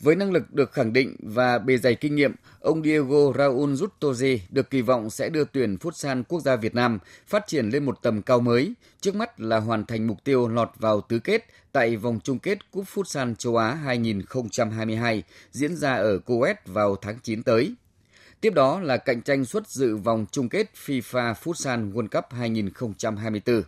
Với 0.00 0.16
năng 0.16 0.32
lực 0.32 0.54
được 0.54 0.72
khẳng 0.72 0.92
định 0.92 1.16
và 1.22 1.58
bề 1.58 1.76
dày 1.76 1.94
kinh 1.94 2.16
nghiệm, 2.16 2.34
ông 2.60 2.82
Diego 2.82 3.32
Raul 3.38 3.72
Justoji 3.72 4.38
được 4.50 4.70
kỳ 4.70 4.82
vọng 4.82 5.10
sẽ 5.10 5.28
đưa 5.28 5.44
tuyển 5.44 5.76
Futsal 5.76 6.22
quốc 6.28 6.40
gia 6.40 6.56
Việt 6.56 6.74
Nam 6.74 6.98
phát 7.26 7.46
triển 7.46 7.68
lên 7.68 7.84
một 7.84 8.02
tầm 8.02 8.22
cao 8.22 8.40
mới, 8.40 8.74
trước 9.00 9.14
mắt 9.14 9.40
là 9.40 9.58
hoàn 9.60 9.86
thành 9.86 10.06
mục 10.06 10.24
tiêu 10.24 10.48
lọt 10.48 10.70
vào 10.78 11.00
tứ 11.00 11.18
kết 11.18 11.44
tại 11.72 11.96
vòng 11.96 12.20
chung 12.24 12.38
kết 12.38 12.70
Cúp 12.70 12.84
Futsal 12.94 13.34
châu 13.34 13.56
Á 13.56 13.74
2022 13.74 15.22
diễn 15.50 15.76
ra 15.76 15.94
ở 15.94 16.18
Kuwait 16.26 16.54
vào 16.66 16.96
tháng 16.96 17.18
9 17.22 17.42
tới. 17.42 17.74
Tiếp 18.44 18.54
đó 18.54 18.80
là 18.80 18.96
cạnh 18.96 19.22
tranh 19.22 19.44
suất 19.44 19.68
dự 19.68 19.96
vòng 19.96 20.26
chung 20.30 20.48
kết 20.48 20.66
FIFA 20.86 21.34
Futsal 21.34 21.92
World 21.92 22.08
Cup 22.08 22.24
2024. 22.30 23.62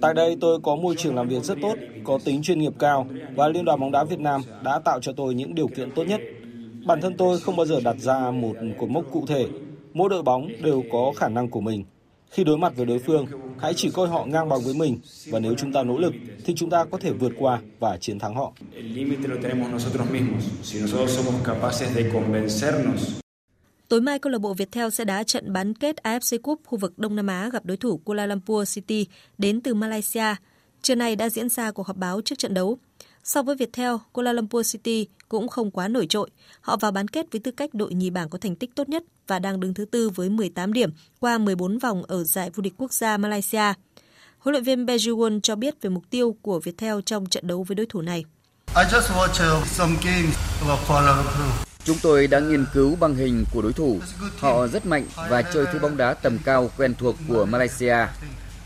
Tại 0.00 0.14
đây 0.14 0.36
tôi 0.40 0.58
có 0.62 0.76
môi 0.76 0.94
trường 0.98 1.14
làm 1.14 1.28
việc 1.28 1.44
rất 1.44 1.58
tốt, 1.62 1.74
có 2.04 2.18
tính 2.24 2.42
chuyên 2.42 2.58
nghiệp 2.58 2.72
cao 2.78 3.06
và 3.36 3.48
Liên 3.48 3.64
đoàn 3.64 3.80
bóng 3.80 3.92
đá 3.92 4.04
Việt 4.04 4.20
Nam 4.20 4.40
đã 4.64 4.78
tạo 4.78 5.00
cho 5.00 5.12
tôi 5.16 5.34
những 5.34 5.54
điều 5.54 5.68
kiện 5.68 5.90
tốt 5.90 6.04
nhất. 6.04 6.20
Bản 6.86 7.00
thân 7.00 7.16
tôi 7.16 7.40
không 7.40 7.56
bao 7.56 7.66
giờ 7.66 7.80
đặt 7.84 7.96
ra 7.98 8.30
một 8.30 8.54
cột 8.78 8.90
mốc 8.90 9.04
cụ 9.12 9.24
thể. 9.28 9.46
Mỗi 9.94 10.08
đội 10.08 10.22
bóng 10.22 10.48
đều 10.62 10.82
có 10.92 11.12
khả 11.16 11.28
năng 11.28 11.48
của 11.48 11.60
mình. 11.60 11.84
Khi 12.30 12.44
đối 12.44 12.58
mặt 12.58 12.72
với 12.76 12.86
đối 12.86 12.98
phương, 12.98 13.26
hãy 13.58 13.74
chỉ 13.76 13.90
coi 13.90 14.08
họ 14.08 14.24
ngang 14.24 14.48
bằng 14.48 14.60
với 14.60 14.74
mình 14.74 14.98
và 15.26 15.38
nếu 15.38 15.54
chúng 15.58 15.72
ta 15.72 15.82
nỗ 15.82 15.98
lực 15.98 16.14
thì 16.44 16.54
chúng 16.54 16.70
ta 16.70 16.84
có 16.84 16.98
thể 16.98 17.12
vượt 17.12 17.32
qua 17.38 17.60
và 17.78 17.96
chiến 17.96 18.18
thắng 18.18 18.34
họ. 18.34 18.52
Tối 23.88 24.00
mai 24.00 24.18
câu 24.18 24.32
lạc 24.32 24.38
bộ 24.38 24.54
Viettel 24.54 24.90
sẽ 24.90 25.04
đá 25.04 25.22
trận 25.22 25.52
bán 25.52 25.74
kết 25.74 25.96
AFC 26.02 26.38
Cup 26.42 26.60
khu 26.66 26.78
vực 26.78 26.98
Đông 26.98 27.16
Nam 27.16 27.26
Á 27.26 27.48
gặp 27.52 27.64
đối 27.64 27.76
thủ 27.76 28.00
Kuala 28.04 28.26
Lumpur 28.26 28.74
City 28.74 29.06
đến 29.38 29.60
từ 29.60 29.74
Malaysia. 29.74 30.34
Trưa 30.82 30.94
nay 30.94 31.16
đã 31.16 31.28
diễn 31.28 31.48
ra 31.48 31.70
cuộc 31.70 31.86
họp 31.86 31.96
báo 31.96 32.20
trước 32.20 32.38
trận 32.38 32.54
đấu. 32.54 32.78
So 33.24 33.42
với 33.42 33.56
Viettel, 33.56 33.92
Kuala 34.12 34.32
Lumpur 34.32 34.72
City 34.72 35.06
cũng 35.28 35.48
không 35.48 35.70
quá 35.70 35.88
nổi 35.88 36.06
trội. 36.08 36.30
Họ 36.60 36.76
vào 36.76 36.90
bán 36.90 37.08
kết 37.08 37.26
với 37.32 37.40
tư 37.40 37.50
cách 37.50 37.74
đội 37.74 37.94
nhì 37.94 38.10
bảng 38.10 38.28
có 38.28 38.38
thành 38.38 38.56
tích 38.56 38.70
tốt 38.74 38.88
nhất 38.88 39.02
và 39.26 39.38
đang 39.38 39.60
đứng 39.60 39.74
thứ 39.74 39.84
tư 39.84 40.10
với 40.10 40.28
18 40.28 40.72
điểm 40.72 40.90
qua 41.20 41.38
14 41.38 41.78
vòng 41.78 42.02
ở 42.02 42.24
giải 42.24 42.50
vô 42.54 42.60
địch 42.60 42.74
quốc 42.76 42.92
gia 42.92 43.16
Malaysia. 43.16 43.72
Huấn 44.38 44.52
luyện 44.52 44.64
viên 44.64 44.86
Bejuwon 44.86 45.40
cho 45.40 45.56
biết 45.56 45.82
về 45.82 45.90
mục 45.90 46.02
tiêu 46.10 46.36
của 46.42 46.60
Viettel 46.60 46.98
trong 47.06 47.26
trận 47.26 47.46
đấu 47.46 47.62
với 47.62 47.74
đối 47.74 47.86
thủ 47.86 48.02
này. 48.02 48.24
Chúng 51.84 51.96
tôi 52.02 52.26
đã 52.26 52.40
nghiên 52.40 52.64
cứu 52.74 52.96
băng 53.00 53.14
hình 53.14 53.44
của 53.52 53.62
đối 53.62 53.72
thủ. 53.72 53.98
Họ 54.38 54.66
rất 54.66 54.86
mạnh 54.86 55.06
và 55.30 55.42
chơi 55.42 55.66
thứ 55.72 55.78
bóng 55.78 55.96
đá 55.96 56.14
tầm 56.14 56.38
cao 56.44 56.70
quen 56.76 56.94
thuộc 56.98 57.16
của 57.28 57.44
Malaysia. 57.44 57.96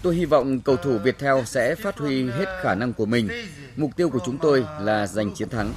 Tôi 0.02 0.16
hy 0.16 0.24
vọng 0.24 0.60
cầu 0.60 0.76
thủ 0.76 0.98
Viettel 0.98 1.44
sẽ 1.44 1.74
phát 1.74 1.98
huy 1.98 2.24
hết 2.24 2.60
khả 2.62 2.74
năng 2.74 2.92
của 2.92 3.06
mình. 3.06 3.28
Mục 3.76 3.90
tiêu 3.96 4.10
của 4.10 4.18
chúng 4.26 4.38
tôi 4.38 4.64
là 4.80 5.06
giành 5.06 5.34
chiến 5.34 5.48
thắng. 5.48 5.72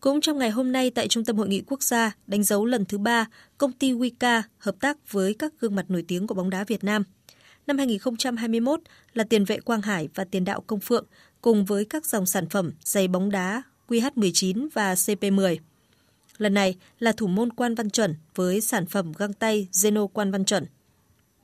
Cũng 0.00 0.20
trong 0.20 0.38
ngày 0.38 0.50
hôm 0.50 0.72
nay 0.72 0.90
tại 0.90 1.08
Trung 1.08 1.24
tâm 1.24 1.36
Hội 1.36 1.48
nghị 1.48 1.62
Quốc 1.66 1.82
gia, 1.82 2.12
đánh 2.26 2.42
dấu 2.42 2.64
lần 2.66 2.84
thứ 2.84 2.98
ba, 2.98 3.26
công 3.58 3.72
ty 3.72 3.92
Wika 3.92 4.42
hợp 4.58 4.74
tác 4.80 5.12
với 5.12 5.34
các 5.34 5.52
gương 5.60 5.74
mặt 5.74 5.84
nổi 5.88 6.04
tiếng 6.08 6.26
của 6.26 6.34
bóng 6.34 6.50
đá 6.50 6.64
Việt 6.64 6.84
Nam. 6.84 7.02
Năm 7.66 7.78
2021 7.78 8.80
là 9.14 9.24
tiền 9.24 9.44
vệ 9.44 9.60
Quang 9.60 9.82
Hải 9.82 10.08
và 10.14 10.24
tiền 10.24 10.44
đạo 10.44 10.60
Công 10.66 10.80
Phượng, 10.80 11.06
cùng 11.40 11.64
với 11.64 11.84
các 11.84 12.06
dòng 12.06 12.26
sản 12.26 12.48
phẩm 12.48 12.72
giày 12.84 13.08
bóng 13.08 13.30
đá 13.30 13.62
QH19 13.88 14.68
và 14.74 14.94
CP10. 14.94 15.56
Lần 16.38 16.54
này 16.54 16.76
là 16.98 17.12
thủ 17.12 17.26
môn 17.26 17.52
Quan 17.52 17.74
Văn 17.74 17.90
Chuẩn 17.90 18.14
với 18.34 18.60
sản 18.60 18.86
phẩm 18.86 19.12
găng 19.18 19.32
tay 19.32 19.68
Zeno 19.72 20.06
Quan 20.06 20.30
Văn 20.30 20.44
Chuẩn. 20.44 20.66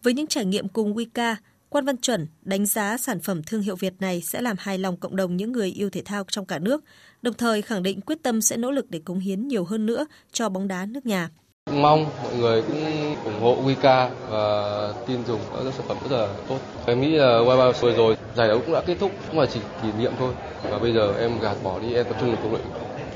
Với 0.03 0.14
những 0.14 0.26
trải 0.26 0.45
nghiệm 0.45 0.68
cùng 0.68 0.95
Wika, 0.95 1.34
Quan 1.68 1.84
Văn 1.84 1.97
Chuẩn 1.97 2.26
đánh 2.42 2.66
giá 2.66 2.97
sản 2.97 3.20
phẩm 3.20 3.42
thương 3.42 3.62
hiệu 3.62 3.76
Việt 3.76 3.95
này 4.01 4.20
sẽ 4.20 4.42
làm 4.42 4.57
hài 4.59 4.78
lòng 4.78 4.97
cộng 4.97 5.16
đồng 5.16 5.36
những 5.36 5.53
người 5.53 5.68
yêu 5.68 5.90
thể 5.90 6.03
thao 6.05 6.24
trong 6.28 6.47
cả 6.47 6.59
nước, 6.59 6.84
đồng 7.22 7.34
thời 7.34 7.62
khẳng 7.62 7.82
định 7.82 8.01
quyết 8.01 8.18
tâm 8.22 8.42
sẽ 8.42 8.57
nỗ 8.57 8.70
lực 8.70 8.90
để 8.90 9.01
cống 9.05 9.18
hiến 9.18 9.49
nhiều 9.49 9.64
hơn 9.64 9.86
nữa 9.86 10.07
cho 10.32 10.49
bóng 10.49 10.68
đá 10.68 10.86
nước 10.86 11.07
nhà. 11.07 11.30
Mong 11.72 12.07
mọi 12.22 12.36
người 12.36 12.62
cũng 12.62 13.14
ủng 13.24 13.40
hộ 13.40 13.62
Wika 13.62 14.11
và 14.28 14.92
tin 15.07 15.24
dùng 15.26 15.40
các 15.53 15.74
sản 15.74 15.86
phẩm 15.88 15.97
rất 16.11 16.16
là 16.16 16.34
tốt. 16.49 16.59
Em 16.86 17.01
nghĩ 17.01 17.09
là 17.09 17.40
qua 17.47 17.72
vừa 17.80 17.97
rồi 17.97 18.16
giải 18.36 18.49
đấu 18.49 18.59
cũng 18.59 18.74
đã 18.74 18.82
kết 18.86 18.97
thúc, 19.01 19.12
cũng 19.28 19.40
là 19.40 19.47
chỉ 19.47 19.61
kỷ 19.82 19.88
niệm 19.99 20.12
thôi. 20.18 20.34
Và 20.70 20.78
bây 20.78 20.92
giờ 20.92 21.14
em 21.20 21.38
gạt 21.40 21.57
bỏ 21.62 21.78
đi, 21.78 21.95
em 21.95 22.05
tập 22.05 22.16
trung 22.20 22.30
vào 22.30 22.42
công 22.42 22.53
luyện 22.53 22.64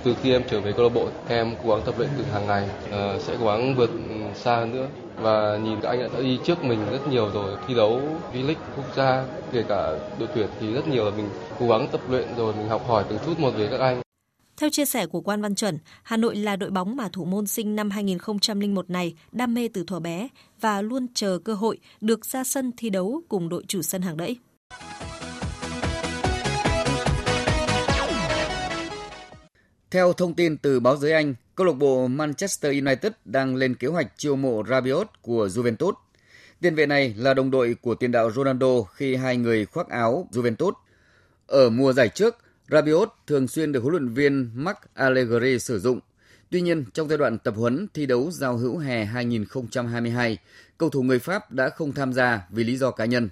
từ 0.05 0.17
khi 0.23 0.33
em 0.33 0.43
trở 0.51 0.61
về 0.61 0.73
câu 0.73 0.83
lạc 0.83 0.95
bộ 0.95 1.09
em 1.29 1.55
cố 1.65 1.71
gắng 1.71 1.83
tập 1.87 1.95
luyện 1.99 2.11
từ 2.19 2.25
hàng 2.25 2.47
ngày 2.47 2.69
uh, 2.87 3.23
sẽ 3.23 3.37
cố 3.41 3.47
gắng 3.47 3.75
vượt 3.75 3.91
ừ, 3.91 4.15
xa 4.35 4.57
hơn 4.57 4.73
nữa 4.73 4.89
và 5.21 5.59
nhìn 5.65 5.81
các 5.81 5.89
anh 5.89 6.01
đã 6.15 6.21
đi 6.21 6.39
trước 6.45 6.65
mình 6.65 6.79
rất 6.93 7.09
nhiều 7.09 7.31
rồi 7.35 7.57
thi 7.67 7.75
đấu 7.75 8.01
V-League 8.33 8.55
quốc 8.77 8.97
gia 8.97 9.25
kể 9.53 9.65
cả 9.69 9.99
đội 10.19 10.29
tuyển 10.35 10.49
thì 10.61 10.73
rất 10.73 10.89
nhiều 10.89 11.05
là 11.05 11.11
mình 11.11 11.29
cố 11.61 11.69
gắng 11.69 11.89
tập 11.93 12.01
luyện 12.09 12.29
rồi 12.37 12.55
mình 12.55 12.69
học 12.69 12.89
hỏi 12.89 13.05
từng 13.09 13.19
chút 13.27 13.41
một 13.41 13.51
về 13.51 13.69
các 13.71 13.81
anh 13.81 14.03
theo 14.59 14.71
chia 14.71 14.85
sẻ 14.85 15.07
của 15.07 15.21
Quan 15.21 15.43
Văn 15.43 15.55
Chuẩn, 15.55 15.79
Hà 16.03 16.17
Nội 16.17 16.37
là 16.37 16.57
đội 16.57 16.71
bóng 16.71 16.97
mà 16.97 17.09
thủ 17.13 17.25
môn 17.25 17.47
sinh 17.47 17.77
năm 17.77 17.91
2001 17.91 18.91
này 18.91 19.15
đam 19.33 19.55
mê 19.55 19.69
từ 19.69 19.85
thuở 19.87 20.01
bé 20.01 20.29
và 20.61 20.83
luôn 20.83 21.07
chờ 21.15 21.39
cơ 21.45 21.55
hội 21.55 21.79
được 22.01 22.27
ra 22.27 22.45
sân 22.45 22.73
thi 22.77 22.91
đấu 22.91 23.23
cùng 23.29 23.49
đội 23.49 23.65
chủ 23.69 23.83
sân 23.83 24.03
hàng 24.03 24.17
đẫy. 24.17 24.37
Theo 29.91 30.13
thông 30.13 30.35
tin 30.35 30.57
từ 30.57 30.81
báo 30.81 30.97
giới 30.97 31.13
Anh, 31.13 31.35
câu 31.55 31.67
lạc 31.67 31.73
bộ 31.73 32.07
Manchester 32.07 32.73
United 32.73 33.13
đang 33.25 33.57
lên 33.57 33.75
kế 33.75 33.89
hoạch 33.89 34.07
chiêu 34.17 34.37
mộ 34.37 34.63
Rabiot 34.69 35.09
của 35.23 35.47
Juventus. 35.47 35.93
Tiền 36.61 36.75
vệ 36.75 36.87
này 36.87 37.15
là 37.19 37.35
đồng 37.35 37.51
đội 37.51 37.77
của 37.83 37.95
tiền 37.95 38.13
đạo 38.13 38.31
Ronaldo 38.31 38.83
khi 38.83 39.15
hai 39.17 39.37
người 39.37 39.67
khoác 39.67 39.89
áo 39.89 40.29
Juventus. 40.33 40.73
Ở 41.47 41.71
mùa 41.71 41.93
giải 41.93 42.09
trước, 42.09 42.37
Rabiot 42.71 43.13
thường 43.27 43.49
xuyên 43.49 43.73
được 43.73 43.81
huấn 43.81 43.93
luyện 43.93 44.15
viên 44.15 44.51
Mark 44.55 44.79
Allegri 44.95 45.59
sử 45.59 45.79
dụng. 45.79 46.01
Tuy 46.51 46.61
nhiên, 46.61 46.85
trong 46.95 47.09
giai 47.09 47.19
đoạn 47.19 47.39
tập 47.39 47.55
huấn 47.57 47.87
thi 47.95 48.07
đấu 48.07 48.31
giao 48.31 48.57
hữu 48.57 48.79
hè 48.79 49.05
2022, 49.05 50.39
cầu 50.79 50.91
thủ 50.91 51.03
người 51.03 51.19
Pháp 51.19 51.53
đã 51.53 51.69
không 51.69 51.93
tham 51.93 52.13
gia 52.13 52.47
vì 52.51 52.65
lý 52.65 52.77
do 52.77 52.91
cá 52.91 53.05
nhân. 53.05 53.29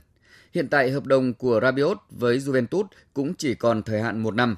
Hiện 0.55 0.69
tại 0.69 0.91
hợp 0.91 1.07
đồng 1.07 1.35
của 1.35 1.61
Rabiot 1.63 1.99
với 2.11 2.39
Juventus 2.39 2.85
cũng 3.15 3.35
chỉ 3.35 3.55
còn 3.55 3.83
thời 3.83 4.03
hạn 4.03 4.23
một 4.23 4.35
năm. 4.35 4.57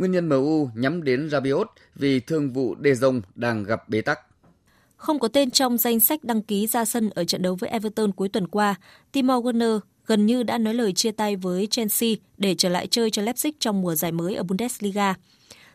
Nguyên 0.00 0.12
nhân 0.12 0.28
MU 0.28 0.68
nhắm 0.74 1.02
đến 1.04 1.30
Rabiot 1.30 1.70
vì 1.94 2.20
thương 2.20 2.50
vụ 2.50 2.76
De 2.84 2.90
Jong 2.90 3.20
đang 3.34 3.64
gặp 3.64 3.88
bế 3.88 4.00
tắc. 4.00 4.20
Không 4.96 5.18
có 5.18 5.28
tên 5.28 5.50
trong 5.50 5.78
danh 5.78 6.00
sách 6.00 6.24
đăng 6.24 6.42
ký 6.42 6.66
ra 6.66 6.84
sân 6.84 7.10
ở 7.10 7.24
trận 7.24 7.42
đấu 7.42 7.54
với 7.54 7.70
Everton 7.70 8.12
cuối 8.12 8.28
tuần 8.28 8.48
qua, 8.48 8.74
Timo 9.12 9.38
Werner 9.38 9.80
gần 10.06 10.26
như 10.26 10.42
đã 10.42 10.58
nói 10.58 10.74
lời 10.74 10.92
chia 10.92 11.10
tay 11.10 11.36
với 11.36 11.66
Chelsea 11.66 12.10
để 12.38 12.54
trở 12.54 12.68
lại 12.68 12.86
chơi 12.86 13.10
cho 13.10 13.22
Leipzig 13.22 13.52
trong 13.60 13.82
mùa 13.82 13.94
giải 13.94 14.12
mới 14.12 14.34
ở 14.34 14.42
Bundesliga. 14.42 15.14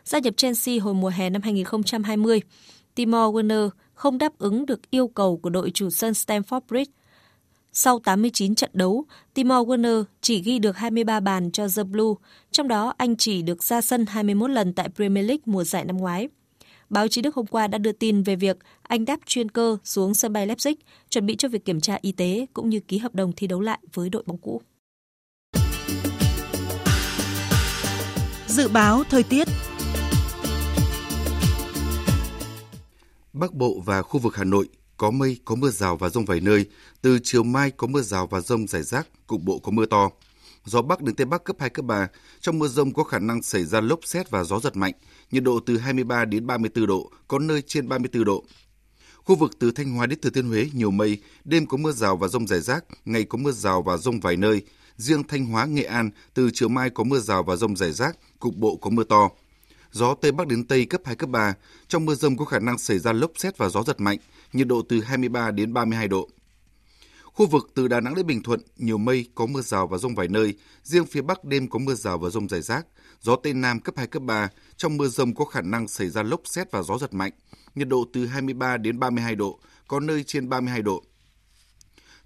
Gia 0.04 0.18
nhập 0.18 0.36
Chelsea 0.36 0.80
hồi 0.80 0.94
mùa 0.94 1.08
hè 1.08 1.30
năm 1.30 1.42
2020, 1.42 2.40
Timo 2.94 3.28
Werner 3.28 3.70
không 3.94 4.18
đáp 4.18 4.38
ứng 4.38 4.66
được 4.66 4.90
yêu 4.90 5.08
cầu 5.08 5.36
của 5.36 5.50
đội 5.50 5.70
chủ 5.70 5.90
sân 5.90 6.12
Stamford 6.12 6.60
Bridge 6.68 6.92
sau 7.78 7.98
89 7.98 8.54
trận 8.54 8.70
đấu, 8.72 9.04
Timo 9.34 9.62
Werner 9.62 10.04
chỉ 10.20 10.42
ghi 10.42 10.58
được 10.58 10.76
23 10.76 11.20
bàn 11.20 11.50
cho 11.50 11.66
The 11.76 11.82
Blue, 11.82 12.14
trong 12.50 12.68
đó 12.68 12.94
anh 12.96 13.16
chỉ 13.16 13.42
được 13.42 13.62
ra 13.62 13.80
sân 13.80 14.06
21 14.06 14.50
lần 14.50 14.72
tại 14.72 14.88
Premier 14.96 15.26
League 15.26 15.42
mùa 15.46 15.64
giải 15.64 15.84
năm 15.84 15.96
ngoái. 15.96 16.28
Báo 16.90 17.08
chí 17.08 17.22
Đức 17.22 17.34
hôm 17.34 17.46
qua 17.46 17.66
đã 17.66 17.78
đưa 17.78 17.92
tin 17.92 18.22
về 18.22 18.36
việc 18.36 18.56
anh 18.82 19.04
đáp 19.04 19.20
chuyên 19.26 19.50
cơ 19.50 19.78
xuống 19.84 20.14
sân 20.14 20.32
bay 20.32 20.46
Leipzig, 20.46 20.74
chuẩn 21.10 21.26
bị 21.26 21.36
cho 21.36 21.48
việc 21.48 21.64
kiểm 21.64 21.80
tra 21.80 21.98
y 22.00 22.12
tế 22.12 22.46
cũng 22.54 22.68
như 22.68 22.80
ký 22.80 22.98
hợp 22.98 23.14
đồng 23.14 23.32
thi 23.36 23.46
đấu 23.46 23.60
lại 23.60 23.78
với 23.94 24.10
đội 24.10 24.22
bóng 24.26 24.38
cũ. 24.38 24.62
Dự 28.46 28.68
báo 28.68 29.04
thời 29.10 29.22
tiết 29.22 29.48
Bắc 33.32 33.54
Bộ 33.54 33.80
và 33.84 34.02
khu 34.02 34.20
vực 34.20 34.36
Hà 34.36 34.44
Nội 34.44 34.68
có 34.96 35.10
mây, 35.10 35.38
có 35.44 35.54
mưa 35.54 35.70
rào 35.70 35.96
và 35.96 36.08
rông 36.08 36.24
vài 36.24 36.40
nơi. 36.40 36.66
Từ 37.02 37.18
chiều 37.22 37.42
mai 37.42 37.70
có 37.70 37.86
mưa 37.86 38.02
rào 38.02 38.26
và 38.26 38.40
rông 38.40 38.66
rải 38.66 38.82
rác, 38.82 39.08
cục 39.26 39.42
bộ 39.42 39.58
có 39.58 39.70
mưa 39.70 39.86
to. 39.86 40.10
Gió 40.64 40.82
Bắc 40.82 41.02
đến 41.02 41.14
Tây 41.14 41.24
Bắc 41.24 41.44
cấp 41.44 41.56
2, 41.60 41.70
cấp 41.70 41.84
3. 41.84 42.08
Trong 42.40 42.58
mưa 42.58 42.68
rông 42.68 42.92
có 42.92 43.04
khả 43.04 43.18
năng 43.18 43.42
xảy 43.42 43.64
ra 43.64 43.80
lốc 43.80 44.00
xét 44.04 44.30
và 44.30 44.44
gió 44.44 44.60
giật 44.60 44.76
mạnh. 44.76 44.92
Nhiệt 45.30 45.42
độ 45.42 45.60
từ 45.66 45.78
23 45.78 46.24
đến 46.24 46.46
34 46.46 46.86
độ, 46.86 47.10
có 47.28 47.38
nơi 47.38 47.62
trên 47.62 47.88
34 47.88 48.24
độ. 48.24 48.44
Khu 49.24 49.36
vực 49.36 49.58
từ 49.58 49.70
Thanh 49.70 49.92
Hóa 49.92 50.06
đến 50.06 50.20
Thừa 50.20 50.30
Thiên 50.30 50.48
Huế 50.48 50.70
nhiều 50.72 50.90
mây, 50.90 51.18
đêm 51.44 51.66
có 51.66 51.76
mưa 51.76 51.92
rào 51.92 52.16
và 52.16 52.28
rông 52.28 52.46
rải 52.46 52.60
rác, 52.60 52.84
ngày 53.04 53.24
có 53.24 53.38
mưa 53.38 53.52
rào 53.52 53.82
và 53.82 53.96
rông 53.96 54.20
vài 54.20 54.36
nơi. 54.36 54.62
Riêng 54.96 55.22
Thanh 55.24 55.46
Hóa, 55.46 55.66
Nghệ 55.66 55.82
An 55.82 56.10
từ 56.34 56.50
chiều 56.52 56.68
mai 56.68 56.90
có 56.90 57.04
mưa 57.04 57.18
rào 57.18 57.42
và 57.42 57.56
rông 57.56 57.76
rải 57.76 57.92
rác, 57.92 58.16
cục 58.38 58.56
bộ 58.56 58.76
có 58.76 58.90
mưa 58.90 59.04
to. 59.04 59.30
Gió 59.92 60.14
Tây 60.14 60.32
Bắc 60.32 60.46
đến 60.46 60.64
Tây 60.64 60.84
cấp 60.84 61.00
2, 61.04 61.16
cấp 61.16 61.30
3. 61.30 61.54
Trong 61.88 62.06
mưa 62.06 62.14
rông 62.14 62.36
có 62.36 62.44
khả 62.44 62.58
năng 62.58 62.78
xảy 62.78 62.98
ra 62.98 63.12
lốc 63.12 63.30
xét 63.36 63.58
và 63.58 63.68
gió 63.68 63.82
giật 63.82 64.00
mạnh, 64.00 64.18
nhiệt 64.56 64.68
độ 64.68 64.82
từ 64.88 65.00
23 65.00 65.50
đến 65.50 65.72
32 65.72 66.08
độ. 66.08 66.28
Khu 67.22 67.46
vực 67.46 67.70
từ 67.74 67.88
Đà 67.88 68.00
Nẵng 68.00 68.14
đến 68.14 68.26
Bình 68.26 68.42
Thuận, 68.42 68.60
nhiều 68.76 68.98
mây, 68.98 69.26
có 69.34 69.46
mưa 69.46 69.60
rào 69.60 69.86
và 69.86 69.98
rông 69.98 70.14
vài 70.14 70.28
nơi. 70.28 70.54
Riêng 70.82 71.06
phía 71.06 71.22
Bắc 71.22 71.44
đêm 71.44 71.68
có 71.68 71.78
mưa 71.78 71.94
rào 71.94 72.18
và 72.18 72.30
rông 72.30 72.48
rải 72.48 72.62
rác. 72.62 72.86
Gió 73.20 73.36
Tây 73.36 73.54
Nam 73.54 73.80
cấp 73.80 73.94
2, 73.96 74.06
cấp 74.06 74.22
3. 74.22 74.48
Trong 74.76 74.96
mưa 74.96 75.08
rông 75.08 75.34
có 75.34 75.44
khả 75.44 75.60
năng 75.60 75.88
xảy 75.88 76.10
ra 76.10 76.22
lốc 76.22 76.40
xét 76.44 76.70
và 76.70 76.82
gió 76.82 76.98
giật 76.98 77.14
mạnh. 77.14 77.32
Nhiệt 77.74 77.88
độ 77.88 78.04
từ 78.12 78.26
23 78.26 78.76
đến 78.76 78.98
32 78.98 79.34
độ, 79.34 79.60
có 79.88 80.00
nơi 80.00 80.24
trên 80.24 80.48
32 80.48 80.82
độ. 80.82 81.02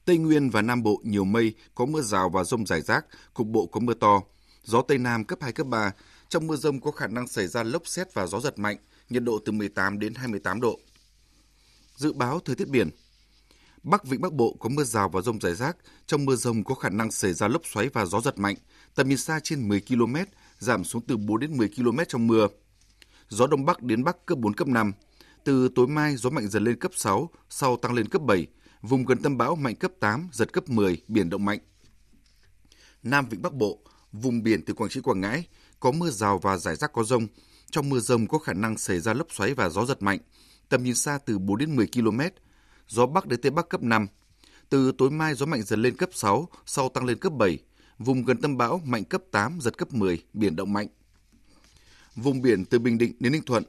Tây 0.05 0.18
Nguyên 0.18 0.51
và 0.51 0.62
Nam 0.62 0.83
Bộ 0.83 1.01
nhiều 1.05 1.24
mây, 1.24 1.55
có 1.74 1.87
mưa 1.87 2.03
rào 2.03 2.28
và 2.28 2.45
rông 2.45 2.66
rải 2.66 2.81
rác, 2.81 3.07
cục 3.35 3.47
bộ 3.47 3.66
có 3.66 3.81
mưa 3.81 3.95
to. 3.95 4.22
Gió 4.62 4.83
Tây 4.83 4.99
Nam 4.99 5.24
cấp 5.24 5.39
2, 5.43 5.53
cấp 5.53 5.66
3. 5.66 5.93
Trong 6.28 6.47
mưa 6.47 6.57
rông 6.57 6.81
có 6.81 6.91
khả 6.91 7.07
năng 7.07 7.28
xảy 7.28 7.47
ra 7.47 7.62
lốc 7.62 7.87
xét 7.87 8.14
và 8.14 8.26
gió 8.26 8.41
giật 8.41 8.59
mạnh, 8.59 8.76
nhiệt 9.09 9.22
độ 9.22 9.39
từ 9.45 9.53
18 9.53 9.99
đến 9.99 10.14
28 10.14 10.61
độ. 10.61 10.81
Dự 12.01 12.13
báo 12.13 12.41
thời 12.41 12.57
tiết 12.57 12.69
biển 12.69 12.91
Bắc 13.83 14.05
Vịnh 14.05 14.21
Bắc 14.21 14.33
Bộ 14.33 14.57
có 14.61 14.69
mưa 14.69 14.85
rào 14.85 15.09
và 15.09 15.21
rông 15.21 15.41
rải 15.41 15.55
rác. 15.55 15.77
Trong 16.07 16.25
mưa 16.25 16.37
rông 16.37 16.65
có 16.65 16.75
khả 16.75 16.89
năng 16.89 17.11
xảy 17.11 17.33
ra 17.33 17.49
lốc 17.49 17.63
xoáy 17.67 17.89
và 17.89 18.05
gió 18.05 18.21
giật 18.21 18.39
mạnh. 18.39 18.57
Tầm 18.95 19.09
nhìn 19.09 19.19
xa 19.19 19.41
trên 19.43 19.69
10 19.69 19.81
km, 19.81 20.17
giảm 20.59 20.85
xuống 20.85 21.03
từ 21.07 21.17
4 21.17 21.41
đến 21.41 21.57
10 21.57 21.69
km 21.69 21.99
trong 22.09 22.27
mưa. 22.27 22.47
Gió 23.29 23.47
Đông 23.47 23.65
Bắc 23.65 23.83
đến 23.83 24.05
Bắc 24.05 24.27
cấp 24.27 24.39
4, 24.39 24.55
cấp 24.55 24.69
5. 24.69 24.93
Từ 25.45 25.69
tối 25.75 25.87
mai, 25.87 26.17
gió 26.17 26.31
mạnh 26.31 26.49
dần 26.49 26.65
lên 26.65 26.79
cấp 26.79 26.91
6, 26.95 27.31
sau 27.51 27.77
tăng 27.77 27.95
lên 27.95 28.09
cấp 28.09 28.23
7. 28.23 28.47
Vùng 28.83 29.05
gần 29.05 29.23
tâm 29.23 29.39
bão 29.39 29.57
mạnh 29.57 29.77
cấp 29.77 29.93
8, 30.01 30.29
giật 30.33 30.53
cấp 30.53 30.69
10, 30.69 31.03
biển 31.09 31.31
động 31.31 31.45
mạnh. 31.45 31.59
Nam 33.03 33.27
Vịnh 33.31 33.43
Bắc 33.43 33.55
Bộ, 33.55 33.79
vùng 34.13 34.43
biển 34.43 34.65
từ 34.65 34.75
Quảng 34.75 34.91
Trị, 34.91 35.01
Quảng 35.01 35.21
Ngãi, 35.21 35.45
có 35.81 35.93
mưa 35.93 36.11
rào 36.11 36.39
và 36.39 36.57
rải 36.57 36.77
rác 36.77 36.93
có 36.93 37.05
rông. 37.05 37.27
Trong 37.71 37.89
mưa 37.89 38.01
rông 38.01 38.27
có 38.27 38.39
khả 38.39 38.53
năng 38.53 38.79
xảy 38.79 39.01
ra 39.01 39.15
lốc 39.15 39.27
xoáy 39.31 39.55
và 39.55 39.69
gió 39.69 39.87
giật 39.87 40.03
mạnh, 40.03 40.19
tầm 40.71 40.83
nhìn 40.83 40.95
xa 40.95 41.18
từ 41.25 41.39
4 41.39 41.59
đến 41.59 41.77
10 41.77 41.87
km, 41.87 42.21
gió 42.89 43.07
Bắc 43.07 43.27
đến 43.27 43.41
Tây 43.41 43.51
Bắc 43.51 43.68
cấp 43.68 43.83
5. 43.83 44.07
Từ 44.68 44.93
tối 44.99 45.11
mai 45.11 45.35
gió 45.35 45.47
mạnh 45.47 45.62
dần 45.62 45.83
lên 45.83 45.97
cấp 45.97 46.11
6, 46.12 46.49
sau 46.66 46.89
tăng 46.89 47.05
lên 47.05 47.18
cấp 47.18 47.33
7, 47.33 47.59
vùng 47.99 48.25
gần 48.25 48.41
tâm 48.41 48.57
bão 48.57 48.81
mạnh 48.85 49.05
cấp 49.05 49.23
8, 49.31 49.61
giật 49.61 49.79
cấp 49.79 49.93
10, 49.93 50.25
biển 50.33 50.57
động 50.57 50.73
mạnh. 50.73 50.87
Vùng 52.16 52.43
biển 52.43 52.64
từ 52.64 52.79
Bình 52.79 52.99
Định 52.99 53.12
đến 53.21 53.33
Ninh 53.33 53.43
Thuận, 53.43 53.64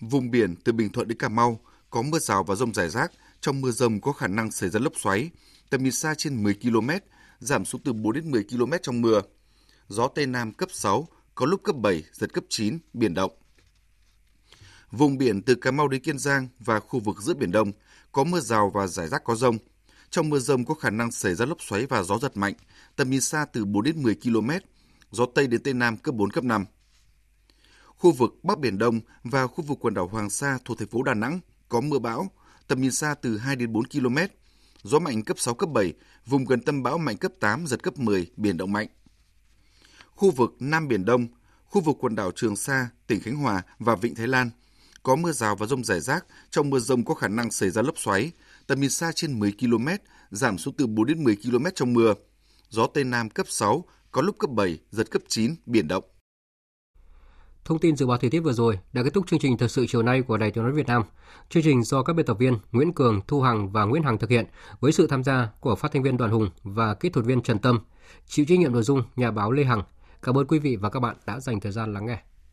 vùng 0.00 0.30
biển 0.30 0.56
từ 0.64 0.72
Bình 0.72 0.92
Thuận 0.92 1.08
đến 1.08 1.18
Cà 1.18 1.28
Mau 1.28 1.60
có 1.90 2.02
mưa 2.02 2.18
rào 2.18 2.44
và 2.44 2.54
rông 2.54 2.74
rải 2.74 2.88
rác, 2.88 3.12
trong 3.40 3.60
mưa 3.60 3.70
rông 3.70 4.00
có 4.00 4.12
khả 4.12 4.26
năng 4.26 4.50
xảy 4.50 4.70
ra 4.70 4.80
lốc 4.80 4.92
xoáy, 4.96 5.30
tầm 5.70 5.82
nhìn 5.82 5.92
xa 5.92 6.14
trên 6.14 6.42
10 6.42 6.54
km, 6.54 6.90
giảm 7.38 7.64
xuống 7.64 7.80
từ 7.84 7.92
4 7.92 8.12
đến 8.12 8.30
10 8.30 8.44
km 8.44 8.72
trong 8.82 9.00
mưa. 9.00 9.20
Gió 9.88 10.08
Tây 10.08 10.26
Nam 10.26 10.52
cấp 10.52 10.68
6, 10.72 11.08
có 11.34 11.46
lúc 11.46 11.62
cấp 11.64 11.76
7, 11.76 12.04
giật 12.12 12.32
cấp 12.32 12.44
9, 12.48 12.78
biển 12.92 13.14
động. 13.14 13.32
Vùng 14.92 15.18
biển 15.18 15.42
từ 15.42 15.54
Cà 15.54 15.70
Mau 15.70 15.88
đến 15.88 16.02
Kiên 16.02 16.18
Giang 16.18 16.48
và 16.58 16.80
khu 16.80 17.00
vực 17.00 17.22
giữa 17.22 17.34
Biển 17.34 17.52
Đông 17.52 17.72
có 18.12 18.24
mưa 18.24 18.40
rào 18.40 18.70
và 18.70 18.86
rải 18.86 19.08
rác 19.08 19.24
có 19.24 19.34
rông. 19.34 19.58
Trong 20.10 20.30
mưa 20.30 20.38
rông 20.38 20.64
có 20.64 20.74
khả 20.74 20.90
năng 20.90 21.12
xảy 21.12 21.34
ra 21.34 21.46
lốc 21.46 21.62
xoáy 21.62 21.86
và 21.86 22.02
gió 22.02 22.18
giật 22.18 22.36
mạnh, 22.36 22.54
tầm 22.96 23.10
nhìn 23.10 23.20
xa 23.20 23.44
từ 23.52 23.64
4 23.64 23.82
đến 23.82 24.02
10 24.02 24.14
km, 24.14 24.50
gió 25.10 25.26
Tây 25.34 25.46
đến 25.46 25.62
Tây 25.62 25.74
Nam 25.74 25.96
cấp 25.96 26.14
4, 26.14 26.30
cấp 26.30 26.44
5. 26.44 26.64
Khu 27.86 28.12
vực 28.12 28.34
Bắc 28.42 28.58
Biển 28.58 28.78
Đông 28.78 29.00
và 29.24 29.46
khu 29.46 29.64
vực 29.64 29.78
quần 29.80 29.94
đảo 29.94 30.08
Hoàng 30.08 30.30
Sa 30.30 30.58
thuộc 30.64 30.78
thành 30.78 30.88
phố 30.88 31.02
Đà 31.02 31.14
Nẵng 31.14 31.40
có 31.68 31.80
mưa 31.80 31.98
bão, 31.98 32.30
tầm 32.68 32.80
nhìn 32.80 32.92
xa 32.92 33.14
từ 33.14 33.38
2 33.38 33.56
đến 33.56 33.72
4 33.72 33.84
km, 33.84 34.16
gió 34.82 34.98
mạnh 34.98 35.22
cấp 35.22 35.38
6, 35.38 35.54
cấp 35.54 35.68
7, 35.68 35.92
vùng 36.26 36.44
gần 36.44 36.60
tâm 36.60 36.82
bão 36.82 36.98
mạnh 36.98 37.16
cấp 37.16 37.32
8, 37.40 37.66
giật 37.66 37.82
cấp 37.82 37.98
10, 37.98 38.30
biển 38.36 38.56
động 38.56 38.72
mạnh. 38.72 38.88
Khu 40.14 40.30
vực 40.30 40.56
Nam 40.60 40.88
Biển 40.88 41.04
Đông, 41.04 41.26
khu 41.64 41.80
vực 41.80 41.96
quần 42.00 42.14
đảo 42.14 42.30
Trường 42.36 42.56
Sa, 42.56 42.88
tỉnh 43.06 43.20
Khánh 43.20 43.36
Hòa 43.36 43.62
và 43.78 43.96
Vịnh 43.96 44.14
Thái 44.14 44.26
Lan 44.26 44.50
có 45.02 45.16
mưa 45.16 45.32
rào 45.32 45.56
và 45.56 45.66
rông 45.66 45.84
rải 45.84 46.00
rác, 46.00 46.26
trong 46.50 46.70
mưa 46.70 46.78
rông 46.78 47.04
có 47.04 47.14
khả 47.14 47.28
năng 47.28 47.50
xảy 47.50 47.70
ra 47.70 47.82
lốc 47.82 47.98
xoáy, 47.98 48.32
tầm 48.66 48.80
nhìn 48.80 48.90
xa 48.90 49.12
trên 49.14 49.38
10 49.38 49.52
km, 49.60 49.88
giảm 50.30 50.58
xuống 50.58 50.74
từ 50.74 50.86
4 50.86 51.06
đến 51.06 51.24
10 51.24 51.36
km 51.36 51.64
trong 51.74 51.92
mưa. 51.92 52.14
Gió 52.68 52.86
Tây 52.86 53.04
Nam 53.04 53.30
cấp 53.30 53.46
6, 53.48 53.84
có 54.10 54.22
lúc 54.22 54.38
cấp 54.38 54.50
7, 54.50 54.78
giật 54.90 55.10
cấp 55.10 55.22
9, 55.28 55.54
biển 55.66 55.88
động. 55.88 56.04
Thông 57.64 57.78
tin 57.78 57.96
dự 57.96 58.06
báo 58.06 58.18
thời 58.18 58.30
tiết 58.30 58.40
vừa 58.40 58.52
rồi 58.52 58.78
đã 58.92 59.02
kết 59.02 59.14
thúc 59.14 59.26
chương 59.26 59.40
trình 59.40 59.58
thời 59.58 59.68
sự 59.68 59.86
chiều 59.88 60.02
nay 60.02 60.22
của 60.22 60.36
Đài 60.36 60.50
Tiếng 60.50 60.64
nói 60.64 60.72
Việt 60.72 60.86
Nam. 60.86 61.02
Chương 61.48 61.62
trình 61.62 61.82
do 61.82 62.02
các 62.02 62.12
biên 62.12 62.26
tập 62.26 62.36
viên 62.38 62.58
Nguyễn 62.72 62.92
Cường, 62.92 63.20
Thu 63.28 63.40
Hằng 63.40 63.72
và 63.72 63.84
Nguyễn 63.84 64.02
Hằng 64.02 64.18
thực 64.18 64.30
hiện 64.30 64.46
với 64.80 64.92
sự 64.92 65.06
tham 65.06 65.24
gia 65.24 65.48
của 65.60 65.74
phát 65.74 65.92
thanh 65.92 66.02
viên 66.02 66.16
Đoàn 66.16 66.30
Hùng 66.30 66.50
và 66.62 66.94
kỹ 66.94 67.08
thuật 67.08 67.26
viên 67.26 67.42
Trần 67.42 67.58
Tâm. 67.58 67.80
Chịu 68.26 68.44
trách 68.48 68.58
nhiệm 68.58 68.72
nội 68.72 68.82
dung 68.82 69.02
nhà 69.16 69.30
báo 69.30 69.52
Lê 69.52 69.64
Hằng. 69.64 69.82
Cảm 70.22 70.38
ơn 70.38 70.46
quý 70.46 70.58
vị 70.58 70.76
và 70.76 70.90
các 70.90 71.00
bạn 71.00 71.16
đã 71.26 71.40
dành 71.40 71.60
thời 71.60 71.72
gian 71.72 71.92
lắng 71.92 72.06
nghe. 72.06 72.18